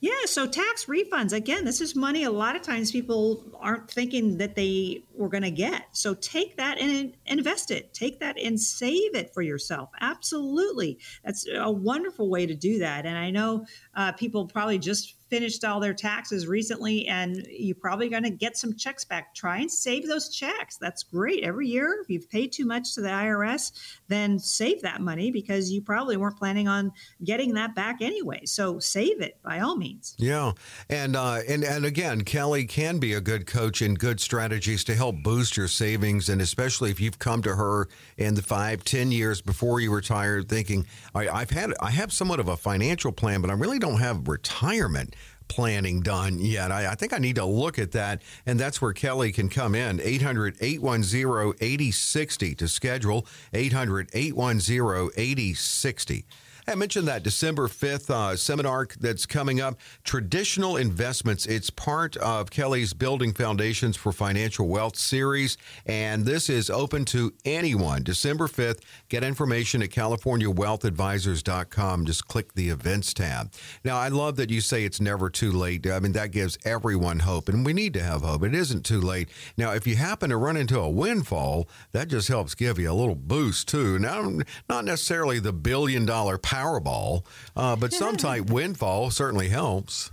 Yeah, 0.00 0.12
so 0.26 0.46
tax 0.46 0.84
refunds, 0.84 1.32
again, 1.32 1.64
this 1.64 1.80
is 1.80 1.96
money 1.96 2.22
a 2.22 2.30
lot 2.30 2.54
of 2.54 2.62
times 2.62 2.92
people 2.92 3.44
aren't 3.58 3.90
thinking 3.90 4.38
that 4.38 4.54
they 4.54 5.02
were 5.12 5.28
going 5.28 5.42
to 5.42 5.50
get. 5.50 5.86
So 5.90 6.14
take 6.14 6.56
that 6.56 6.78
and 6.78 7.14
invest 7.26 7.72
it. 7.72 7.92
Take 7.94 8.20
that 8.20 8.38
and 8.38 8.60
save 8.60 9.16
it 9.16 9.34
for 9.34 9.42
yourself. 9.42 9.90
Absolutely. 10.00 11.00
That's 11.24 11.48
a 11.52 11.70
wonderful 11.70 12.30
way 12.30 12.46
to 12.46 12.54
do 12.54 12.78
that. 12.78 13.06
And 13.06 13.18
I 13.18 13.30
know 13.30 13.66
uh, 13.96 14.12
people 14.12 14.46
probably 14.46 14.78
just 14.78 15.16
finished 15.28 15.64
all 15.64 15.80
their 15.80 15.94
taxes 15.94 16.46
recently 16.46 17.06
and 17.06 17.46
you're 17.48 17.74
probably 17.74 18.08
going 18.08 18.22
to 18.22 18.30
get 18.30 18.56
some 18.56 18.74
checks 18.74 19.04
back. 19.04 19.34
Try 19.34 19.58
and 19.58 19.70
save 19.70 20.06
those 20.06 20.28
checks. 20.28 20.76
That's 20.76 21.02
great. 21.02 21.44
Every 21.44 21.68
year, 21.68 21.98
if 22.02 22.08
you've 22.08 22.28
paid 22.28 22.52
too 22.52 22.64
much 22.64 22.94
to 22.94 23.00
the 23.00 23.08
IRS, 23.08 23.72
then 24.08 24.38
save 24.38 24.82
that 24.82 25.00
money 25.00 25.30
because 25.30 25.70
you 25.70 25.82
probably 25.82 26.16
weren't 26.16 26.38
planning 26.38 26.68
on 26.68 26.92
getting 27.24 27.54
that 27.54 27.74
back 27.74 28.00
anyway. 28.00 28.44
So 28.44 28.78
save 28.78 29.20
it 29.20 29.38
by 29.42 29.60
all 29.60 29.76
means. 29.76 30.14
Yeah. 30.18 30.52
And 30.88 31.16
uh, 31.16 31.40
and 31.48 31.64
and 31.64 31.84
again, 31.84 32.22
Kelley 32.22 32.64
can 32.64 32.98
be 32.98 33.12
a 33.12 33.20
good 33.20 33.46
coach 33.46 33.82
and 33.82 33.98
good 33.98 34.20
strategies 34.20 34.84
to 34.84 34.94
help 34.94 35.22
boost 35.22 35.56
your 35.56 35.68
savings 35.68 36.28
and 36.28 36.40
especially 36.40 36.90
if 36.90 37.00
you've 37.00 37.18
come 37.18 37.42
to 37.42 37.54
her 37.54 37.88
in 38.16 38.34
the 38.34 38.42
five, 38.42 38.84
ten 38.84 39.12
years 39.12 39.40
before 39.40 39.80
you 39.80 39.92
retire 39.92 40.42
thinking, 40.42 40.86
I, 41.14 41.28
I've 41.28 41.50
had 41.50 41.74
I 41.80 41.90
have 41.90 42.12
somewhat 42.12 42.40
of 42.40 42.48
a 42.48 42.56
financial 42.56 43.12
plan, 43.12 43.40
but 43.40 43.50
I 43.50 43.54
really 43.54 43.78
don't 43.78 43.98
have 43.98 44.28
retirement 44.28 45.14
planning 45.48 46.00
done 46.00 46.38
yet. 46.38 46.70
I, 46.70 46.92
I, 46.92 46.94
think 46.94 47.12
I 47.12 47.18
need 47.18 47.36
to 47.36 47.44
look 47.44 47.78
at 47.78 47.92
that. 47.92 48.22
And 48.46 48.58
that's 48.58 48.80
where 48.80 48.92
Kelley 48.92 49.32
can 49.32 49.48
come 49.48 49.74
in. 49.74 50.00
800 50.00 50.56
810 50.60 51.54
8060 51.60 52.54
to 52.54 52.68
schedule 52.68 53.26
800 53.52 54.10
810 54.12 55.10
8060. 55.16 56.24
I 56.68 56.74
mentioned 56.74 57.08
that 57.08 57.22
December 57.22 57.66
5th 57.66 58.10
uh, 58.10 58.36
seminar 58.36 58.86
that's 59.00 59.24
coming 59.24 59.58
up, 59.58 59.78
Traditional 60.04 60.76
Investments. 60.76 61.46
It's 61.46 61.70
part 61.70 62.14
of 62.18 62.50
Kelley's 62.50 62.92
Building 62.92 63.32
Foundations 63.32 63.96
for 63.96 64.12
Financial 64.12 64.68
Wealth 64.68 64.96
series, 64.96 65.56
and 65.86 66.26
this 66.26 66.50
is 66.50 66.68
open 66.68 67.06
to 67.06 67.32
anyone. 67.46 68.02
December 68.02 68.48
5th, 68.48 68.82
get 69.08 69.24
information 69.24 69.82
at 69.82 69.88
CaliforniaWealthAdvisors.com. 69.88 72.04
Just 72.04 72.28
click 72.28 72.52
the 72.52 72.68
events 72.68 73.14
tab. 73.14 73.50
Now, 73.82 73.96
I 73.96 74.08
love 74.08 74.36
that 74.36 74.50
you 74.50 74.60
say 74.60 74.84
it's 74.84 75.00
never 75.00 75.30
too 75.30 75.50
late. 75.50 75.86
I 75.86 76.00
mean, 76.00 76.12
that 76.12 76.32
gives 76.32 76.58
everyone 76.66 77.20
hope, 77.20 77.48
and 77.48 77.64
we 77.64 77.72
need 77.72 77.94
to 77.94 78.02
have 78.02 78.20
hope. 78.20 78.42
It 78.42 78.54
isn't 78.54 78.84
too 78.84 79.00
late. 79.00 79.30
Now, 79.56 79.72
if 79.72 79.86
you 79.86 79.96
happen 79.96 80.28
to 80.28 80.36
run 80.36 80.58
into 80.58 80.78
a 80.78 80.90
windfall, 80.90 81.66
that 81.92 82.08
just 82.08 82.28
helps 82.28 82.54
give 82.54 82.78
you 82.78 82.90
a 82.90 82.92
little 82.92 83.14
boost, 83.14 83.68
too. 83.68 83.98
Now, 83.98 84.30
not 84.68 84.84
necessarily 84.84 85.38
the 85.38 85.54
billion 85.54 86.04
dollar 86.04 86.36
Powerball, 86.58 87.24
uh, 87.56 87.76
but 87.76 87.92
some 87.92 88.16
type 88.28 88.50
windfall 88.50 89.10
certainly 89.10 89.48
helps. 89.48 90.10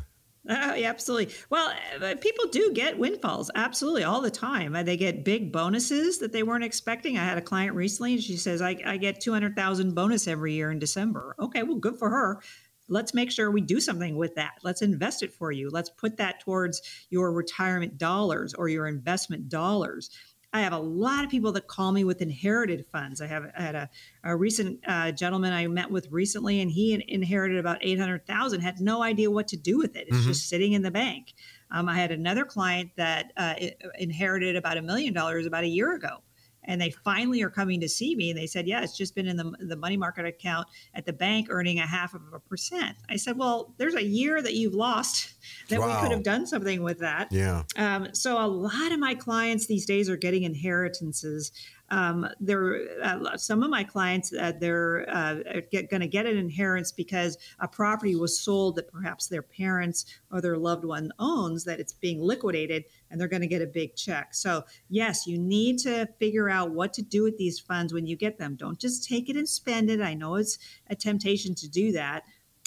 Uh, 0.47 0.75
yeah, 0.77 0.89
absolutely. 0.89 1.33
Well, 1.49 1.73
uh, 1.99 2.15
people 2.21 2.45
do 2.51 2.71
get 2.71 2.99
windfalls 2.99 3.49
absolutely 3.55 4.03
all 4.03 4.21
the 4.21 4.29
time. 4.29 4.75
Uh, 4.75 4.83
they 4.83 4.95
get 4.95 5.25
big 5.25 5.51
bonuses 5.51 6.19
that 6.19 6.31
they 6.31 6.43
weren't 6.43 6.63
expecting. 6.63 7.17
I 7.17 7.25
had 7.25 7.39
a 7.39 7.41
client 7.41 7.75
recently, 7.75 8.13
and 8.13 8.23
she 8.23 8.37
says, 8.37 8.61
"I, 8.61 8.77
I 8.85 8.97
get 8.97 9.19
two 9.19 9.33
hundred 9.33 9.55
thousand 9.55 9.95
bonus 9.95 10.27
every 10.27 10.53
year 10.53 10.69
in 10.69 10.77
December." 10.77 11.35
Okay, 11.39 11.63
well, 11.63 11.77
good 11.77 11.97
for 11.97 12.09
her. 12.09 12.41
Let's 12.87 13.15
make 13.15 13.31
sure 13.31 13.49
we 13.49 13.61
do 13.61 13.79
something 13.79 14.15
with 14.15 14.35
that. 14.35 14.59
Let's 14.61 14.83
invest 14.83 15.23
it 15.23 15.33
for 15.33 15.51
you. 15.51 15.71
Let's 15.71 15.89
put 15.89 16.17
that 16.17 16.41
towards 16.41 16.83
your 17.09 17.31
retirement 17.31 17.97
dollars 17.97 18.53
or 18.53 18.67
your 18.67 18.85
investment 18.85 19.49
dollars. 19.49 20.11
I 20.55 20.61
have 20.61 20.71
a 20.71 20.79
lot 20.79 21.25
of 21.25 21.29
people 21.29 21.51
that 21.51 21.67
call 21.67 21.91
me 21.91 22.05
with 22.05 22.21
inherited 22.21 22.85
funds. 22.89 23.19
I 23.19 23.27
have 23.27 23.51
I 23.57 23.61
had 23.61 23.75
a, 23.75 23.89
a 24.23 24.37
recent 24.37 24.79
uh, 24.87 25.11
gentleman 25.11 25.51
I 25.51 25.67
met 25.67 25.91
with 25.91 26.09
recently, 26.11 26.61
and 26.61 26.71
he 26.71 27.03
inherited 27.09 27.57
about 27.57 27.79
eight 27.81 27.99
hundred 27.99 28.25
thousand. 28.25 28.61
Had 28.61 28.79
no 28.79 29.03
idea 29.03 29.29
what 29.29 29.49
to 29.49 29.57
do 29.57 29.77
with 29.77 29.97
it. 29.97 30.07
It's 30.07 30.15
mm-hmm. 30.15 30.27
just 30.27 30.47
sitting 30.47 30.71
in 30.71 30.81
the 30.81 30.91
bank. 30.91 31.33
Um, 31.71 31.89
I 31.89 31.95
had 31.95 32.13
another 32.13 32.45
client 32.45 32.91
that 32.95 33.33
uh, 33.35 33.55
inherited 33.99 34.55
about 34.55 34.77
a 34.77 34.81
million 34.81 35.13
dollars 35.13 35.45
about 35.45 35.65
a 35.65 35.67
year 35.67 35.93
ago 35.93 36.21
and 36.65 36.81
they 36.81 36.91
finally 36.91 37.41
are 37.41 37.49
coming 37.49 37.79
to 37.81 37.89
see 37.89 38.15
me 38.15 38.29
and 38.29 38.39
they 38.39 38.47
said 38.47 38.67
yeah 38.67 38.81
it's 38.81 38.97
just 38.97 39.15
been 39.15 39.27
in 39.27 39.37
the, 39.37 39.51
the 39.59 39.75
money 39.75 39.97
market 39.97 40.25
account 40.25 40.67
at 40.93 41.05
the 41.05 41.13
bank 41.13 41.47
earning 41.49 41.79
a 41.79 41.85
half 41.85 42.13
of 42.13 42.21
a 42.33 42.39
percent. 42.39 42.95
I 43.09 43.15
said 43.15 43.37
well 43.37 43.73
there's 43.77 43.95
a 43.95 44.03
year 44.03 44.41
that 44.41 44.53
you've 44.53 44.75
lost 44.75 45.33
that 45.69 45.79
wow. 45.79 45.87
we 45.87 46.01
could 46.01 46.11
have 46.11 46.23
done 46.23 46.45
something 46.45 46.83
with 46.83 46.99
that. 46.99 47.31
Yeah. 47.31 47.63
Um, 47.75 48.09
so 48.13 48.43
a 48.43 48.47
lot 48.47 48.91
of 48.91 48.99
my 48.99 49.15
clients 49.15 49.67
these 49.67 49.85
days 49.85 50.09
are 50.09 50.17
getting 50.17 50.43
inheritances 50.43 51.51
um, 51.89 52.27
they're 52.39 52.81
uh, 53.03 53.37
some 53.37 53.63
of 53.63 53.69
my 53.69 53.83
clients 53.83 54.33
uh, 54.33 54.51
they're 54.59 55.07
uh, 55.09 55.35
going 55.71 56.01
to 56.01 56.07
get 56.07 56.25
an 56.25 56.37
inheritance 56.37 56.91
because 56.91 57.37
a 57.59 57.67
property 57.67 58.15
was 58.15 58.39
sold 58.39 58.75
that 58.75 58.91
perhaps 58.91 59.27
their 59.27 59.41
parents 59.41 60.05
or 60.31 60.41
their 60.41 60.57
loved 60.57 60.85
one 60.85 61.11
owns 61.19 61.63
that 61.65 61.79
it's 61.79 61.93
being 61.93 62.21
liquidated 62.21 62.85
and 63.09 63.19
they're 63.19 63.27
going 63.27 63.41
to 63.41 63.47
get 63.47 63.61
a 63.61 63.67
big 63.67 63.95
check. 63.95 64.33
So 64.33 64.63
yes, 64.89 65.27
you 65.27 65.37
need 65.37 65.77
to 65.79 66.07
figure 66.19 66.49
out 66.49 66.71
what 66.71 66.93
to 66.93 67.01
do 67.01 67.23
with 67.23 67.37
these 67.37 67.59
funds 67.59 67.93
when 67.93 68.07
you 68.07 68.15
get 68.15 68.37
them. 68.37 68.55
Don't 68.55 68.79
just 68.79 69.07
take 69.07 69.29
it 69.29 69.35
and 69.35 69.47
spend 69.47 69.89
it. 69.89 70.01
I 70.01 70.13
know 70.13 70.35
it's 70.35 70.57
a 70.87 70.95
temptation 70.95 71.53
to 71.55 71.69
do 71.69 71.91
that. 71.91 72.23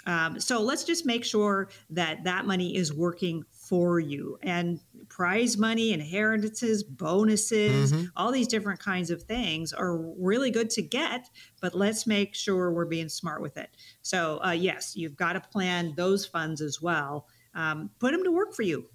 Um, 0.06 0.40
so 0.40 0.62
let's 0.62 0.84
just 0.84 1.04
make 1.04 1.24
sure 1.24 1.68
that 1.90 2.24
that 2.24 2.46
money 2.46 2.76
is 2.76 2.92
working 2.94 3.44
for 3.68 4.00
you. 4.00 4.38
And 4.42 4.80
prize 5.08 5.58
money, 5.58 5.92
inheritances, 5.92 6.82
bonuses, 6.82 7.92
mm-hmm. 7.92 8.06
all 8.16 8.32
these 8.32 8.48
different 8.48 8.80
kinds 8.80 9.10
of 9.10 9.22
things 9.22 9.72
are 9.72 9.96
really 10.18 10.50
good 10.50 10.70
to 10.70 10.82
get, 10.82 11.28
but 11.60 11.74
let's 11.74 12.06
make 12.06 12.34
sure 12.34 12.72
we're 12.72 12.86
being 12.86 13.08
smart 13.08 13.42
with 13.42 13.56
it. 13.56 13.70
So, 14.02 14.40
uh, 14.44 14.52
yes, 14.52 14.96
you've 14.96 15.16
got 15.16 15.34
to 15.34 15.40
plan 15.40 15.94
those 15.96 16.24
funds 16.24 16.60
as 16.60 16.80
well. 16.80 17.26
Um, 17.54 17.90
put 17.98 18.12
them 18.12 18.24
to 18.24 18.30
work 18.30 18.54
for 18.54 18.62
you. 18.62 18.86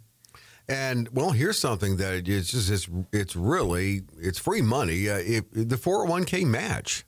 And 0.68 1.10
well, 1.10 1.32
here's 1.32 1.60
something 1.60 1.98
that 1.98 2.28
it's 2.28 2.52
just 2.52 2.70
it's, 2.70 2.90
it's 3.12 3.36
really 3.36 4.04
it's 4.18 4.40
free 4.40 4.62
money. 4.62 5.10
Uh, 5.10 5.18
it, 5.18 5.52
the 5.52 5.76
401k 5.76 6.46
match. 6.46 7.06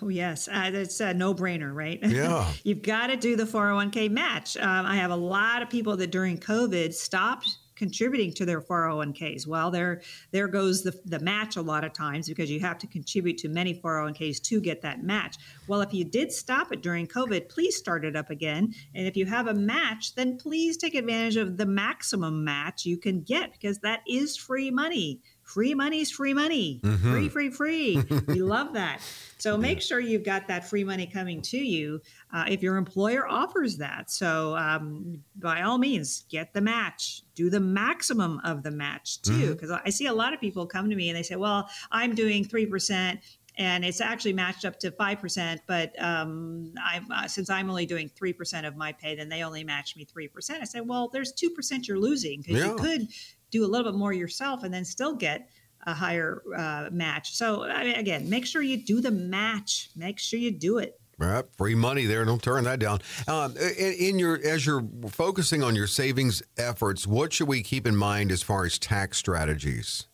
Oh 0.00 0.08
yes, 0.08 0.48
uh, 0.48 0.70
it's 0.72 1.00
a 1.00 1.12
no-brainer, 1.12 1.74
right? 1.74 1.98
Yeah, 2.12 2.52
you've 2.62 2.82
got 2.82 3.06
to 3.08 3.16
do 3.16 3.36
the 3.36 3.44
401k 3.44 4.10
match. 4.10 4.56
Um, 4.56 4.86
I 4.86 4.96
have 4.96 5.10
a 5.10 5.16
lot 5.16 5.62
of 5.62 5.70
people 5.70 5.96
that 5.96 6.10
during 6.10 6.38
COVID 6.38 6.92
stopped 6.92 7.48
contributing 7.74 8.32
to 8.32 8.44
their 8.44 8.60
401ks. 8.60 9.46
Well, 9.46 9.70
there 9.70 10.02
there 10.30 10.46
goes 10.46 10.82
the, 10.82 10.98
the 11.04 11.18
match 11.18 11.56
a 11.56 11.62
lot 11.62 11.84
of 11.84 11.92
times 11.92 12.28
because 12.28 12.50
you 12.50 12.60
have 12.60 12.78
to 12.78 12.86
contribute 12.86 13.38
to 13.38 13.48
many 13.48 13.74
401ks 13.74 14.40
to 14.42 14.60
get 14.60 14.82
that 14.82 15.02
match. 15.02 15.36
Well, 15.66 15.80
if 15.80 15.92
you 15.92 16.04
did 16.04 16.32
stop 16.32 16.70
it 16.72 16.82
during 16.82 17.06
COVID, 17.06 17.48
please 17.48 17.76
start 17.76 18.04
it 18.04 18.14
up 18.14 18.30
again. 18.30 18.74
And 18.94 19.06
if 19.06 19.16
you 19.16 19.26
have 19.26 19.48
a 19.48 19.54
match, 19.54 20.14
then 20.14 20.38
please 20.38 20.76
take 20.76 20.94
advantage 20.94 21.36
of 21.36 21.56
the 21.56 21.66
maximum 21.66 22.44
match 22.44 22.84
you 22.84 22.98
can 22.98 23.22
get 23.22 23.52
because 23.52 23.78
that 23.78 24.02
is 24.06 24.36
free 24.36 24.70
money 24.70 25.20
free 25.52 25.74
money 25.74 26.00
is 26.00 26.10
free 26.10 26.34
money. 26.34 26.80
Mm-hmm. 26.82 27.12
Free, 27.12 27.28
free, 27.28 27.50
free. 27.50 28.02
we 28.26 28.42
love 28.42 28.72
that. 28.72 29.00
So 29.38 29.56
make 29.56 29.82
sure 29.82 29.98
you've 30.00 30.24
got 30.24 30.48
that 30.48 30.68
free 30.68 30.84
money 30.84 31.06
coming 31.06 31.42
to 31.42 31.58
you 31.58 32.00
uh, 32.32 32.44
if 32.48 32.62
your 32.62 32.76
employer 32.76 33.26
offers 33.28 33.76
that. 33.78 34.10
So 34.10 34.56
um, 34.56 35.22
by 35.36 35.62
all 35.62 35.78
means, 35.78 36.24
get 36.30 36.54
the 36.54 36.60
match. 36.60 37.22
Do 37.34 37.50
the 37.50 37.60
maximum 37.60 38.40
of 38.44 38.62
the 38.62 38.70
match 38.70 39.20
too, 39.22 39.52
because 39.54 39.70
mm-hmm. 39.70 39.86
I 39.86 39.90
see 39.90 40.06
a 40.06 40.12
lot 40.12 40.32
of 40.32 40.40
people 40.40 40.66
come 40.66 40.88
to 40.88 40.96
me 40.96 41.08
and 41.08 41.16
they 41.16 41.22
say, 41.22 41.36
"Well, 41.36 41.68
I'm 41.90 42.14
doing 42.14 42.44
three 42.44 42.66
percent." 42.66 43.20
and 43.58 43.84
it's 43.84 44.00
actually 44.00 44.32
matched 44.32 44.64
up 44.64 44.78
to 44.78 44.90
5% 44.90 45.58
but 45.66 46.02
um, 46.02 46.72
uh, 47.12 47.28
since 47.28 47.50
i'm 47.50 47.68
only 47.68 47.86
doing 47.86 48.08
3% 48.08 48.66
of 48.66 48.76
my 48.76 48.92
pay 48.92 49.14
then 49.14 49.28
they 49.28 49.42
only 49.42 49.62
match 49.64 49.94
me 49.96 50.06
3% 50.06 50.60
i 50.60 50.64
say 50.64 50.80
well 50.80 51.08
there's 51.12 51.32
2% 51.34 51.86
you're 51.86 51.98
losing 51.98 52.40
because 52.40 52.56
yeah. 52.56 52.68
you 52.68 52.76
could 52.76 53.08
do 53.52 53.64
a 53.64 53.68
little 53.68 53.90
bit 53.92 53.96
more 53.96 54.12
yourself 54.12 54.64
and 54.64 54.74
then 54.74 54.84
still 54.84 55.14
get 55.14 55.48
a 55.86 55.94
higher 55.94 56.42
uh, 56.56 56.88
match. 56.90 57.34
So 57.36 57.64
I 57.64 57.84
mean, 57.84 57.94
again, 57.94 58.28
make 58.28 58.46
sure 58.46 58.62
you 58.62 58.84
do 58.84 59.00
the 59.00 59.12
match. 59.12 59.90
Make 59.94 60.18
sure 60.18 60.40
you 60.40 60.50
do 60.50 60.78
it. 60.78 60.98
Right, 61.18 61.44
free 61.56 61.76
money 61.76 62.06
there. 62.06 62.24
Don't 62.24 62.42
turn 62.42 62.64
that 62.64 62.80
down. 62.80 63.00
Um, 63.28 63.56
in, 63.56 63.92
in, 63.92 64.18
your 64.18 64.40
as 64.44 64.66
you're 64.66 64.84
focusing 65.08 65.62
on 65.62 65.76
your 65.76 65.86
savings 65.86 66.42
efforts, 66.56 67.06
what 67.06 67.32
should 67.32 67.46
we 67.46 67.62
keep 67.62 67.86
in 67.86 67.94
mind 67.94 68.32
as 68.32 68.42
far 68.42 68.64
as 68.64 68.78
tax 68.78 69.18
strategies? 69.18 70.06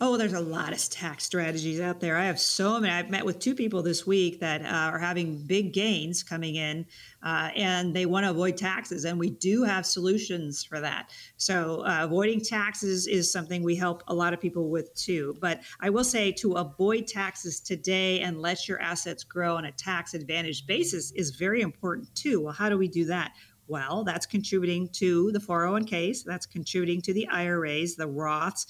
Oh, 0.00 0.16
there's 0.16 0.32
a 0.32 0.40
lot 0.40 0.72
of 0.72 0.88
tax 0.88 1.22
strategies 1.22 1.80
out 1.80 2.00
there. 2.00 2.16
I 2.16 2.24
have 2.24 2.40
so 2.40 2.80
many. 2.80 2.92
I've 2.92 3.10
met 3.10 3.24
with 3.24 3.38
two 3.38 3.54
people 3.54 3.80
this 3.80 4.04
week 4.04 4.40
that 4.40 4.62
uh, 4.62 4.90
are 4.90 4.98
having 4.98 5.38
big 5.46 5.72
gains 5.72 6.24
coming 6.24 6.56
in, 6.56 6.84
uh, 7.22 7.50
and 7.54 7.94
they 7.94 8.04
want 8.04 8.24
to 8.24 8.30
avoid 8.30 8.56
taxes. 8.56 9.04
And 9.04 9.20
we 9.20 9.30
do 9.30 9.62
have 9.62 9.86
solutions 9.86 10.64
for 10.64 10.80
that. 10.80 11.10
So, 11.36 11.86
uh, 11.86 12.00
avoiding 12.02 12.40
taxes 12.40 13.06
is 13.06 13.30
something 13.30 13.62
we 13.62 13.76
help 13.76 14.02
a 14.08 14.14
lot 14.14 14.34
of 14.34 14.40
people 14.40 14.68
with 14.68 14.92
too. 14.96 15.36
But 15.40 15.60
I 15.78 15.90
will 15.90 16.04
say 16.04 16.32
to 16.32 16.54
avoid 16.54 17.06
taxes 17.06 17.60
today 17.60 18.18
and 18.20 18.42
let 18.42 18.66
your 18.66 18.80
assets 18.80 19.22
grow 19.22 19.56
on 19.56 19.66
a 19.66 19.72
tax 19.72 20.12
advantage 20.12 20.66
basis 20.66 21.12
is 21.12 21.30
very 21.30 21.60
important 21.60 22.12
too. 22.16 22.40
Well, 22.40 22.52
how 22.52 22.68
do 22.68 22.76
we 22.76 22.88
do 22.88 23.04
that? 23.04 23.30
Well, 23.66 24.04
that's 24.04 24.26
contributing 24.26 24.90
to 24.90 25.32
the 25.32 25.38
401ks, 25.38 26.24
that's 26.24 26.44
contributing 26.44 27.00
to 27.02 27.14
the 27.14 27.26
IRAs, 27.28 27.96
the 27.96 28.06
Roths, 28.06 28.66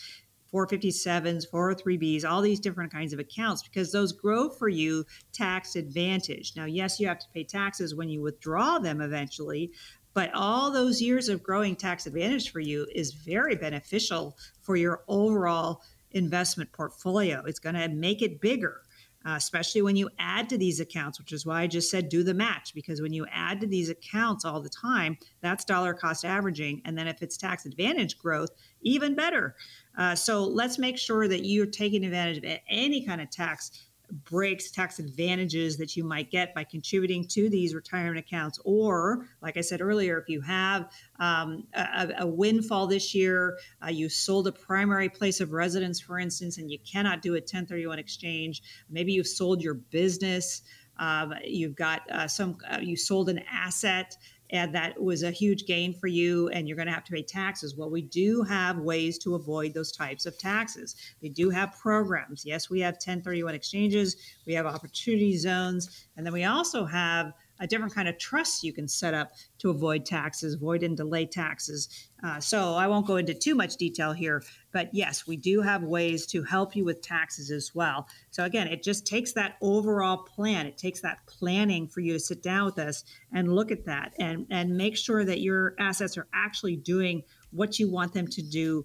457s, 0.55 1.50
403bs, 1.50 2.24
all 2.24 2.40
these 2.40 2.61
different 2.61 2.92
kinds 2.92 3.12
of 3.12 3.18
accounts 3.18 3.62
because 3.62 3.90
those 3.90 4.12
grow 4.12 4.48
for 4.48 4.68
you 4.68 5.05
tax 5.32 5.74
advantage. 5.74 6.52
Now, 6.55 6.66
yes, 6.66 7.00
you 7.00 7.09
have 7.09 7.18
to 7.18 7.26
pay 7.34 7.42
taxes 7.42 7.94
when 7.94 8.09
you 8.09 8.22
withdraw 8.22 8.78
them 8.78 9.00
eventually, 9.00 9.72
but 10.14 10.32
all 10.32 10.70
those 10.70 11.02
years 11.02 11.28
of 11.28 11.42
growing 11.42 11.74
tax 11.74 12.07
advantage 12.07 12.52
for 12.52 12.61
you 12.61 12.86
is 12.94 13.12
very 13.12 13.57
beneficial 13.57 14.36
for 14.62 14.76
your 14.76 15.02
overall 15.09 15.82
investment 16.12 16.70
portfolio. 16.70 17.42
It's 17.44 17.59
going 17.59 17.74
to 17.74 17.88
make 17.88 18.22
it 18.22 18.40
bigger. 18.40 18.82
Uh, 19.26 19.36
especially 19.36 19.80
when 19.80 19.96
you 19.96 20.11
add 20.18 20.50
to 20.50 20.59
these 20.59 20.80
accounts, 20.80 21.18
which 21.18 21.32
is 21.32 21.46
why 21.46 21.62
I 21.62 21.66
just 21.66 21.90
said 21.90 22.11
do 22.11 22.22
the 22.22 22.34
match, 22.34 22.74
because 22.74 23.00
when 23.00 23.14
you 23.14 23.26
add 23.32 23.59
to 23.62 23.66
these 23.66 23.88
accounts 23.88 24.44
all 24.44 24.61
the 24.61 24.68
time, 24.68 25.16
that's 25.40 25.64
dollar 25.64 25.94
cost 25.94 26.26
averaging. 26.26 26.82
And 26.84 26.96
then 26.96 27.09
if 27.09 27.22
it's 27.22 27.38
tax 27.38 27.64
advantage 27.64 28.18
growth, 28.18 28.50
even 28.85 29.14
better. 29.14 29.57
Uh, 29.97 30.14
so 30.14 30.45
let's 30.45 30.78
make 30.78 30.99
sure 30.99 31.28
that 31.28 31.45
you're 31.45 31.66
taking 31.66 32.05
advantage 32.05 32.39
of 32.39 32.59
any 32.68 33.05
kind 33.05 33.20
of 33.20 33.30
tax 33.30 33.85
breaks, 34.24 34.70
tax 34.70 34.99
advantages 34.99 35.76
that 35.76 35.97
you 35.97 36.05
might 36.05 36.30
get 36.30 36.55
by 36.55 36.64
contributing 36.64 37.26
to 37.26 37.49
these 37.49 37.74
retirement 37.74 38.18
accounts. 38.18 38.59
Or, 38.64 39.26
like 39.43 39.57
I 39.57 39.61
said 39.61 39.80
earlier, 39.80 40.18
if 40.18 40.28
you 40.28 40.41
have 40.43 40.91
um, 41.18 41.66
a, 41.74 42.09
a, 42.18 42.26
windfall 42.26 42.87
this 42.87 43.14
year, 43.14 43.59
uh, 43.85 43.89
you 43.89 44.09
sold 44.09 44.47
a 44.47 44.53
primary 44.53 45.09
place 45.09 45.41
of 45.41 45.53
residence, 45.53 46.01
for 46.01 46.18
instance, 46.18 46.59
and 46.59 46.70
you 46.70 46.78
cannot 46.80 47.22
do 47.22 47.32
a 47.32 47.41
1031 47.41 47.99
exchange, 47.99 48.62
maybe 48.91 49.12
you've 49.12 49.26
sold 49.26 49.62
your 49.62 49.74
business. 49.74 50.62
Uh, 50.97 51.26
you've 51.43 51.74
got 51.74 52.09
uh, 52.12 52.28
some, 52.28 52.57
uh, 52.70 52.78
you 52.80 52.97
sold 52.97 53.28
an 53.28 53.41
asset 53.51 54.16
and 54.51 54.74
that 54.74 55.01
was 55.01 55.22
a 55.22 55.30
huge 55.30 55.66
gain 55.66 55.92
for 55.92 56.07
you 56.07 56.49
and 56.51 56.68
you're 56.68 56.76
going 56.76 56.86
to 56.86 56.92
have 56.92 57.05
to 57.05 57.12
pay 57.12 57.22
taxes. 57.22 57.76
Well 57.76 57.90
we 57.90 58.03
do 58.03 58.42
have 58.42 58.78
ways 58.78 59.18
to 59.18 59.34
avoid 59.34 59.74
those 59.74 59.92
types 59.92 60.26
of 60.26 60.38
taxes. 60.38 60.97
We 61.22 61.28
do 61.28 61.51
have 61.51 61.78
programs. 61.78 62.45
Yes 62.45 62.70
we 62.70 62.80
have 62.80 62.95
1031 62.95 63.55
exchanges. 63.55 64.16
We 64.47 64.55
have 64.55 64.66
opportunity 64.66 65.36
zones. 65.36 66.07
And 66.16 66.24
then 66.24 66.32
we 66.32 66.45
also 66.45 66.84
have 66.84 67.32
a 67.61 67.66
different 67.66 67.94
kind 67.94 68.09
of 68.09 68.18
trust 68.18 68.64
you 68.64 68.72
can 68.72 68.88
set 68.88 69.14
up 69.14 69.32
to 69.59 69.70
avoid 69.70 70.05
taxes, 70.05 70.55
avoid 70.55 70.82
and 70.82 70.96
delay 70.96 71.26
taxes. 71.26 71.88
Uh, 72.22 72.40
so 72.40 72.74
I 72.74 72.86
won't 72.86 73.07
go 73.07 73.16
into 73.16 73.34
too 73.34 73.55
much 73.55 73.76
detail 73.76 74.12
here, 74.12 74.42
but 74.72 74.90
yes, 74.92 75.26
we 75.26 75.36
do 75.36 75.61
have 75.61 75.82
ways 75.82 76.26
to 76.26 76.42
help 76.42 76.74
you 76.74 76.84
with 76.84 77.02
taxes 77.02 77.50
as 77.50 77.74
well. 77.74 78.09
So 78.30 78.44
again, 78.44 78.66
it 78.66 78.82
just 78.82 79.07
takes 79.07 79.32
that 79.34 79.57
overall 79.61 80.16
plan. 80.16 80.66
It 80.66 80.78
takes 80.78 81.00
that 81.02 81.18
planning 81.26 81.86
for 81.86 82.00
you 82.00 82.14
to 82.14 82.20
sit 82.20 82.42
down 82.42 82.64
with 82.66 82.78
us 82.78 83.05
and 83.32 83.55
look 83.55 83.70
at 83.70 83.84
that 83.86 84.14
and, 84.18 84.46
and 84.50 84.76
make 84.76 84.96
sure 84.96 85.24
that 85.24 85.40
your 85.40 85.74
assets 85.78 86.16
are 86.16 86.28
actually 86.34 86.76
doing 86.76 87.22
what 87.50 87.78
you 87.78 87.90
want 87.90 88.12
them 88.12 88.26
to 88.26 88.42
do 88.42 88.84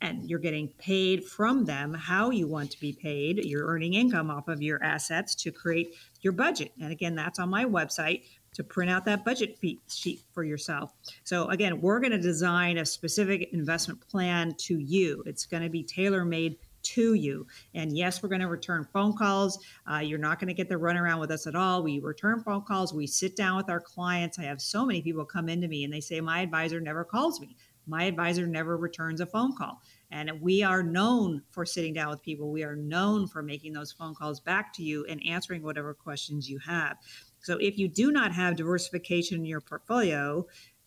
and 0.00 0.28
you're 0.28 0.38
getting 0.38 0.68
paid 0.78 1.24
from 1.24 1.64
them 1.64 1.94
how 1.94 2.30
you 2.30 2.46
want 2.46 2.70
to 2.70 2.80
be 2.80 2.92
paid. 2.92 3.44
You're 3.44 3.66
earning 3.66 3.94
income 3.94 4.30
off 4.30 4.48
of 4.48 4.62
your 4.62 4.82
assets 4.82 5.34
to 5.36 5.52
create 5.52 5.94
your 6.20 6.32
budget. 6.32 6.72
And 6.80 6.92
again, 6.92 7.14
that's 7.14 7.38
on 7.38 7.48
my 7.48 7.64
website 7.64 8.22
to 8.54 8.62
print 8.62 8.90
out 8.90 9.04
that 9.04 9.24
budget 9.24 9.58
sheet 9.88 10.22
for 10.32 10.44
yourself. 10.44 10.92
So 11.24 11.48
again, 11.48 11.80
we're 11.80 12.00
going 12.00 12.12
to 12.12 12.20
design 12.20 12.78
a 12.78 12.86
specific 12.86 13.48
investment 13.52 14.06
plan 14.08 14.54
to 14.58 14.78
you. 14.78 15.22
It's 15.26 15.46
going 15.46 15.62
to 15.62 15.68
be 15.68 15.82
tailor 15.82 16.24
made 16.24 16.56
to 16.84 17.14
you. 17.14 17.46
And 17.74 17.96
yes, 17.96 18.22
we're 18.22 18.28
going 18.28 18.42
to 18.42 18.48
return 18.48 18.86
phone 18.92 19.16
calls. 19.16 19.58
Uh, 19.90 19.98
you're 19.98 20.18
not 20.18 20.38
going 20.38 20.48
to 20.48 20.54
get 20.54 20.68
the 20.68 20.74
runaround 20.76 21.18
with 21.18 21.30
us 21.30 21.46
at 21.46 21.54
all. 21.54 21.82
We 21.82 21.98
return 21.98 22.42
phone 22.42 22.62
calls. 22.62 22.92
We 22.92 23.06
sit 23.06 23.36
down 23.36 23.56
with 23.56 23.70
our 23.70 23.80
clients. 23.80 24.38
I 24.38 24.42
have 24.42 24.60
so 24.60 24.84
many 24.84 25.02
people 25.02 25.24
come 25.24 25.48
into 25.48 25.66
me 25.66 25.84
and 25.84 25.92
they 25.92 26.00
say, 26.00 26.20
My 26.20 26.40
advisor 26.40 26.80
never 26.80 27.04
calls 27.04 27.40
me. 27.40 27.56
My 27.86 28.04
advisor 28.04 28.46
never 28.46 28.76
returns 28.76 29.20
a 29.20 29.26
phone 29.26 29.56
call. 29.56 29.82
And 30.10 30.30
we 30.40 30.62
are 30.62 30.82
known 30.82 31.42
for 31.50 31.66
sitting 31.66 31.92
down 31.92 32.10
with 32.10 32.22
people. 32.22 32.50
We 32.50 32.62
are 32.62 32.76
known 32.76 33.26
for 33.26 33.42
making 33.42 33.72
those 33.72 33.92
phone 33.92 34.14
calls 34.14 34.40
back 34.40 34.72
to 34.74 34.82
you 34.82 35.04
and 35.06 35.20
answering 35.26 35.62
whatever 35.62 35.92
questions 35.92 36.48
you 36.48 36.58
have. 36.60 36.96
So 37.40 37.58
if 37.58 37.78
you 37.78 37.88
do 37.88 38.12
not 38.12 38.32
have 38.32 38.56
diversification 38.56 39.38
in 39.38 39.44
your 39.46 39.60
portfolio, 39.60 40.46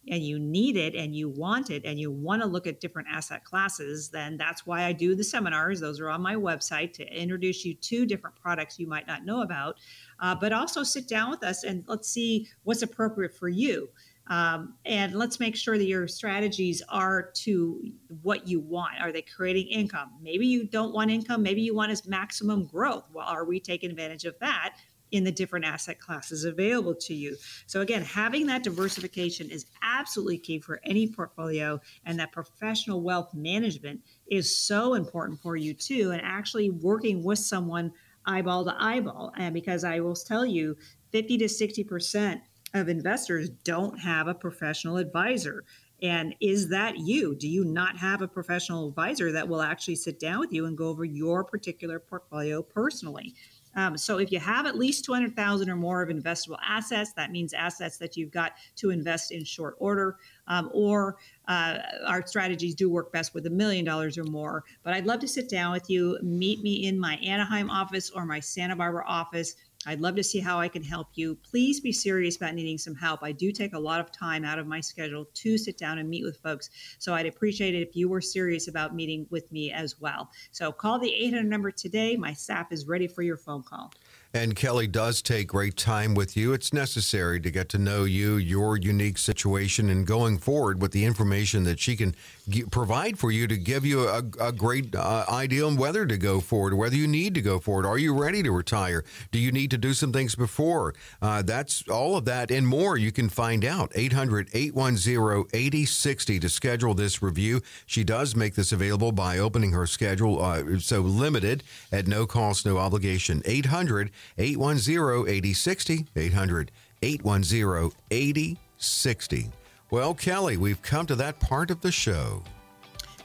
and 0.10 0.24
you 0.24 0.40
need 0.40 0.78
it 0.78 0.96
and 0.96 1.16
you 1.16 1.30
want 1.30 1.70
it 1.70 1.84
and 1.86 2.00
you 2.00 2.12
want 2.12 2.42
to 2.42 2.48
look 2.48 2.68
at 2.68 2.80
different 2.80 3.08
asset 3.12 3.44
classes, 3.44 4.10
then 4.10 4.38
that's 4.38 4.66
why 4.66 4.86
I 4.86 4.94
do 4.94 5.16
the 5.16 5.24
seminars. 5.24 5.80
Those 5.80 6.00
are 6.00 6.10
on 6.10 6.22
my 6.22 6.36
website 6.36 6.94
to 6.94 7.06
introduce 7.14 7.66
you 7.66 7.74
to 7.74 8.06
different 8.06 8.36
products 8.36 8.80
you 8.80 8.88
might 8.88 9.08
not 9.08 9.26
know 9.26 9.42
about, 9.42 9.78
uh, 10.20 10.36
but 10.36 10.54
also 10.54 10.84
sit 10.84 11.08
down 11.08 11.30
with 11.30 11.44
us 11.44 11.64
and 11.64 11.84
let's 11.88 12.10
see 12.10 12.48
what's 12.64 12.82
appropriate 12.82 13.36
for 13.36 13.50
you. 13.50 13.90
Um, 14.30 14.76
and 14.86 15.14
let's 15.14 15.40
make 15.40 15.56
sure 15.56 15.78
that 15.78 15.86
your 15.86 16.08
strategies 16.08 16.82
are 16.90 17.32
to 17.36 17.82
what 18.22 18.48
you 18.48 18.60
want. 18.60 18.96
Are 19.00 19.12
they 19.12 19.22
creating 19.22 19.68
income? 19.68 20.12
Maybe 20.22 20.46
you 20.46 20.66
don't 20.66 20.94
want 20.94 21.12
income. 21.12 21.44
Maybe 21.44 21.62
you 21.62 21.74
want 21.74 21.92
is 21.92 22.08
maximum 22.08 22.66
growth. 22.66 23.08
Well, 23.14 23.28
are 23.28 23.46
we 23.46 23.60
taking 23.60 23.90
advantage 23.90 24.26
of 24.26 24.38
that? 24.40 24.76
in 25.12 25.24
the 25.24 25.32
different 25.32 25.64
asset 25.64 26.00
classes 26.00 26.44
available 26.44 26.94
to 26.94 27.14
you. 27.14 27.38
So, 27.66 27.80
again, 27.80 28.02
having 28.02 28.46
that 28.48 28.64
diversification 28.64 29.50
is 29.50 29.66
absolutely 29.82 30.38
key 30.38 30.60
for 30.60 30.82
any 30.84 31.08
portfolio, 31.08 31.80
and 32.06 32.20
that 32.20 32.34
professional 32.34 33.02
wealth 33.02 33.34
management 33.34 34.02
is 34.30 34.58
so 34.58 34.96
important 34.96 35.40
for 35.40 35.56
you 35.56 35.74
too. 35.74 36.12
And 36.12 36.22
actually 36.22 36.70
working 36.70 37.24
with 37.24 37.40
someone 37.40 37.94
eyeball 38.26 38.66
to 38.66 38.76
eyeball. 38.78 39.32
And 39.38 39.54
because 39.54 39.84
I 39.84 40.02
will 40.02 40.16
tell 40.16 40.46
you, 40.46 40.76
50 41.12 41.38
to 41.38 41.46
60% 41.46 42.42
of 42.74 42.90
investors 42.90 43.50
don't 43.50 43.98
have 44.00 44.28
a 44.28 44.34
professional 44.34 44.98
advisor. 44.98 45.64
And 46.02 46.36
is 46.40 46.70
that 46.70 46.98
you? 46.98 47.34
Do 47.36 47.48
you 47.48 47.66
not 47.66 47.98
have 47.98 48.22
a 48.22 48.28
professional 48.28 48.88
advisor 48.88 49.32
that 49.32 49.48
will 49.48 49.62
actually 49.62 49.96
sit 49.96 50.20
down 50.20 50.40
with 50.40 50.54
you 50.54 50.66
and 50.66 50.78
go 50.78 50.90
over 50.90 51.04
your 51.04 51.44
particular 51.44 52.00
portfolio 52.00 52.62
personally? 52.62 53.34
Um, 53.76 53.96
so 53.96 54.18
if 54.18 54.32
you 54.32 54.40
have 54.40 54.66
at 54.66 54.76
least 54.76 55.06
200,000 55.06 55.70
or 55.70 55.76
more 55.76 56.02
of 56.02 56.10
investable 56.10 56.58
assets, 56.68 57.14
that 57.14 57.32
means 57.32 57.54
assets 57.54 57.98
that 57.98 58.18
you've 58.18 58.32
got 58.32 58.54
to 58.78 58.90
invest 58.90 59.32
in 59.32 59.44
short 59.44 59.76
order, 59.78 60.18
um, 60.48 60.70
or 60.74 61.18
uh, 61.48 61.78
our 62.06 62.26
strategies 62.26 62.74
do 62.74 62.90
work 62.90 63.12
best 63.12 63.36
with 63.36 63.46
a 63.46 63.50
million 63.52 63.86
dollars 63.86 64.18
or 64.18 64.24
more. 64.24 64.64
But 64.84 64.96
I'd 64.96 65.06
love 65.06 65.20
to 65.20 65.28
sit 65.28 65.48
down 65.48 65.74
with 65.74 65.92
you, 65.92 66.18
meet 66.24 66.64
me 66.64 66.88
in 66.88 67.00
my 67.00 67.18
Anaheim 67.18 67.70
office 67.70 68.10
or 68.10 68.26
my 68.26 68.40
Santa 68.40 68.76
Barbara 68.76 69.06
office. 69.08 69.56
I'd 69.86 70.02
love 70.02 70.16
to 70.16 70.24
see 70.24 70.40
how 70.40 70.60
I 70.60 70.68
can 70.68 70.84
help 70.84 71.08
you. 71.14 71.36
Please 71.36 71.80
be 71.80 71.92
serious 71.92 72.36
about 72.36 72.56
needing 72.56 72.78
some 72.78 72.96
help. 72.96 73.22
I 73.24 73.32
do 73.32 73.52
take 73.52 73.74
a 73.74 73.80
lot 73.80 74.00
of 74.00 74.12
time 74.12 74.44
out 74.44 74.60
of 74.60 74.68
my 74.68 74.82
schedule 74.82 75.26
to 75.34 75.58
sit 75.58 75.78
down 75.78 76.00
and 76.00 76.10
meet 76.10 76.24
with 76.24 76.38
folks. 76.38 76.70
So 77.00 77.14
I'd 77.14 77.26
appreciate 77.26 77.76
it 77.76 77.88
if 77.88 77.96
you 77.96 78.10
were 78.10 78.22
serious 78.22 78.68
about 78.68 78.96
meeting 78.96 79.28
with 79.30 79.52
me 79.52 79.72
as 79.72 80.00
well. 80.00 80.30
So 80.52 80.72
call 80.72 81.00
the 81.00 81.14
800 81.14 81.44
number 81.44 81.72
today. 81.72 82.18
My 82.18 82.34
staff 82.34 82.72
is 82.72 82.88
ready 82.88 83.08
for 83.08 83.22
your 83.22 83.38
phone 83.38 83.64
call. 83.64 83.94
And 84.34 84.56
Kelley 84.56 84.88
does 84.88 85.22
take 85.22 85.48
great 85.48 85.78
time 85.78 86.14
with 86.14 86.36
you. 86.36 86.54
It's 86.54 86.74
necessary 86.74 87.40
to 87.40 87.50
get 87.50 87.70
to 87.70 87.78
know 87.78 88.04
you, 88.04 88.36
your 88.36 88.78
unique 88.78 89.18
situation, 89.18 89.90
and 89.90 90.06
going 90.06 90.38
forward 90.38 90.82
with 90.82 90.92
the 90.92 91.06
information 91.06 91.64
that 91.64 91.80
she 91.80 91.96
can 91.96 92.14
g- 92.50 92.64
provide 92.64 93.18
for 93.18 93.32
you 93.32 93.48
to 93.48 93.58
give 93.58 93.86
you 93.86 94.08
a, 94.08 94.24
a 94.40 94.52
great 94.52 94.94
uh, 94.96 95.26
idea 95.30 95.66
on 95.66 95.78
whether 95.78 96.06
to 96.06 96.18
go 96.18 96.40
forward, 96.40 96.74
whether 96.74 96.96
you 96.96 97.08
need 97.08 97.34
to 97.36 97.42
go 97.42 97.60
forward. 97.60 97.86
Are 97.86 97.98
you 97.98 98.14
ready 98.14 98.44
to 98.44 98.52
retire? 98.52 99.04
Do 99.32 99.40
you 99.40 99.52
need 99.52 99.72
to 99.72 99.78
do 99.78 99.94
some 99.94 100.12
things 100.12 100.36
before? 100.36 100.94
Uh, 101.22 101.42
that's 101.42 101.88
all 101.88 102.18
of 102.18 102.26
that 102.26 102.52
and 102.52 102.68
more 102.68 102.98
you 102.98 103.12
can 103.12 103.30
find 103.30 103.64
out. 103.64 103.92
800 103.96 104.50
810 104.54 105.46
8060 105.54 106.40
to 106.40 106.50
schedule 106.50 106.94
this 106.94 107.22
review. 107.22 107.62
She 107.86 108.04
does 108.04 108.36
make 108.36 108.56
this 108.56 108.72
available 108.72 109.12
by 109.12 109.40
opening 109.40 109.72
her 109.72 109.88
schedule, 109.88 110.42
uh, 110.42 110.80
so 110.80 111.02
limited 111.02 111.64
at 111.92 112.08
no 112.08 112.26
cost, 112.26 112.66
no 112.66 112.78
obligation. 112.78 113.42
800 113.46 114.12
810 114.38 115.28
8060. 115.28 116.06
800 116.16 116.72
810 117.02 117.92
8060. 118.12 119.50
Well, 119.90 120.14
Kelley, 120.14 120.58
we've 120.58 120.82
come 120.82 121.06
to 121.06 121.16
that 121.16 121.40
part 121.40 121.72
of 121.72 121.82
the 121.82 121.92
show. 121.92 122.44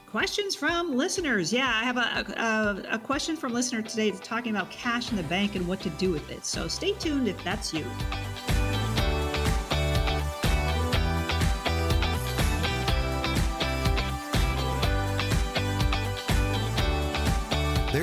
Questions 0.09 0.55
from 0.55 0.95
listeners. 0.95 1.51
Yeah, 1.51 1.67
I 1.67 1.83
have 1.83 1.97
a, 1.97 2.85
a, 2.91 2.95
a 2.95 2.99
question 2.99 3.35
from 3.35 3.51
listener 3.51 3.81
today 3.81 4.11
talking 4.11 4.55
about 4.55 4.69
cash 4.69 5.09
in 5.09 5.17
the 5.17 5.23
bank 5.23 5.55
and 5.55 5.67
what 5.67 5.81
to 5.81 5.89
do 5.91 6.11
with 6.11 6.29
it. 6.29 6.45
So 6.45 6.67
stay 6.67 6.93
tuned 6.93 7.27
if 7.27 7.43
that's 7.43 7.73
you. 7.73 7.83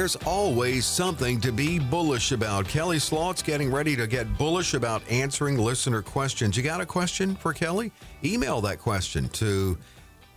There's 0.01 0.16
always 0.24 0.86
something 0.86 1.42
to 1.42 1.53
be 1.53 1.78
bullish 1.78 2.32
about. 2.32 2.66
Kelley 2.66 2.98
Slaught's 2.98 3.42
getting 3.42 3.70
ready 3.70 3.94
to 3.96 4.07
get 4.07 4.38
bullish 4.38 4.72
about 4.72 5.03
answering 5.11 5.59
listener 5.59 6.01
questions. 6.01 6.57
You 6.57 6.62
got 6.62 6.80
a 6.80 6.86
question 6.86 7.36
for 7.36 7.53
Kelley? 7.53 7.92
Email 8.24 8.62
that 8.62 8.78
question 8.78 9.28
to 9.28 9.76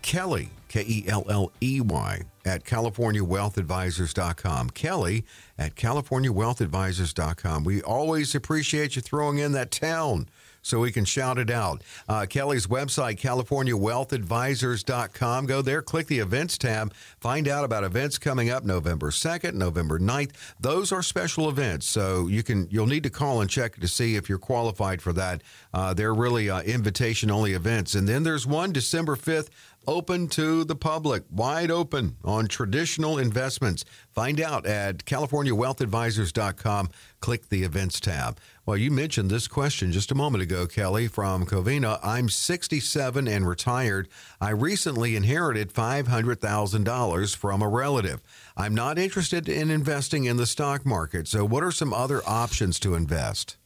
Kelley, 0.03 0.49
K 0.67 0.85
E 0.87 1.05
L 1.07 1.25
L 1.27 1.51
E 1.61 1.81
Y, 1.81 2.21
at 2.45 2.63
CaliforniaWealthAdvisors.com. 2.63 4.69
Kelley 4.71 5.25
at 5.57 5.75
CaliforniaWealthAdvisors.com. 5.75 7.63
We 7.63 7.81
always 7.81 8.35
appreciate 8.35 8.95
you 8.95 9.01
throwing 9.01 9.39
in 9.39 9.53
that 9.53 9.71
town 9.71 10.27
so 10.63 10.79
we 10.79 10.91
can 10.91 11.05
shout 11.05 11.37
it 11.37 11.51
out. 11.51 11.83
Uh, 12.07 12.25
Kelley's 12.27 12.65
website, 12.67 13.19
CaliforniaWealthAdvisors.com. 13.19 15.45
Go 15.45 15.61
there, 15.61 15.81
click 15.81 16.07
the 16.07 16.19
events 16.19 16.57
tab, 16.57 16.93
find 17.19 17.49
out 17.49 17.65
about 17.65 17.83
events 17.83 18.17
coming 18.17 18.49
up 18.49 18.63
November 18.63 19.11
2nd, 19.11 19.55
November 19.55 19.99
9th. 19.99 20.31
Those 20.59 20.91
are 20.91 21.03
special 21.03 21.47
events, 21.49 21.87
so 21.87 22.27
you 22.27 22.43
can 22.43 22.67
you'll 22.71 22.87
need 22.87 23.03
to 23.03 23.09
call 23.09 23.41
and 23.41 23.49
check 23.49 23.75
to 23.75 23.87
see 23.87 24.15
if 24.15 24.29
you're 24.29 24.39
qualified 24.39 25.01
for 25.01 25.11
that. 25.13 25.41
Uh, 25.73 25.93
they're 25.93 26.13
really 26.13 26.49
uh, 26.49 26.61
invitation 26.61 27.29
only 27.29 27.51
events. 27.53 27.93
And 27.93 28.07
then 28.07 28.23
there's 28.23 28.47
one 28.47 28.71
December 28.71 29.17
5th 29.17 29.49
open 29.87 30.27
to 30.29 30.63
the 30.63 30.75
public, 30.75 31.23
wide 31.29 31.71
open 31.71 32.17
on 32.23 32.47
traditional 32.47 33.17
investments. 33.17 33.85
Find 34.11 34.39
out 34.39 34.65
at 34.65 35.05
CaliforniaWealthAdvisors.com. 35.05 36.89
Click 37.19 37.49
the 37.49 37.63
events 37.63 37.99
tab. 37.99 38.39
Well, 38.65 38.77
you 38.77 38.91
mentioned 38.91 39.29
this 39.29 39.47
question 39.47 39.91
just 39.91 40.11
a 40.11 40.15
moment 40.15 40.43
ago, 40.43 40.67
Kelley, 40.67 41.07
from 41.07 41.45
Covina. 41.45 41.99
I'm 42.03 42.29
67 42.29 43.27
and 43.27 43.47
retired. 43.47 44.07
I 44.39 44.51
recently 44.51 45.15
inherited 45.15 45.73
$500,000 45.73 47.35
from 47.35 47.61
a 47.61 47.67
relative. 47.67 48.21
I'm 48.55 48.75
not 48.75 48.97
interested 48.97 49.49
in 49.49 49.69
investing 49.69 50.25
in 50.25 50.37
the 50.37 50.45
stock 50.45 50.85
market. 50.85 51.27
So, 51.27 51.45
what 51.45 51.63
are 51.63 51.71
some 51.71 51.93
other 51.93 52.21
options 52.25 52.79
to 52.79 52.95
invest? 52.95 53.57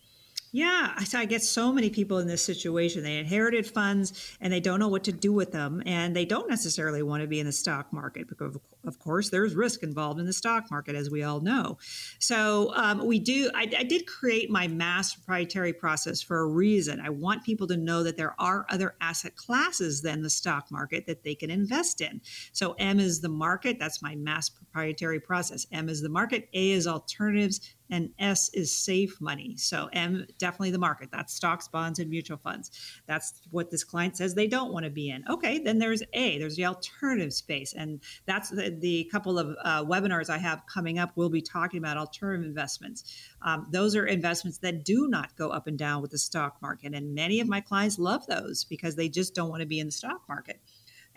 Yeah, 0.51 0.93
I 1.13 1.25
get 1.25 1.43
so 1.43 1.73
many 1.73 1.89
people 1.89 2.19
in 2.19 2.27
this 2.27 2.43
situation. 2.43 3.03
They 3.03 3.17
inherited 3.17 3.67
funds 3.67 4.35
and 4.39 4.51
they 4.51 4.59
don't 4.59 4.79
know 4.79 4.87
what 4.87 5.03
to 5.05 5.11
do 5.11 5.33
with 5.33 5.51
them, 5.51 5.83
and 5.85 6.15
they 6.15 6.25
don't 6.25 6.49
necessarily 6.49 7.03
want 7.03 7.21
to 7.21 7.27
be 7.27 7.39
in 7.39 7.45
the 7.45 7.51
stock 7.51 7.91
market 7.91 8.29
because, 8.29 8.57
of 8.87 8.99
course, 8.99 9.29
there's 9.29 9.55
risk 9.55 9.83
involved 9.83 10.19
in 10.19 10.25
the 10.25 10.33
stock 10.33 10.71
market, 10.71 10.95
as 10.95 11.09
we 11.09 11.23
all 11.23 11.41
know. 11.41 11.77
So 12.19 12.73
um, 12.75 13.05
we 13.05 13.19
do. 13.19 13.51
I, 13.53 13.69
I 13.77 13.83
did 13.83 14.07
create 14.07 14.49
my 14.49 14.67
mass 14.67 15.15
proprietary 15.15 15.73
process 15.73 16.21
for 16.21 16.39
a 16.39 16.47
reason. 16.47 16.99
I 16.99 17.09
want 17.09 17.43
people 17.43 17.67
to 17.67 17.77
know 17.77 18.03
that 18.03 18.17
there 18.17 18.35
are 18.39 18.65
other 18.69 18.95
asset 19.01 19.35
classes 19.35 20.01
than 20.01 20.21
the 20.21 20.29
stock 20.29 20.71
market 20.71 21.05
that 21.07 21.23
they 21.23 21.35
can 21.35 21.51
invest 21.51 22.01
in. 22.01 22.21
So 22.51 22.75
M 22.79 22.99
is 22.99 23.21
the 23.21 23.29
market. 23.29 23.77
That's 23.79 24.01
my 24.01 24.15
mass 24.15 24.49
proprietary 24.49 25.19
process. 25.19 25.67
M 25.71 25.89
is 25.89 26.01
the 26.01 26.09
market. 26.09 26.49
A 26.53 26.71
is 26.71 26.87
alternatives 26.87 27.75
and 27.89 28.09
S 28.19 28.49
is 28.53 28.75
safe 28.75 29.19
money. 29.21 29.55
So 29.57 29.89
M 29.93 30.27
definitely 30.37 30.71
the 30.71 30.77
market. 30.77 31.09
That's 31.11 31.33
stocks, 31.33 31.67
bonds, 31.67 31.99
and 31.99 32.09
mutual 32.09 32.37
funds. 32.37 32.71
That's 33.05 33.41
what 33.51 33.71
this 33.71 33.83
client 33.83 34.17
says 34.17 34.33
they 34.33 34.47
don't 34.47 34.73
want 34.73 34.85
to 34.85 34.89
be 34.89 35.09
in. 35.09 35.23
Okay, 35.29 35.59
then 35.59 35.79
there's 35.79 36.03
A. 36.13 36.37
There's 36.37 36.55
the 36.55 36.65
alternative 36.65 37.33
space, 37.33 37.73
and 37.73 38.01
that's 38.25 38.49
the, 38.49 38.71
the 38.79 39.05
couple 39.11 39.39
of 39.39 39.55
uh, 39.63 39.83
webinars 39.83 40.29
I 40.29 40.37
have 40.37 40.65
coming 40.65 40.99
up. 40.99 41.11
We'll 41.15 41.29
be 41.29 41.41
talking 41.41 41.77
about 41.79 41.97
alternative 41.97 42.45
investments. 42.45 43.03
Um, 43.41 43.67
those 43.71 43.95
are 43.95 44.05
investments 44.05 44.57
that 44.59 44.83
do 44.83 45.07
not 45.07 45.35
go 45.35 45.49
up 45.49 45.67
and 45.67 45.77
down 45.77 46.01
with 46.01 46.11
the 46.11 46.17
stock 46.17 46.61
market, 46.61 46.93
and 46.93 47.13
many 47.13 47.39
of 47.39 47.47
my 47.47 47.61
clients 47.61 47.99
love 47.99 48.25
those 48.27 48.63
because 48.63 48.95
they 48.95 49.09
just 49.09 49.35
don't 49.35 49.49
want 49.49 49.61
to 49.61 49.67
be 49.67 49.79
in 49.79 49.87
the 49.87 49.91
stock 49.91 50.21
market. 50.27 50.59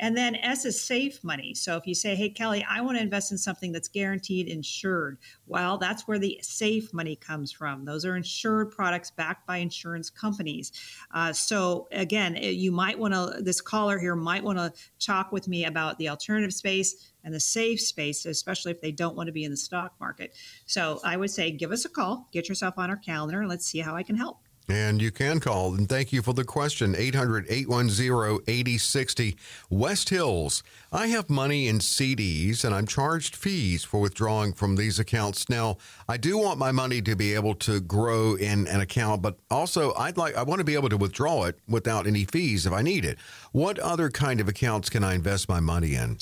And 0.00 0.16
then 0.16 0.34
S 0.36 0.64
is 0.64 0.80
safe 0.80 1.22
money. 1.22 1.54
So 1.54 1.76
if 1.76 1.86
you 1.86 1.94
say, 1.94 2.16
hey, 2.16 2.30
Kelley, 2.30 2.66
I 2.68 2.80
want 2.80 2.96
to 2.96 3.02
invest 3.02 3.32
in 3.32 3.38
something 3.38 3.70
that's 3.70 3.86
guaranteed 3.88 4.48
insured, 4.48 5.18
well, 5.46 5.76
that's 5.76 6.08
where 6.08 6.18
the 6.18 6.40
safe 6.42 6.92
money 6.94 7.16
comes 7.16 7.52
from. 7.52 7.84
Those 7.84 8.06
are 8.06 8.16
insured 8.16 8.70
products 8.70 9.10
backed 9.10 9.46
by 9.46 9.58
insurance 9.58 10.08
companies. 10.08 10.72
Uh, 11.12 11.34
so 11.34 11.86
again, 11.92 12.34
eh, 12.36 12.48
you 12.48 12.72
might 12.72 12.98
want 12.98 13.12
to, 13.12 13.42
this 13.42 13.60
caller 13.60 13.98
here 13.98 14.16
might 14.16 14.42
want 14.42 14.58
to 14.58 14.72
talk 14.98 15.32
with 15.32 15.46
me 15.46 15.66
about 15.66 15.98
the 15.98 16.08
alternative 16.08 16.54
space 16.54 17.09
and 17.24 17.34
the 17.34 17.40
safe 17.40 17.80
space, 17.80 18.26
especially 18.26 18.72
if 18.72 18.80
they 18.80 18.92
don't 18.92 19.16
want 19.16 19.26
to 19.26 19.32
be 19.32 19.44
in 19.44 19.50
the 19.50 19.56
stock 19.56 19.94
market. 20.00 20.34
So 20.66 21.00
I 21.04 21.16
would 21.16 21.30
say 21.30 21.50
give 21.50 21.72
us 21.72 21.84
a 21.84 21.88
call, 21.88 22.28
get 22.32 22.48
yourself 22.48 22.74
on 22.78 22.90
our 22.90 22.96
calendar, 22.96 23.40
and 23.40 23.48
let's 23.48 23.66
see 23.66 23.80
how 23.80 23.96
I 23.96 24.02
can 24.02 24.16
help. 24.16 24.38
And 24.70 25.02
you 25.02 25.10
can 25.10 25.40
call. 25.40 25.74
And 25.74 25.88
thank 25.88 26.12
you 26.12 26.22
for 26.22 26.32
the 26.32 26.44
question 26.44 26.94
800 26.96 27.46
810 27.48 28.40
8060. 28.46 29.36
West 29.68 30.10
Hills. 30.10 30.62
I 30.92 31.08
have 31.08 31.28
money 31.28 31.66
in 31.66 31.78
CDs 31.78 32.64
and 32.64 32.72
I'm 32.72 32.86
charged 32.86 33.34
fees 33.34 33.82
for 33.82 34.00
withdrawing 34.00 34.52
from 34.52 34.76
these 34.76 35.00
accounts. 35.00 35.48
Now, 35.48 35.78
I 36.08 36.16
do 36.16 36.38
want 36.38 36.58
my 36.58 36.70
money 36.70 37.02
to 37.02 37.16
be 37.16 37.34
able 37.34 37.54
to 37.56 37.80
grow 37.80 38.34
in 38.34 38.68
an 38.68 38.80
account, 38.80 39.22
but 39.22 39.38
also 39.50 39.92
I'd 39.94 40.16
like 40.16 40.36
I 40.36 40.44
want 40.44 40.60
to 40.60 40.64
be 40.64 40.74
able 40.74 40.88
to 40.90 40.96
withdraw 40.96 41.44
it 41.44 41.58
without 41.68 42.06
any 42.06 42.24
fees 42.24 42.64
if 42.64 42.72
I 42.72 42.82
need 42.82 43.04
it. 43.04 43.18
What 43.50 43.78
other 43.80 44.08
kind 44.08 44.40
of 44.40 44.48
accounts 44.48 44.88
can 44.88 45.02
I 45.02 45.14
invest 45.14 45.48
my 45.48 45.58
money 45.58 45.94
in? 45.94 46.18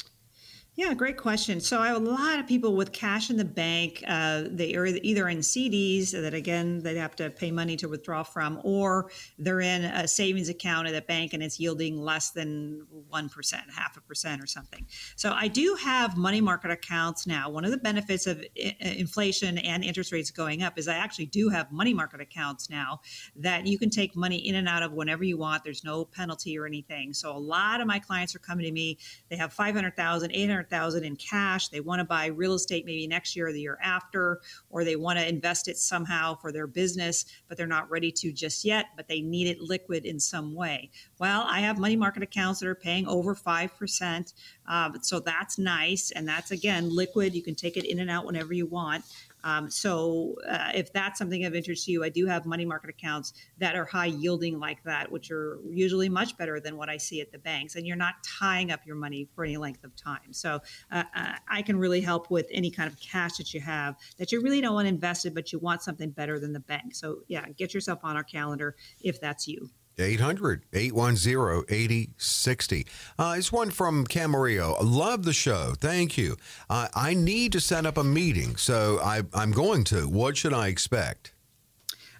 Yeah, 0.78 0.94
great 0.94 1.16
question. 1.16 1.60
So 1.60 1.80
I 1.80 1.88
have 1.88 1.96
a 1.96 1.98
lot 1.98 2.38
of 2.38 2.46
people 2.46 2.76
with 2.76 2.92
cash 2.92 3.30
in 3.30 3.36
the 3.36 3.44
bank. 3.44 4.04
Uh, 4.06 4.44
they 4.48 4.76
are 4.76 4.86
either 4.86 5.28
in 5.28 5.38
CDs 5.38 6.12
that 6.12 6.34
again 6.34 6.78
they'd 6.78 6.96
have 6.96 7.16
to 7.16 7.30
pay 7.30 7.50
money 7.50 7.76
to 7.78 7.88
withdraw 7.88 8.22
from, 8.22 8.60
or 8.62 9.10
they're 9.40 9.60
in 9.60 9.86
a 9.86 10.06
savings 10.06 10.48
account 10.48 10.86
at 10.86 10.94
a 10.94 11.02
bank 11.02 11.32
and 11.32 11.42
it's 11.42 11.58
yielding 11.58 12.00
less 12.00 12.30
than 12.30 12.86
one 13.08 13.28
percent, 13.28 13.64
half 13.74 13.96
a 13.96 14.00
percent, 14.00 14.40
or 14.40 14.46
something. 14.46 14.86
So 15.16 15.32
I 15.32 15.48
do 15.48 15.76
have 15.82 16.16
money 16.16 16.40
market 16.40 16.70
accounts 16.70 17.26
now. 17.26 17.50
One 17.50 17.64
of 17.64 17.72
the 17.72 17.78
benefits 17.78 18.28
of 18.28 18.38
I- 18.56 18.76
inflation 18.80 19.58
and 19.58 19.82
interest 19.82 20.12
rates 20.12 20.30
going 20.30 20.62
up 20.62 20.78
is 20.78 20.86
I 20.86 20.94
actually 20.94 21.26
do 21.26 21.48
have 21.48 21.72
money 21.72 21.92
market 21.92 22.20
accounts 22.20 22.70
now 22.70 23.00
that 23.34 23.66
you 23.66 23.80
can 23.80 23.90
take 23.90 24.14
money 24.14 24.36
in 24.36 24.54
and 24.54 24.68
out 24.68 24.84
of 24.84 24.92
whenever 24.92 25.24
you 25.24 25.38
want. 25.38 25.64
There's 25.64 25.82
no 25.82 26.04
penalty 26.04 26.56
or 26.56 26.66
anything. 26.66 27.14
So 27.14 27.36
a 27.36 27.36
lot 27.36 27.80
of 27.80 27.88
my 27.88 27.98
clients 27.98 28.36
are 28.36 28.38
coming 28.38 28.64
to 28.64 28.70
me. 28.70 28.96
They 29.28 29.34
have 29.34 29.52
500,000, 29.52 30.30
800 30.32 30.67
thousand 30.68 31.04
in 31.04 31.16
cash. 31.16 31.68
They 31.68 31.80
want 31.80 32.00
to 32.00 32.04
buy 32.04 32.26
real 32.26 32.54
estate 32.54 32.86
maybe 32.86 33.06
next 33.06 33.36
year 33.36 33.48
or 33.48 33.52
the 33.52 33.60
year 33.60 33.78
after, 33.82 34.40
or 34.70 34.84
they 34.84 34.96
want 34.96 35.18
to 35.18 35.28
invest 35.28 35.68
it 35.68 35.76
somehow 35.76 36.34
for 36.36 36.52
their 36.52 36.66
business, 36.66 37.24
but 37.48 37.56
they're 37.56 37.66
not 37.66 37.90
ready 37.90 38.12
to 38.12 38.32
just 38.32 38.64
yet, 38.64 38.86
but 38.96 39.08
they 39.08 39.20
need 39.20 39.48
it 39.48 39.60
liquid 39.60 40.04
in 40.04 40.18
some 40.20 40.54
way. 40.54 40.90
Well, 41.18 41.44
I 41.48 41.60
have 41.60 41.78
money 41.78 41.96
market 41.96 42.22
accounts 42.22 42.60
that 42.60 42.68
are 42.68 42.74
paying 42.74 43.06
over 43.06 43.34
5%. 43.34 44.34
Uh, 44.68 44.90
so 45.02 45.20
that's 45.20 45.58
nice. 45.58 46.10
And 46.12 46.28
that's, 46.28 46.50
again, 46.50 46.94
liquid. 46.94 47.34
You 47.34 47.42
can 47.42 47.54
take 47.54 47.76
it 47.76 47.84
in 47.84 48.00
and 48.00 48.10
out 48.10 48.26
whenever 48.26 48.52
you 48.52 48.66
want. 48.66 49.04
Um, 49.44 49.70
so 49.70 50.36
uh, 50.48 50.72
if 50.74 50.92
that's 50.92 51.18
something 51.18 51.44
of 51.44 51.54
interest 51.54 51.86
to 51.86 51.92
you, 51.92 52.04
I 52.04 52.08
do 52.08 52.26
have 52.26 52.46
money 52.46 52.64
market 52.64 52.90
accounts 52.90 53.34
that 53.58 53.76
are 53.76 53.84
high 53.84 54.06
yielding 54.06 54.58
like 54.58 54.82
that, 54.84 55.10
which 55.10 55.30
are 55.30 55.58
usually 55.68 56.08
much 56.08 56.36
better 56.36 56.60
than 56.60 56.76
what 56.76 56.88
I 56.88 56.96
see 56.96 57.20
at 57.20 57.32
the 57.32 57.38
banks. 57.38 57.76
And 57.76 57.86
you're 57.86 57.96
not 57.96 58.14
tying 58.24 58.70
up 58.70 58.80
your 58.86 58.96
money 58.96 59.28
for 59.34 59.44
any 59.44 59.56
length 59.56 59.84
of 59.84 59.94
time. 59.96 60.32
So 60.32 60.60
uh, 60.90 61.04
uh 61.14 61.32
I 61.48 61.62
can 61.62 61.78
really 61.78 62.00
help 62.00 62.30
with 62.30 62.46
any 62.50 62.70
kind 62.70 62.90
of 62.90 62.98
cash 63.00 63.36
that 63.36 63.54
you 63.54 63.60
have 63.60 63.96
that 64.18 64.32
you 64.32 64.40
really 64.40 64.60
don't 64.60 64.74
want 64.74 64.88
invested, 64.88 65.34
but 65.34 65.52
you 65.52 65.58
want 65.58 65.82
something 65.82 66.10
better 66.10 66.38
than 66.38 66.52
the 66.52 66.60
bank. 66.60 66.94
So 66.94 67.20
yeah, 67.28 67.46
get 67.56 67.74
yourself 67.74 68.00
on 68.02 68.16
our 68.16 68.24
calendar 68.24 68.76
if 69.00 69.20
that's 69.20 69.46
you. 69.46 69.70
800 69.98 70.64
810 70.72 71.64
8060. 71.68 72.86
Uh, 73.18 73.34
it's 73.38 73.52
one 73.52 73.70
from 73.70 74.06
Camarillo. 74.06 74.76
Love 74.80 75.24
the 75.24 75.32
show. 75.32 75.74
Thank 75.78 76.16
you. 76.16 76.36
Uh, 76.68 76.88
I 76.94 77.14
need 77.14 77.52
to 77.52 77.60
set 77.60 77.86
up 77.86 77.96
a 77.96 78.04
meeting, 78.04 78.56
so 78.56 78.98
I, 79.02 79.22
I'm 79.34 79.52
going 79.52 79.84
to. 79.84 80.08
What 80.08 80.36
should 80.36 80.52
I 80.52 80.68
expect? 80.68 81.32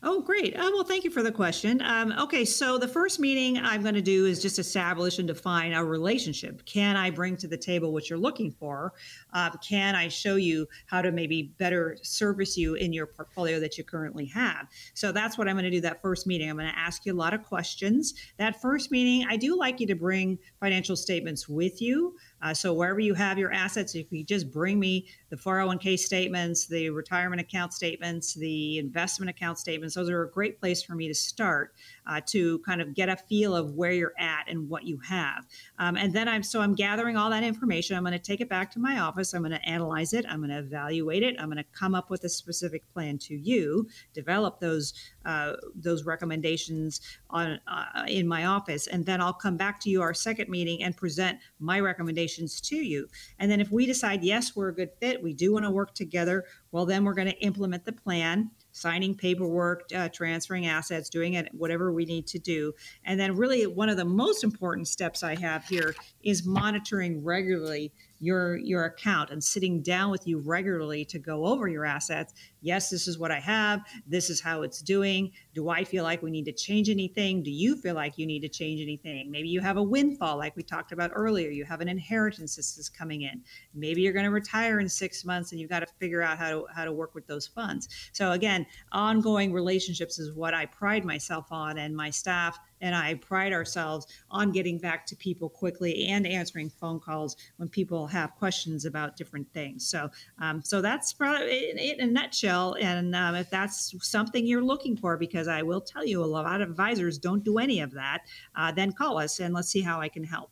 Oh, 0.02 0.20
great. 0.20 0.54
Uh, 0.54 0.70
well, 0.72 0.84
thank 0.84 1.02
you 1.02 1.10
for 1.10 1.24
the 1.24 1.32
question. 1.32 1.82
Um, 1.82 2.12
okay, 2.12 2.44
so 2.44 2.78
the 2.78 2.86
first 2.86 3.18
meeting 3.18 3.58
I'm 3.58 3.82
going 3.82 3.94
to 3.94 4.02
do 4.02 4.26
is 4.26 4.40
just 4.40 4.58
establish 4.58 5.18
and 5.18 5.26
define 5.26 5.72
a 5.72 5.84
relationship. 5.84 6.64
Can 6.66 6.96
I 6.96 7.10
bring 7.10 7.36
to 7.38 7.48
the 7.48 7.56
table 7.56 7.92
what 7.92 8.08
you're 8.08 8.18
looking 8.18 8.52
for? 8.52 8.92
Uh, 9.32 9.50
can 9.58 9.96
I 9.96 10.06
show 10.06 10.36
you 10.36 10.68
how 10.86 11.02
to 11.02 11.10
maybe 11.10 11.54
better 11.58 11.96
service 12.02 12.56
you 12.56 12.74
in 12.74 12.92
your 12.92 13.06
portfolio 13.06 13.58
that 13.58 13.76
you 13.76 13.82
currently 13.82 14.26
have? 14.26 14.68
So 14.94 15.10
that's 15.10 15.36
what 15.36 15.48
I'm 15.48 15.56
going 15.56 15.64
to 15.64 15.70
do 15.70 15.80
that 15.80 16.00
first 16.00 16.28
meeting. 16.28 16.48
I'm 16.48 16.56
going 16.56 16.72
to 16.72 16.78
ask 16.78 17.04
you 17.04 17.12
a 17.12 17.16
lot 17.16 17.34
of 17.34 17.42
questions. 17.42 18.14
That 18.36 18.60
first 18.60 18.92
meeting, 18.92 19.26
I 19.28 19.36
do 19.36 19.58
like 19.58 19.80
you 19.80 19.86
to 19.88 19.96
bring 19.96 20.38
financial 20.60 20.94
statements 20.94 21.48
with 21.48 21.82
you. 21.82 22.14
Uh, 22.42 22.54
so 22.54 22.72
wherever 22.72 23.00
you 23.00 23.14
have 23.14 23.38
your 23.38 23.52
assets, 23.52 23.94
if 23.94 24.10
you 24.12 24.24
just 24.24 24.50
bring 24.52 24.78
me 24.78 25.08
the 25.30 25.36
401k 25.36 25.98
statements, 25.98 26.66
the 26.66 26.90
retirement 26.90 27.40
account 27.40 27.72
statements, 27.72 28.34
the 28.34 28.78
investment 28.78 29.28
account 29.30 29.58
statements, 29.58 29.94
those 29.94 30.08
are 30.08 30.22
a 30.22 30.30
great 30.30 30.60
place 30.60 30.82
for 30.82 30.94
me 30.94 31.08
to 31.08 31.14
start 31.14 31.74
uh, 32.08 32.20
to 32.26 32.58
kind 32.60 32.80
of 32.80 32.94
get 32.94 33.08
a 33.08 33.16
feel 33.16 33.54
of 33.54 33.74
where 33.74 33.92
you're 33.92 34.14
at 34.18 34.44
and 34.48 34.68
what 34.68 34.84
you 34.84 34.98
have. 34.98 35.46
Um, 35.78 35.96
and 35.96 36.12
then 36.12 36.28
I'm 36.28 36.42
so 36.42 36.60
I'm 36.60 36.74
gathering 36.74 37.16
all 37.16 37.30
that 37.30 37.42
information. 37.42 37.96
I'm 37.96 38.02
going 38.02 38.12
to 38.12 38.18
take 38.18 38.40
it 38.40 38.48
back 38.48 38.70
to 38.72 38.78
my 38.78 38.98
office. 38.98 39.34
I'm 39.34 39.42
going 39.42 39.52
to 39.52 39.68
analyze 39.68 40.12
it. 40.14 40.24
I'm 40.28 40.38
going 40.38 40.50
to 40.50 40.58
evaluate 40.58 41.22
it. 41.22 41.36
I'm 41.38 41.46
going 41.46 41.58
to 41.58 41.78
come 41.78 41.94
up 41.94 42.10
with 42.10 42.24
a 42.24 42.28
specific 42.28 42.90
plan 42.92 43.18
to 43.18 43.34
you, 43.34 43.86
develop 44.14 44.60
those 44.60 44.94
uh, 45.24 45.52
those 45.74 46.04
recommendations 46.04 47.00
on 47.30 47.60
uh, 47.66 48.04
in 48.08 48.26
my 48.26 48.46
office, 48.46 48.86
and 48.86 49.04
then 49.04 49.20
I'll 49.20 49.32
come 49.32 49.56
back 49.56 49.78
to 49.80 49.90
you 49.90 50.00
our 50.00 50.14
second 50.14 50.48
meeting 50.48 50.82
and 50.82 50.96
present 50.96 51.38
my 51.60 51.80
recommendations 51.80 52.60
to 52.62 52.76
you. 52.76 53.08
And 53.38 53.50
then 53.50 53.60
if 53.60 53.70
we 53.70 53.84
decide 53.84 54.24
yes, 54.24 54.56
we're 54.56 54.68
a 54.68 54.74
good 54.74 54.90
fit, 55.00 55.22
we 55.22 55.34
do 55.34 55.52
want 55.52 55.64
to 55.66 55.70
work 55.70 55.94
together, 55.94 56.44
well, 56.72 56.86
then 56.86 57.04
we're 57.04 57.14
going 57.14 57.28
to 57.28 57.38
implement 57.40 57.84
the 57.84 57.92
plan 57.92 58.50
signing 58.78 59.14
paperwork, 59.14 59.88
uh, 59.94 60.08
transferring 60.08 60.66
assets, 60.66 61.08
doing 61.08 61.34
it, 61.34 61.48
whatever 61.52 61.92
we 61.92 62.04
need 62.04 62.26
to 62.28 62.38
do. 62.38 62.72
And 63.04 63.18
then, 63.18 63.36
really, 63.36 63.66
one 63.66 63.88
of 63.88 63.96
the 63.96 64.04
most 64.04 64.44
important 64.44 64.88
steps 64.88 65.22
I 65.22 65.34
have 65.36 65.64
here 65.64 65.94
is 66.22 66.46
monitoring 66.46 67.24
regularly 67.24 67.92
your 68.20 68.56
your 68.58 68.84
account 68.84 69.30
and 69.30 69.42
sitting 69.42 69.82
down 69.82 70.10
with 70.10 70.26
you 70.26 70.38
regularly 70.38 71.04
to 71.04 71.18
go 71.18 71.46
over 71.46 71.68
your 71.68 71.84
assets. 71.84 72.34
Yes 72.60 72.90
this 72.90 73.06
is 73.06 73.18
what 73.18 73.30
i 73.30 73.40
have. 73.40 73.80
This 74.06 74.30
is 74.30 74.40
how 74.40 74.62
it's 74.62 74.82
doing. 74.82 75.32
Do 75.54 75.68
i 75.68 75.84
feel 75.84 76.04
like 76.04 76.22
we 76.22 76.30
need 76.30 76.44
to 76.46 76.52
change 76.52 76.88
anything? 76.88 77.42
Do 77.42 77.50
you 77.50 77.76
feel 77.76 77.94
like 77.94 78.18
you 78.18 78.26
need 78.26 78.40
to 78.40 78.48
change 78.48 78.80
anything? 78.80 79.30
Maybe 79.30 79.48
you 79.48 79.60
have 79.60 79.76
a 79.76 79.82
windfall 79.82 80.38
like 80.38 80.56
we 80.56 80.62
talked 80.62 80.92
about 80.92 81.10
earlier. 81.14 81.50
You 81.50 81.64
have 81.64 81.80
an 81.80 81.88
inheritance 81.88 82.56
that's 82.56 82.88
coming 82.88 83.22
in. 83.22 83.42
Maybe 83.74 84.02
you're 84.02 84.12
going 84.12 84.24
to 84.24 84.30
retire 84.30 84.80
in 84.80 84.88
six 84.88 85.24
months 85.24 85.52
and 85.52 85.60
you've 85.60 85.70
got 85.70 85.80
to 85.80 85.86
figure 86.00 86.22
out 86.22 86.38
how 86.38 86.50
to 86.50 86.64
how 86.74 86.84
to 86.84 86.92
work 86.92 87.14
with 87.14 87.26
those 87.26 87.46
funds. 87.46 87.88
So 88.12 88.32
again 88.32 88.66
ongoing 88.92 89.52
relationships 89.52 90.18
is 90.18 90.32
what 90.32 90.54
i 90.54 90.66
pride 90.66 91.04
myself 91.04 91.46
on 91.50 91.78
and 91.78 91.96
my 91.96 92.10
staff 92.10 92.58
and 92.80 92.94
I 92.94 93.14
pride 93.14 93.52
ourselves 93.52 94.06
on 94.30 94.52
getting 94.52 94.78
back 94.78 95.06
to 95.06 95.16
people 95.16 95.48
quickly 95.48 96.06
and 96.06 96.26
answering 96.26 96.70
phone 96.70 97.00
calls 97.00 97.36
when 97.56 97.68
people 97.68 98.06
have 98.06 98.34
questions 98.36 98.84
about 98.84 99.16
different 99.16 99.50
things. 99.52 99.86
So, 99.86 100.10
um, 100.40 100.62
so 100.62 100.80
that's 100.80 101.12
probably 101.12 101.46
it 101.46 101.98
in 101.98 102.08
a 102.08 102.12
nutshell. 102.12 102.76
And 102.80 103.14
um, 103.14 103.34
if 103.34 103.50
that's 103.50 103.94
something 104.00 104.46
you're 104.46 104.62
looking 104.62 104.96
for, 104.96 105.16
because 105.16 105.48
I 105.48 105.62
will 105.62 105.80
tell 105.80 106.04
you, 106.04 106.22
a 106.22 106.26
lot 106.26 106.60
of 106.60 106.70
advisors 106.70 107.18
don't 107.18 107.44
do 107.44 107.58
any 107.58 107.80
of 107.80 107.92
that, 107.92 108.22
uh, 108.56 108.72
then 108.72 108.92
call 108.92 109.18
us 109.18 109.40
and 109.40 109.54
let's 109.54 109.68
see 109.68 109.80
how 109.80 110.00
I 110.00 110.08
can 110.08 110.24
help. 110.24 110.50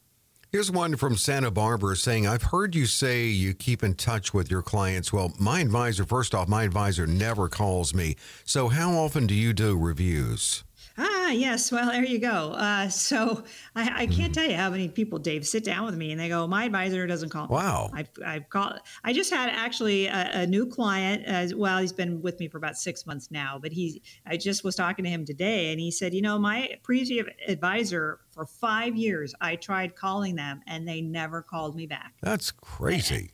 Here's 0.52 0.70
one 0.70 0.96
from 0.96 1.16
Santa 1.16 1.50
Barbara 1.50 1.96
saying, 1.96 2.26
I've 2.26 2.44
heard 2.44 2.74
you 2.74 2.86
say 2.86 3.24
you 3.24 3.52
keep 3.52 3.82
in 3.82 3.94
touch 3.94 4.32
with 4.32 4.50
your 4.50 4.62
clients. 4.62 5.12
Well, 5.12 5.32
my 5.38 5.60
advisor, 5.60 6.04
first 6.04 6.34
off, 6.34 6.48
my 6.48 6.62
advisor 6.62 7.06
never 7.06 7.48
calls 7.48 7.92
me. 7.92 8.16
So, 8.44 8.68
how 8.68 8.92
often 8.92 9.26
do 9.26 9.34
you 9.34 9.52
do 9.52 9.76
reviews? 9.76 10.62
Ah, 10.98 11.30
yes. 11.30 11.70
Well, 11.70 11.90
there 11.90 12.04
you 12.04 12.18
go. 12.18 12.52
Uh, 12.52 12.88
so 12.88 13.44
I, 13.74 14.02
I, 14.02 14.06
can't 14.06 14.34
tell 14.34 14.48
you 14.48 14.56
how 14.56 14.70
many 14.70 14.88
people, 14.88 15.18
Dave, 15.18 15.46
sit 15.46 15.62
down 15.62 15.84
with 15.84 15.96
me 15.96 16.10
and 16.10 16.20
they 16.20 16.28
go, 16.28 16.46
"My 16.46 16.64
advisor 16.64 17.06
doesn't 17.06 17.28
call." 17.28 17.48
Wow. 17.48 17.90
I've, 17.92 18.08
I've 18.24 18.48
called. 18.48 18.80
I 19.04 19.12
just 19.12 19.32
had 19.32 19.50
actually 19.50 20.06
a, 20.06 20.30
a 20.32 20.46
new 20.46 20.66
client. 20.66 21.24
As 21.26 21.54
well, 21.54 21.78
he's 21.78 21.92
been 21.92 22.22
with 22.22 22.40
me 22.40 22.48
for 22.48 22.58
about 22.58 22.78
six 22.78 23.06
months 23.06 23.30
now. 23.30 23.58
But 23.60 23.72
he, 23.72 24.02
I 24.26 24.36
just 24.36 24.64
was 24.64 24.74
talking 24.74 25.04
to 25.04 25.10
him 25.10 25.24
today, 25.24 25.70
and 25.70 25.80
he 25.80 25.90
said, 25.90 26.14
"You 26.14 26.22
know, 26.22 26.38
my 26.38 26.70
previous 26.82 27.26
advisor 27.46 28.20
for 28.30 28.46
five 28.46 28.96
years, 28.96 29.34
I 29.40 29.56
tried 29.56 29.96
calling 29.96 30.36
them, 30.36 30.62
and 30.66 30.88
they 30.88 31.00
never 31.00 31.42
called 31.42 31.76
me 31.76 31.86
back." 31.86 32.14
That's 32.22 32.50
crazy 32.50 33.32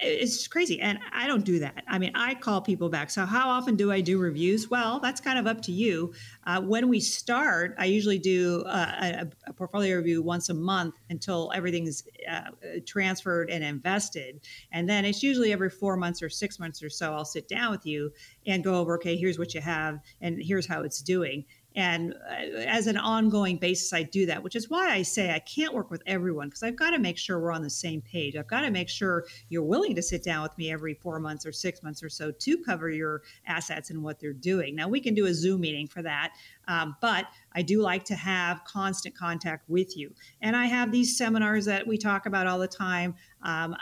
it's 0.00 0.48
crazy 0.48 0.80
and 0.80 0.98
i 1.12 1.26
don't 1.26 1.44
do 1.44 1.58
that. 1.60 1.84
I 1.86 1.98
mean 1.98 2.12
i 2.14 2.34
call 2.34 2.60
people 2.60 2.88
back 2.88 3.10
so 3.10 3.24
how 3.24 3.48
often 3.48 3.76
do 3.76 3.92
i 3.92 4.00
do 4.00 4.18
reviews? 4.18 4.68
Well 4.68 4.98
that's 5.00 5.20
kind 5.20 5.38
of 5.38 5.46
up 5.46 5.62
to 5.62 5.72
you. 5.72 6.12
Uh, 6.46 6.60
when 6.60 6.88
we 6.88 7.00
start 7.00 7.74
i 7.78 7.84
usually 7.84 8.18
do 8.18 8.64
uh, 8.66 8.92
a, 9.00 9.26
a, 9.46 9.52
portfolio 9.52 9.96
review 9.96 10.22
once 10.22 10.48
a 10.48 10.54
month 10.54 10.96
until 11.10 11.52
everything's 11.54 12.04
uh, 12.30 12.50
transferred 12.86 13.50
and 13.50 13.62
invested. 13.62 14.40
And 14.72 14.88
then 14.88 15.04
it's 15.04 15.22
usually 15.22 15.52
every 15.52 15.70
four 15.70 15.96
months 15.96 16.22
or 16.22 16.28
six 16.28 16.58
months 16.58 16.82
or 16.82 16.90
so 16.90 17.12
i'll 17.14 17.24
sit 17.24 17.48
down 17.48 17.70
with 17.70 17.86
you 17.86 18.12
and 18.46 18.64
go 18.64 18.74
over 18.74 18.96
okay 18.96 19.16
here's 19.16 19.38
what 19.38 19.54
you 19.54 19.60
have 19.60 20.00
and 20.20 20.42
here's 20.42 20.66
how 20.66 20.82
it's 20.82 21.00
doing 21.02 21.44
and 21.74 22.14
uh, 22.14 22.58
as 22.66 22.86
an 22.86 22.96
ongoing 22.96 23.56
basis, 23.56 23.92
I 23.92 24.04
do 24.04 24.26
that, 24.26 24.42
which 24.42 24.54
is 24.54 24.70
why 24.70 24.90
I 24.90 25.02
say 25.02 25.32
I 25.32 25.40
can't 25.40 25.74
work 25.74 25.90
with 25.90 26.02
everyone 26.06 26.48
because 26.48 26.62
I've 26.62 26.76
got 26.76 26.90
to 26.90 26.98
make 26.98 27.18
sure 27.18 27.40
we're 27.40 27.52
on 27.52 27.62
the 27.62 27.70
same 27.70 28.00
page. 28.00 28.36
I've 28.36 28.46
got 28.46 28.60
to 28.60 28.70
make 28.70 28.88
sure 28.88 29.24
you're 29.48 29.64
willing 29.64 29.94
to 29.96 30.02
sit 30.02 30.22
down 30.22 30.42
with 30.42 30.56
me 30.56 30.70
every 30.70 30.94
four 30.94 31.18
months 31.18 31.44
or 31.44 31.52
six 31.52 31.82
months 31.82 32.02
or 32.02 32.08
so 32.08 32.30
to 32.30 32.58
cover 32.58 32.90
your 32.90 33.22
assets 33.46 33.90
and 33.90 34.02
what 34.02 34.20
they're 34.20 34.32
doing. 34.32 34.76
Now, 34.76 34.88
we 34.88 35.00
can 35.00 35.14
do 35.14 35.26
a 35.26 35.34
Zoom 35.34 35.62
meeting 35.62 35.88
for 35.88 36.02
that, 36.02 36.34
um, 36.68 36.96
but 37.00 37.26
I 37.52 37.62
do 37.62 37.80
like 37.80 38.04
to 38.04 38.14
have 38.14 38.62
constant 38.64 39.16
contact 39.16 39.68
with 39.68 39.96
you. 39.96 40.12
And 40.42 40.56
I 40.56 40.66
have 40.66 40.92
these 40.92 41.16
seminars 41.16 41.64
that 41.64 41.86
we 41.86 41.98
talk 41.98 42.26
about 42.26 42.46
all 42.46 42.58
the 42.58 42.68
time 42.68 43.16
um, 43.42 43.76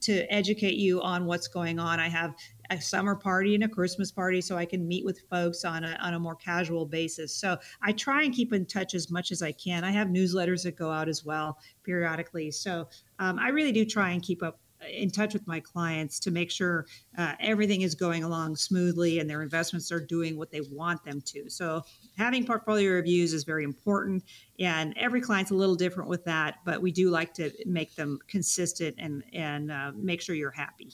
to 0.00 0.32
educate 0.32 0.74
you 0.74 1.00
on 1.02 1.24
what's 1.26 1.48
going 1.48 1.78
on. 1.78 2.00
I 2.00 2.08
have 2.08 2.34
a 2.70 2.80
summer 2.80 3.14
party 3.14 3.54
and 3.54 3.64
a 3.64 3.68
Christmas 3.68 4.12
party 4.12 4.40
so 4.40 4.56
I 4.56 4.64
can 4.64 4.86
meet 4.86 5.04
with 5.04 5.20
folks 5.30 5.64
on 5.64 5.84
a, 5.84 5.98
on 6.00 6.14
a 6.14 6.18
more 6.18 6.34
casual 6.34 6.86
basis. 6.86 7.34
So 7.34 7.56
I 7.82 7.92
try 7.92 8.24
and 8.24 8.34
keep 8.34 8.52
in 8.52 8.66
touch 8.66 8.94
as 8.94 9.10
much 9.10 9.32
as 9.32 9.42
I 9.42 9.52
can. 9.52 9.84
I 9.84 9.90
have 9.90 10.08
newsletters 10.08 10.62
that 10.64 10.76
go 10.76 10.90
out 10.90 11.08
as 11.08 11.24
well 11.24 11.58
periodically. 11.84 12.50
So 12.50 12.88
um, 13.18 13.38
I 13.38 13.48
really 13.48 13.72
do 13.72 13.84
try 13.84 14.10
and 14.10 14.22
keep 14.22 14.42
up 14.42 14.58
in 14.88 15.10
touch 15.10 15.32
with 15.32 15.46
my 15.46 15.60
clients 15.60 16.20
to 16.20 16.30
make 16.30 16.50
sure 16.50 16.86
uh, 17.16 17.32
everything 17.40 17.82
is 17.82 17.94
going 17.94 18.24
along 18.24 18.56
smoothly 18.56 19.18
and 19.18 19.28
their 19.28 19.42
investments 19.42 19.90
are 19.90 20.00
doing 20.00 20.36
what 20.36 20.50
they 20.50 20.60
want 20.70 21.02
them 21.04 21.20
to. 21.20 21.48
So 21.48 21.82
having 22.16 22.44
portfolio 22.44 22.92
reviews 22.92 23.32
is 23.32 23.44
very 23.44 23.64
important, 23.64 24.24
and 24.58 24.96
every 24.96 25.20
client's 25.20 25.50
a 25.50 25.54
little 25.54 25.74
different 25.74 26.08
with 26.08 26.24
that, 26.26 26.58
but 26.64 26.80
we 26.80 26.92
do 26.92 27.10
like 27.10 27.34
to 27.34 27.50
make 27.66 27.94
them 27.96 28.18
consistent 28.28 28.94
and 28.98 29.24
and 29.32 29.72
uh, 29.72 29.92
make 29.96 30.20
sure 30.20 30.34
you're 30.36 30.50
happy. 30.50 30.92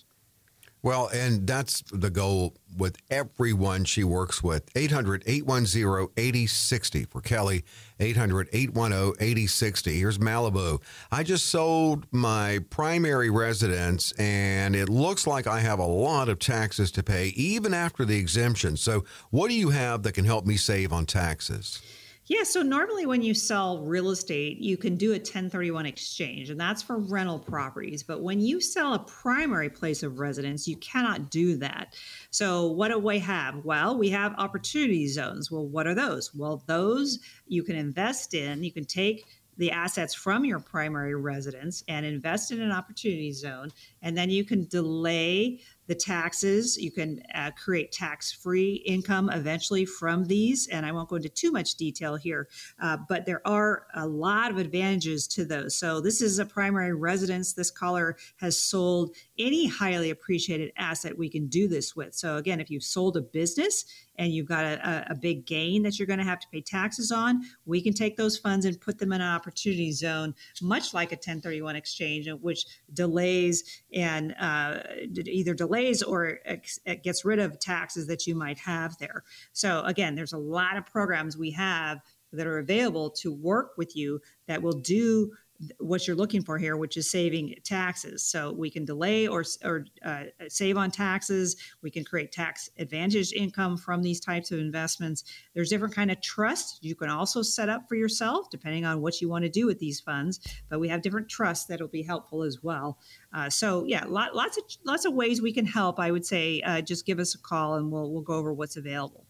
Well, 0.85 1.09
and 1.15 1.47
that's 1.47 1.83
the 1.91 2.11
goal 2.11 2.57
with 2.77 2.99
everyone 3.11 3.87
she 3.87 4.05
works 4.05 4.43
with. 4.43 4.69
800 4.77 5.23
810 5.27 6.09
8060 6.15 7.05
for 7.05 7.23
Kelley. 7.23 7.65
800 7.99 8.51
810 8.53 9.15
8060. 9.19 9.99
Here's 9.99 10.19
Malibu. 10.19 10.83
I 11.11 11.23
just 11.23 11.47
sold 11.47 12.07
my 12.11 12.61
primary 12.69 13.31
residence 13.31 14.13
and 14.19 14.77
it 14.77 14.91
looks 14.91 15.27
like 15.27 15.47
I 15.47 15.61
have 15.61 15.79
a 15.79 15.87
lot 15.87 16.29
of 16.29 16.39
taxes 16.39 16.93
to 16.93 17.03
pay 17.03 17.29
even 17.29 17.73
after 17.73 18.05
the 18.05 18.19
exemption. 18.19 18.77
So, 18.77 19.07
what 19.31 19.49
do 19.49 19.55
you 19.55 19.71
have 19.71 20.03
that 20.03 20.13
can 20.13 20.27
help 20.27 20.45
me 20.45 20.59
save 20.59 20.93
on 20.93 21.07
taxes? 21.07 21.81
Yeah, 22.27 22.43
so 22.43 22.63
normally 22.63 23.05
when 23.05 23.21
you 23.21 23.35
sell 23.35 23.83
real 23.83 24.09
estate, 24.09 24.57
you 24.57 24.79
can 24.79 24.97
do 24.97 25.11
a 25.11 25.17
1031 25.17 25.85
exchange, 25.85 26.49
and 26.49 26.59
that's 26.59 26.83
for 26.83 26.97
rental 26.97 27.39
properties. 27.39 28.03
But 28.03 28.23
when 28.23 28.41
you 28.41 28.63
sell 28.63 28.95
a 28.95 28.99
primary 29.01 29.69
place 29.69 30.03
of 30.03 30.19
residence, 30.19 30.67
you 30.67 30.77
cannot 30.77 31.31
do 31.31 31.59
that. 31.59 31.95
So, 32.31 32.69
what 32.71 32.89
do 32.89 32.99
we 32.99 33.19
have? 33.19 33.67
Well, 33.67 33.99
we 33.99 34.09
have 34.11 34.35
opportunity 34.39 35.07
zones. 35.07 35.51
Well, 35.51 35.67
what 35.67 35.87
are 35.87 35.95
those? 35.95 36.35
Well, 36.35 36.63
those 36.67 37.19
you 37.47 37.63
can 37.63 37.77
invest 37.77 38.33
in, 38.33 38.65
you 38.65 38.73
can 38.73 38.87
take 38.87 39.27
the 39.59 39.71
assets 39.71 40.15
from 40.15 40.45
your 40.45 40.61
primary 40.61 41.15
residence 41.15 41.85
and 41.89 42.05
invest 42.07 42.51
in 42.51 42.61
an 42.61 42.73
opportunity 42.73 43.33
zone. 43.33 43.71
And 44.03 44.17
then 44.17 44.31
you 44.31 44.45
can 44.45 44.67
delay 44.67 45.61
the 45.87 45.95
taxes. 45.95 46.77
You 46.77 46.91
can 46.91 47.23
uh, 47.35 47.51
create 47.53 47.93
tax 47.93 48.33
free 48.33 48.83
income 48.87 49.31
eventually 49.31 49.85
from 49.85 50.25
these. 50.25 50.67
And 50.69 50.87
I 50.87 50.93
won't 50.93 51.09
go 51.09 51.17
into 51.17 51.29
too 51.29 51.53
much 51.53 51.77
detail 51.77 52.17
here, 52.17 52.49
uh, 52.81 52.99
but 53.09 53.27
there 53.27 53.47
are 53.47 53.87
a 53.95 54.07
lot 54.07 54.51
of 54.51 54.59
advantages 54.59 55.27
to 55.29 55.45
those. 55.45 55.77
So, 55.77 56.01
this 56.01 56.21
is 56.21 56.39
a 56.39 56.47
primary 56.47 56.95
residence. 56.95 57.53
This 57.53 57.71
caller 57.71 58.17
has 58.37 58.61
sold 58.61 59.15
any 59.39 59.67
highly 59.67 60.11
appreciated 60.11 60.73
asset 60.77 61.17
we 61.17 61.29
can 61.29 61.47
do 61.47 61.69
this 61.69 61.95
with. 61.95 62.15
So, 62.15 62.37
again, 62.37 62.61
if 62.61 62.71
you've 62.71 62.83
sold 62.83 63.17
a 63.17 63.21
business 63.21 63.85
and 64.17 64.33
you've 64.33 64.47
got 64.47 64.65
a, 64.65 65.07
a 65.11 65.15
big 65.15 65.47
gain 65.47 65.83
that 65.83 65.99
you're 65.99 66.07
going 66.07 66.19
to 66.19 66.25
have 66.25 66.41
to 66.41 66.49
pay 66.49 66.61
taxes 66.61 67.11
on, 67.11 67.43
we 67.67 67.81
can 67.81 67.93
take 67.93 68.17
those 68.17 68.37
funds 68.37 68.65
and 68.67 68.81
put 68.81 68.99
them 68.99 69.13
in 69.13 69.21
an 69.21 69.27
opportunity 69.29 69.93
zone, 69.93 70.35
much 70.63 70.95
like 70.95 71.13
a 71.13 71.17
1031 71.17 71.77
exchange, 71.77 72.29
which 72.41 72.67
delays 72.93 73.83
and 73.93 74.35
uh, 74.39 74.79
either 75.27 75.55
delays 75.55 76.03
or 76.03 76.39
ex- 76.45 76.79
gets 77.03 77.25
rid 77.25 77.39
of 77.39 77.59
taxes 77.59 78.07
that 78.07 78.27
you 78.27 78.35
might 78.35 78.59
have 78.59 78.97
there. 78.99 79.25
So, 79.53 79.83
again, 79.83 80.15
there's 80.15 80.33
a 80.33 80.39
lot 80.39 80.77
of 80.77 80.87
programs 80.87 81.37
we 81.37 81.51
have 81.53 82.01
that 82.33 82.47
are 82.47 82.59
available 82.59 83.11
to 83.11 83.33
work 83.33 83.73
with 83.77 83.97
you 83.97 84.21
that 84.47 84.61
will 84.61 84.73
do 84.73 85.33
what 85.79 86.07
you're 86.07 86.17
looking 86.17 86.43
for 86.43 86.59
here, 86.59 86.77
which 86.77 86.97
is 86.97 87.11
saving 87.11 87.55
taxes. 87.65 88.23
So 88.23 88.53
we 88.53 88.71
can 88.71 88.85
delay 88.85 89.27
or, 89.27 89.45
or 89.65 89.87
uh, 90.05 90.25
save 90.49 90.77
on 90.77 90.91
taxes. 90.91 91.57
We 91.83 91.91
can 91.91 92.05
create 92.05 92.33
tax 92.33 92.71
advantage 92.79 93.33
income 93.33 93.77
from 93.77 94.03
these 94.03 94.21
types 94.21 94.51
of 94.51 94.59
investments. 94.59 95.25
There's 95.55 95.69
different 95.69 95.95
kind 95.95 96.11
of 96.11 96.21
trusts 96.21 96.79
you 96.83 96.95
can 96.95 97.11
also 97.11 97.43
set 97.43 97.69
up 97.69 97.89
for 97.89 97.95
yourself, 97.95 98.51
depending 98.51 98.85
on 98.85 99.01
what 99.01 99.21
you 99.21 99.29
want 99.29 99.45
to 99.45 99.51
do 99.51 99.67
with 99.67 99.79
these 99.79 100.01
funds. 100.01 100.41
But 100.69 100.81
we 100.81 100.89
have 100.89 101.03
different 101.03 101.29
trusts 101.29 101.67
that'll 101.67 101.89
be 101.89 102.03
helpful 102.03 102.43
as 102.43 102.63
well. 102.63 102.99
Uh, 103.33 103.51
so 103.51 103.85
yeah, 103.85 104.05
lot, 104.07 104.35
lots 104.35 104.57
of 104.59 104.65
lots 104.85 105.05
of 105.05 105.15
ways 105.15 105.43
we 105.43 105.53
can 105.53 105.67
help. 105.67 105.99
I 105.99 106.11
would 106.11 106.27
say 106.27 106.61
uh, 106.63 106.81
just 106.81 107.07
give 107.07 107.19
us 107.19 107.35
a 107.35 107.39
call 107.39 107.75
and 107.75 107.91
we'll 107.91 108.11
we'll 108.11 108.23
go 108.23 108.35
over 108.35 108.53
what's 108.53 108.77
available. 108.77 109.27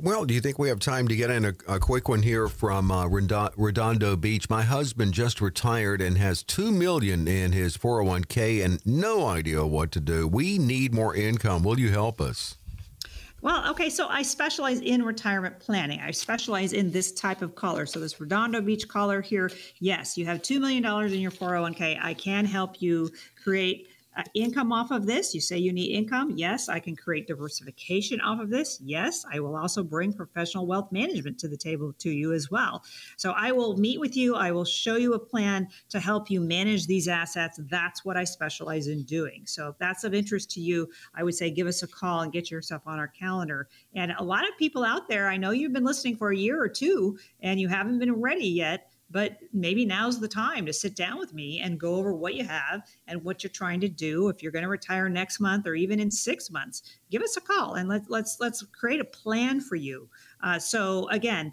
Well, 0.00 0.24
do 0.26 0.32
you 0.32 0.40
think 0.40 0.60
we 0.60 0.68
have 0.68 0.78
time 0.78 1.08
to 1.08 1.16
get 1.16 1.28
in 1.28 1.44
a, 1.44 1.54
a 1.66 1.80
quick 1.80 2.08
one 2.08 2.22
here 2.22 2.46
from 2.46 2.92
uh, 2.92 3.08
Redondo 3.08 4.14
Beach? 4.14 4.48
My 4.48 4.62
husband 4.62 5.12
just 5.12 5.40
retired 5.40 6.00
and 6.00 6.16
has 6.16 6.44
two 6.44 6.70
million 6.70 7.26
in 7.26 7.50
his 7.50 7.76
401k 7.76 8.64
and 8.64 8.80
no 8.86 9.26
idea 9.26 9.66
what 9.66 9.90
to 9.90 10.00
do. 10.00 10.28
We 10.28 10.56
need 10.56 10.94
more 10.94 11.16
income. 11.16 11.64
Will 11.64 11.80
you 11.80 11.90
help 11.90 12.20
us? 12.20 12.58
Well, 13.40 13.68
okay, 13.72 13.90
so 13.90 14.06
I 14.06 14.22
specialize 14.22 14.78
in 14.80 15.02
retirement 15.02 15.58
planning. 15.58 15.98
I 15.98 16.12
specialize 16.12 16.74
in 16.74 16.92
this 16.92 17.10
type 17.10 17.42
of 17.42 17.56
collar. 17.56 17.84
So 17.84 17.98
this 17.98 18.20
Redondo 18.20 18.60
Beach 18.60 18.86
collar 18.86 19.20
here, 19.20 19.50
yes, 19.80 20.16
you 20.16 20.26
have 20.26 20.42
$2 20.42 20.60
million 20.60 20.84
in 21.12 21.20
your 21.20 21.32
401k. 21.32 21.98
I 22.00 22.14
can 22.14 22.44
help 22.44 22.80
you 22.80 23.10
create 23.42 23.88
income 24.34 24.72
off 24.72 24.90
of 24.90 25.06
this. 25.06 25.34
You 25.34 25.40
say 25.40 25.58
you 25.58 25.72
need 25.72 25.94
income. 25.94 26.32
Yes, 26.36 26.68
I 26.68 26.80
can 26.80 26.96
create 26.96 27.26
diversification 27.26 28.20
off 28.20 28.40
of 28.40 28.50
this. 28.50 28.80
Yes, 28.82 29.24
I 29.32 29.40
will 29.40 29.56
also 29.56 29.82
bring 29.82 30.12
professional 30.12 30.66
wealth 30.66 30.90
management 30.92 31.38
to 31.40 31.48
the 31.48 31.56
table 31.56 31.92
to 31.98 32.10
you 32.10 32.32
as 32.32 32.50
well. 32.50 32.82
So 33.16 33.32
I 33.36 33.52
will 33.52 33.76
meet 33.76 34.00
with 34.00 34.16
you. 34.16 34.34
I 34.34 34.50
will 34.50 34.64
show 34.64 34.96
you 34.96 35.14
a 35.14 35.18
plan 35.18 35.68
to 35.90 36.00
help 36.00 36.30
you 36.30 36.40
manage 36.40 36.86
these 36.86 37.08
assets. 37.08 37.60
That's 37.70 38.04
what 38.04 38.16
I 38.16 38.24
specialize 38.24 38.88
in 38.88 39.04
doing. 39.04 39.44
So 39.46 39.68
if 39.68 39.78
that's 39.78 40.04
of 40.04 40.14
interest 40.14 40.50
to 40.52 40.60
you, 40.60 40.88
I 41.14 41.22
would 41.22 41.34
say 41.34 41.50
give 41.50 41.66
us 41.66 41.82
a 41.82 41.88
call 41.88 42.22
and 42.22 42.32
get 42.32 42.50
yourself 42.50 42.82
on 42.86 42.98
our 42.98 43.08
calendar. 43.08 43.68
And 43.94 44.12
a 44.18 44.24
lot 44.24 44.48
of 44.48 44.56
people 44.58 44.84
out 44.84 45.08
there, 45.08 45.28
I 45.28 45.36
know 45.36 45.50
you've 45.50 45.72
been 45.72 45.84
listening 45.84 46.16
for 46.16 46.32
a 46.32 46.36
year 46.36 46.60
or 46.60 46.68
two 46.68 47.18
and 47.40 47.60
you 47.60 47.68
haven't 47.68 47.98
been 47.98 48.12
ready 48.12 48.48
yet 48.48 48.90
but 49.10 49.38
maybe 49.52 49.84
now's 49.84 50.20
the 50.20 50.28
time 50.28 50.66
to 50.66 50.72
sit 50.72 50.94
down 50.94 51.18
with 51.18 51.32
me 51.32 51.60
and 51.60 51.80
go 51.80 51.96
over 51.96 52.12
what 52.14 52.34
you 52.34 52.44
have 52.44 52.82
and 53.06 53.22
what 53.24 53.42
you're 53.42 53.50
trying 53.50 53.80
to 53.80 53.88
do. 53.88 54.28
If 54.28 54.42
you're 54.42 54.52
going 54.52 54.64
to 54.64 54.68
retire 54.68 55.08
next 55.08 55.40
month 55.40 55.66
or 55.66 55.74
even 55.74 56.00
in 56.00 56.10
six 56.10 56.50
months 56.50 56.82
give 57.10 57.22
us 57.22 57.36
a 57.36 57.40
call 57.40 57.74
and 57.74 57.88
let, 57.88 58.10
let's 58.10 58.38
let's 58.40 58.62
create 58.62 59.00
a 59.00 59.04
plan 59.04 59.60
for 59.60 59.76
you. 59.76 60.08
Uh, 60.42 60.58
so 60.58 61.08
again 61.08 61.52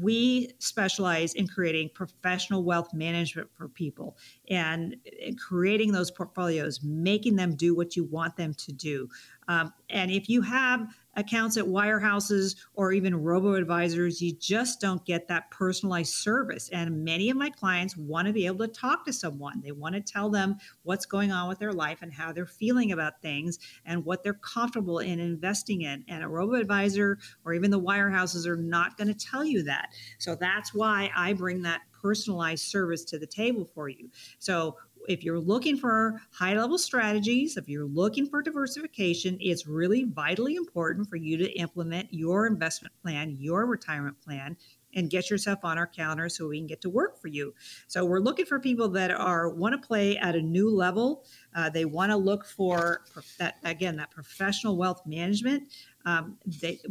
we 0.00 0.50
specialize 0.60 1.34
in 1.34 1.46
creating 1.46 1.90
professional 1.94 2.64
wealth 2.64 2.94
management 2.94 3.48
for 3.52 3.68
people 3.68 4.16
and 4.48 4.96
creating 5.36 5.92
those 5.92 6.10
portfolios 6.10 6.82
making 6.82 7.36
them 7.36 7.54
do 7.54 7.74
what 7.74 7.94
you 7.94 8.04
want 8.04 8.36
them 8.36 8.54
to 8.54 8.72
do 8.72 9.08
um, 9.48 9.72
and 9.90 10.10
if 10.10 10.28
you 10.28 10.42
have 10.42 10.88
accounts 11.16 11.56
at 11.56 11.64
wirehouses 11.64 12.56
or 12.74 12.92
even 12.92 13.14
robo 13.14 13.54
advisors, 13.54 14.20
you 14.20 14.32
just 14.32 14.80
don't 14.80 15.04
get 15.04 15.28
that 15.28 15.50
personalized 15.50 16.12
service. 16.14 16.68
And 16.70 17.04
many 17.04 17.30
of 17.30 17.36
my 17.36 17.50
clients 17.50 17.96
want 17.96 18.26
to 18.26 18.32
be 18.32 18.46
able 18.46 18.66
to 18.66 18.72
talk 18.72 19.04
to 19.06 19.12
someone. 19.12 19.60
They 19.60 19.72
want 19.72 19.94
to 19.94 20.00
tell 20.00 20.28
them 20.28 20.56
what's 20.82 21.06
going 21.06 21.30
on 21.30 21.48
with 21.48 21.58
their 21.58 21.72
life 21.72 22.02
and 22.02 22.12
how 22.12 22.32
they're 22.32 22.46
feeling 22.46 22.92
about 22.92 23.20
things 23.22 23.58
and 23.86 24.04
what 24.04 24.22
they're 24.22 24.34
comfortable 24.34 24.98
in 24.98 25.20
investing 25.20 25.82
in. 25.82 26.04
And 26.08 26.24
a 26.24 26.28
robo 26.28 26.54
advisor 26.54 27.18
or 27.44 27.54
even 27.54 27.70
the 27.70 27.80
wirehouses 27.80 28.46
are 28.46 28.56
not 28.56 28.96
going 28.96 29.08
to 29.08 29.14
tell 29.14 29.44
you 29.44 29.62
that. 29.64 29.90
So 30.18 30.34
that's 30.34 30.74
why 30.74 31.10
I 31.14 31.32
bring 31.32 31.62
that 31.62 31.82
personalized 32.02 32.64
service 32.64 33.04
to 33.04 33.18
the 33.18 33.26
table 33.26 33.64
for 33.74 33.88
you. 33.88 34.10
So 34.38 34.76
if 35.08 35.24
you're 35.24 35.40
looking 35.40 35.76
for 35.76 36.20
high 36.32 36.54
level 36.54 36.78
strategies, 36.78 37.56
if 37.56 37.68
you're 37.68 37.86
looking 37.86 38.26
for 38.26 38.42
diversification, 38.42 39.36
it's 39.40 39.66
really 39.66 40.04
vitally 40.04 40.56
important 40.56 41.08
for 41.08 41.16
you 41.16 41.36
to 41.38 41.50
implement 41.58 42.08
your 42.10 42.46
investment 42.46 42.94
plan, 43.02 43.36
your 43.38 43.66
retirement 43.66 44.20
plan, 44.20 44.56
and 44.94 45.10
get 45.10 45.30
yourself 45.30 45.58
on 45.64 45.78
our 45.78 45.86
calendar 45.86 46.28
so 46.28 46.48
we 46.48 46.58
can 46.58 46.66
get 46.66 46.80
to 46.82 46.90
work 46.90 47.20
for 47.20 47.28
you. 47.28 47.54
So 47.88 48.04
we're 48.04 48.20
looking 48.20 48.46
for 48.46 48.58
people 48.58 48.88
that 48.90 49.10
are 49.10 49.48
want 49.50 49.80
to 49.80 49.86
play 49.86 50.16
at 50.16 50.36
a 50.36 50.42
new 50.42 50.70
level. 50.70 51.24
Uh, 51.54 51.68
they 51.68 51.84
want 51.84 52.10
to 52.10 52.16
look 52.16 52.44
for 52.44 53.02
that 53.38 53.56
again 53.64 53.96
that 53.96 54.10
professional 54.10 54.76
wealth 54.76 55.02
management. 55.06 55.64
Um, 56.06 56.36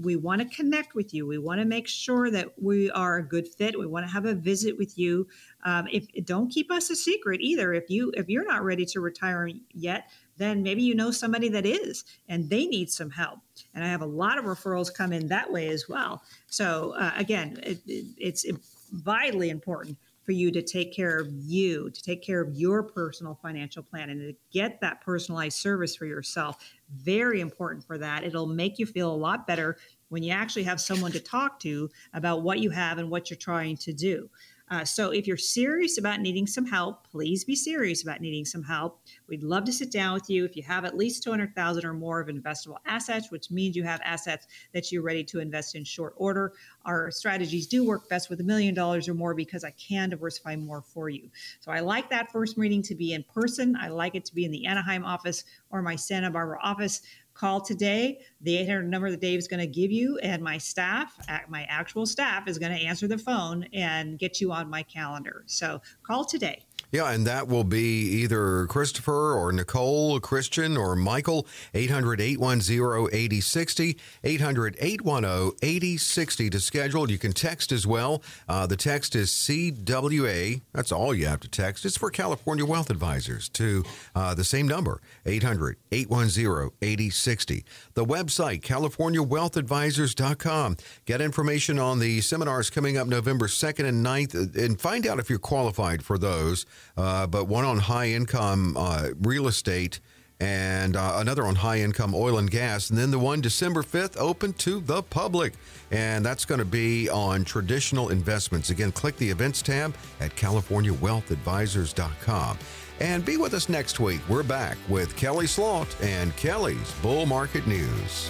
we 0.01 0.15
want 0.15 0.41
to 0.41 0.55
connect 0.55 0.95
with 0.95 1.13
you. 1.13 1.27
We 1.27 1.37
want 1.37 1.59
to 1.59 1.65
make 1.65 1.87
sure 1.87 2.31
that 2.31 2.61
we 2.61 2.89
are 2.91 3.17
a 3.17 3.23
good 3.23 3.47
fit. 3.47 3.77
We 3.77 3.85
want 3.85 4.05
to 4.05 4.11
have 4.11 4.25
a 4.25 4.33
visit 4.33 4.77
with 4.77 4.97
you. 4.97 5.27
Um, 5.63 5.87
if 5.91 6.07
don't 6.25 6.49
keep 6.49 6.71
us 6.71 6.89
a 6.89 6.95
secret 6.95 7.39
either. 7.41 7.73
If 7.73 7.89
you 7.89 8.11
if 8.15 8.27
you're 8.29 8.45
not 8.45 8.63
ready 8.63 8.85
to 8.87 9.01
retire 9.01 9.49
yet, 9.71 10.09
then 10.37 10.63
maybe 10.63 10.81
you 10.81 10.95
know 10.95 11.11
somebody 11.11 11.49
that 11.49 11.65
is, 11.65 12.05
and 12.27 12.49
they 12.49 12.65
need 12.65 12.89
some 12.89 13.11
help. 13.11 13.39
And 13.73 13.83
I 13.83 13.87
have 13.87 14.01
a 14.01 14.07
lot 14.07 14.37
of 14.37 14.45
referrals 14.45 14.93
come 14.93 15.13
in 15.13 15.27
that 15.27 15.51
way 15.51 15.69
as 15.69 15.87
well. 15.87 16.23
So 16.47 16.95
uh, 16.97 17.11
again, 17.15 17.59
it, 17.63 17.79
it, 17.85 18.05
it's 18.17 18.45
vitally 18.91 19.49
important 19.49 19.97
for 20.23 20.31
you 20.31 20.51
to 20.51 20.61
take 20.61 20.95
care 20.95 21.19
of 21.19 21.27
you, 21.29 21.89
to 21.89 22.01
take 22.01 22.23
care 22.23 22.41
of 22.41 22.55
your 22.55 22.81
personal 22.81 23.37
financial 23.41 23.83
plan, 23.83 24.09
and 24.09 24.21
to 24.21 24.35
get 24.51 24.79
that 24.81 25.01
personalized 25.01 25.57
service 25.57 25.95
for 25.95 26.05
yourself. 26.05 26.57
Very 26.95 27.41
important 27.41 27.83
for 27.85 27.97
that. 27.97 28.23
It'll 28.23 28.47
make 28.47 28.79
you 28.79 28.85
feel 28.85 29.11
a 29.11 29.15
lot 29.15 29.47
better 29.47 29.77
when 30.09 30.23
you 30.23 30.31
actually 30.31 30.63
have 30.63 30.79
someone 30.79 31.11
to 31.11 31.19
talk 31.19 31.59
to 31.61 31.89
about 32.13 32.43
what 32.43 32.59
you 32.59 32.69
have 32.69 32.99
and 32.99 33.09
what 33.09 33.29
you're 33.29 33.37
trying 33.37 33.77
to 33.77 33.93
do. 33.93 34.29
Uh, 34.69 34.83
so 34.83 35.11
if 35.11 35.27
you're 35.27 35.37
serious 35.37 35.97
about 35.97 36.21
needing 36.21 36.47
some 36.47 36.65
help, 36.65 37.07
please 37.09 37.43
be 37.43 37.55
serious 37.55 38.01
about 38.01 38.21
needing 38.21 38.45
some 38.45 38.63
help. 38.63 39.01
We'd 39.27 39.43
love 39.43 39.65
to 39.65 39.73
sit 39.73 39.91
down 39.91 40.13
with 40.13 40.29
you 40.29 40.45
if 40.45 40.55
you 40.55 40.63
have 40.63 40.85
at 40.85 40.97
least 40.97 41.23
200,000 41.23 41.85
or 41.85 41.93
more 41.93 42.19
of 42.19 42.27
investable 42.27 42.77
assets, 42.85 43.29
which 43.29 43.51
means 43.51 43.75
you 43.75 43.83
have 43.83 44.01
assets 44.03 44.47
that 44.73 44.91
you're 44.91 45.03
ready 45.03 45.23
to 45.25 45.39
invest 45.39 45.75
in 45.75 45.83
short 45.83 46.13
order. 46.17 46.53
Our 46.85 47.11
strategies 47.11 47.67
do 47.67 47.85
work 47.85 48.09
best 48.09 48.29
with 48.29 48.39
a 48.39 48.43
million 48.43 48.73
dollars 48.73 49.07
or 49.09 49.13
more 49.13 49.35
because 49.35 49.63
I 49.63 49.71
can 49.71 50.09
diversify 50.09 50.55
more 50.55 50.81
for 50.81 51.09
you. 51.09 51.29
So 51.59 51.71
I 51.71 51.81
like 51.81 52.09
that 52.09 52.31
first 52.31 52.57
meeting 52.57 52.81
to 52.83 52.95
be 52.95 53.13
in 53.13 53.23
person. 53.23 53.75
I 53.79 53.89
like 53.89 54.15
it 54.15 54.25
to 54.25 54.35
be 54.35 54.45
in 54.45 54.51
the 54.51 54.65
Anaheim 54.65 55.03
office 55.03 55.43
or 55.69 55.81
my 55.81 55.95
Santa 55.95 56.31
Barbara 56.31 56.59
office 56.63 57.01
call 57.33 57.61
today. 57.61 58.19
The 58.41 58.57
800 58.57 58.83
number 58.89 59.11
that 59.11 59.21
Dave 59.21 59.39
is 59.39 59.47
going 59.47 59.59
to 59.59 59.67
give 59.67 59.91
you, 59.91 60.17
and 60.19 60.41
my 60.41 60.57
staff, 60.57 61.17
my 61.49 61.63
actual 61.69 62.05
staff, 62.05 62.47
is 62.47 62.59
going 62.59 62.71
to 62.71 62.83
answer 62.83 63.07
the 63.07 63.17
phone 63.17 63.65
and 63.73 64.19
get 64.19 64.39
you 64.39 64.51
on 64.51 64.69
my 64.69 64.83
calendar. 64.83 65.43
So 65.47 65.81
call 66.03 66.25
today. 66.25 66.65
Yeah, 66.93 67.11
and 67.11 67.25
that 67.25 67.47
will 67.47 67.63
be 67.63 68.21
either 68.21 68.67
Christopher 68.67 69.33
or 69.33 69.51
Nicole, 69.51 70.19
Christian 70.19 70.77
or 70.77 70.95
Michael, 70.95 71.47
800 71.73 72.21
810 72.21 73.09
8060, 73.11 73.97
800 74.23 74.77
810 74.79 75.57
8060 75.63 76.51
to 76.51 76.59
schedule. 76.59 77.09
You 77.09 77.17
can 77.17 77.33
text 77.33 77.71
as 77.71 77.87
well. 77.87 78.21
Uh, 78.47 78.67
the 78.67 78.77
text 78.77 79.15
is 79.15 79.31
CWA. 79.31 80.61
That's 80.71 80.91
all 80.91 81.15
you 81.15 81.25
have 81.25 81.39
to 81.39 81.47
text. 81.47 81.83
It's 81.83 81.97
for 81.97 82.11
California 82.11 82.63
Wealth 82.63 82.91
Advisors 82.91 83.49
to 83.49 83.83
uh, 84.13 84.35
the 84.35 84.43
same 84.43 84.67
number, 84.67 85.01
800 85.25 85.77
810 85.91 86.69
8060. 86.79 87.65
The 87.95 88.05
website, 88.05 88.61
CaliforniaWealthAdvisors.com. 88.61 90.77
Get 91.05 91.21
information 91.21 91.79
on 91.79 91.97
the 91.97 92.21
seminars 92.21 92.69
coming 92.69 92.97
up 92.97 93.07
November 93.07 93.47
2nd 93.47 93.85
and 93.85 94.05
9th 94.05 94.55
and 94.55 94.79
find 94.79 95.07
out 95.07 95.17
if 95.17 95.27
you're 95.27 95.39
qualified 95.39 96.03
for 96.03 96.19
those 96.19 96.67
uh, 96.97 97.27
but 97.27 97.45
one 97.45 97.65
on 97.65 97.77
high 97.77 98.09
income 98.09 98.75
uh, 98.77 99.09
real 99.21 99.47
estate 99.47 99.99
and 100.39 100.95
uh, 100.95 101.15
another 101.17 101.45
on 101.45 101.55
high 101.55 101.79
income 101.79 102.13
oil 102.15 102.37
and 102.37 102.51
gas. 102.51 102.89
And 102.89 102.99
then 102.99 103.11
the 103.11 103.19
one 103.19 103.41
December 103.41 103.83
5th 103.83 104.15
open 104.17 104.53
to 104.53 104.79
the 104.81 105.03
public. 105.03 105.53
And 105.91 106.25
that's 106.25 106.45
going 106.45 106.59
to 106.59 106.65
be 106.65 107.09
on 107.09 107.43
traditional 107.45 108.09
investments. 108.09 108.69
Again, 108.69 108.91
click 108.91 109.17
the 109.17 109.29
events 109.29 109.61
tab 109.61 109.95
at 110.19 110.35
CaliforniaWealthAdvisors.com. 110.35 112.57
And 112.99 113.23
be 113.25 113.37
with 113.37 113.53
us 113.53 113.69
next 113.69 113.99
week. 113.99 114.21
We're 114.29 114.43
back 114.43 114.77
with 114.87 115.15
Kelley 115.15 115.47
Slaught 115.47 115.95
and 116.01 116.35
Kelley's 116.35 116.91
Bull 117.01 117.25
Market 117.25 117.65
News. 117.65 118.29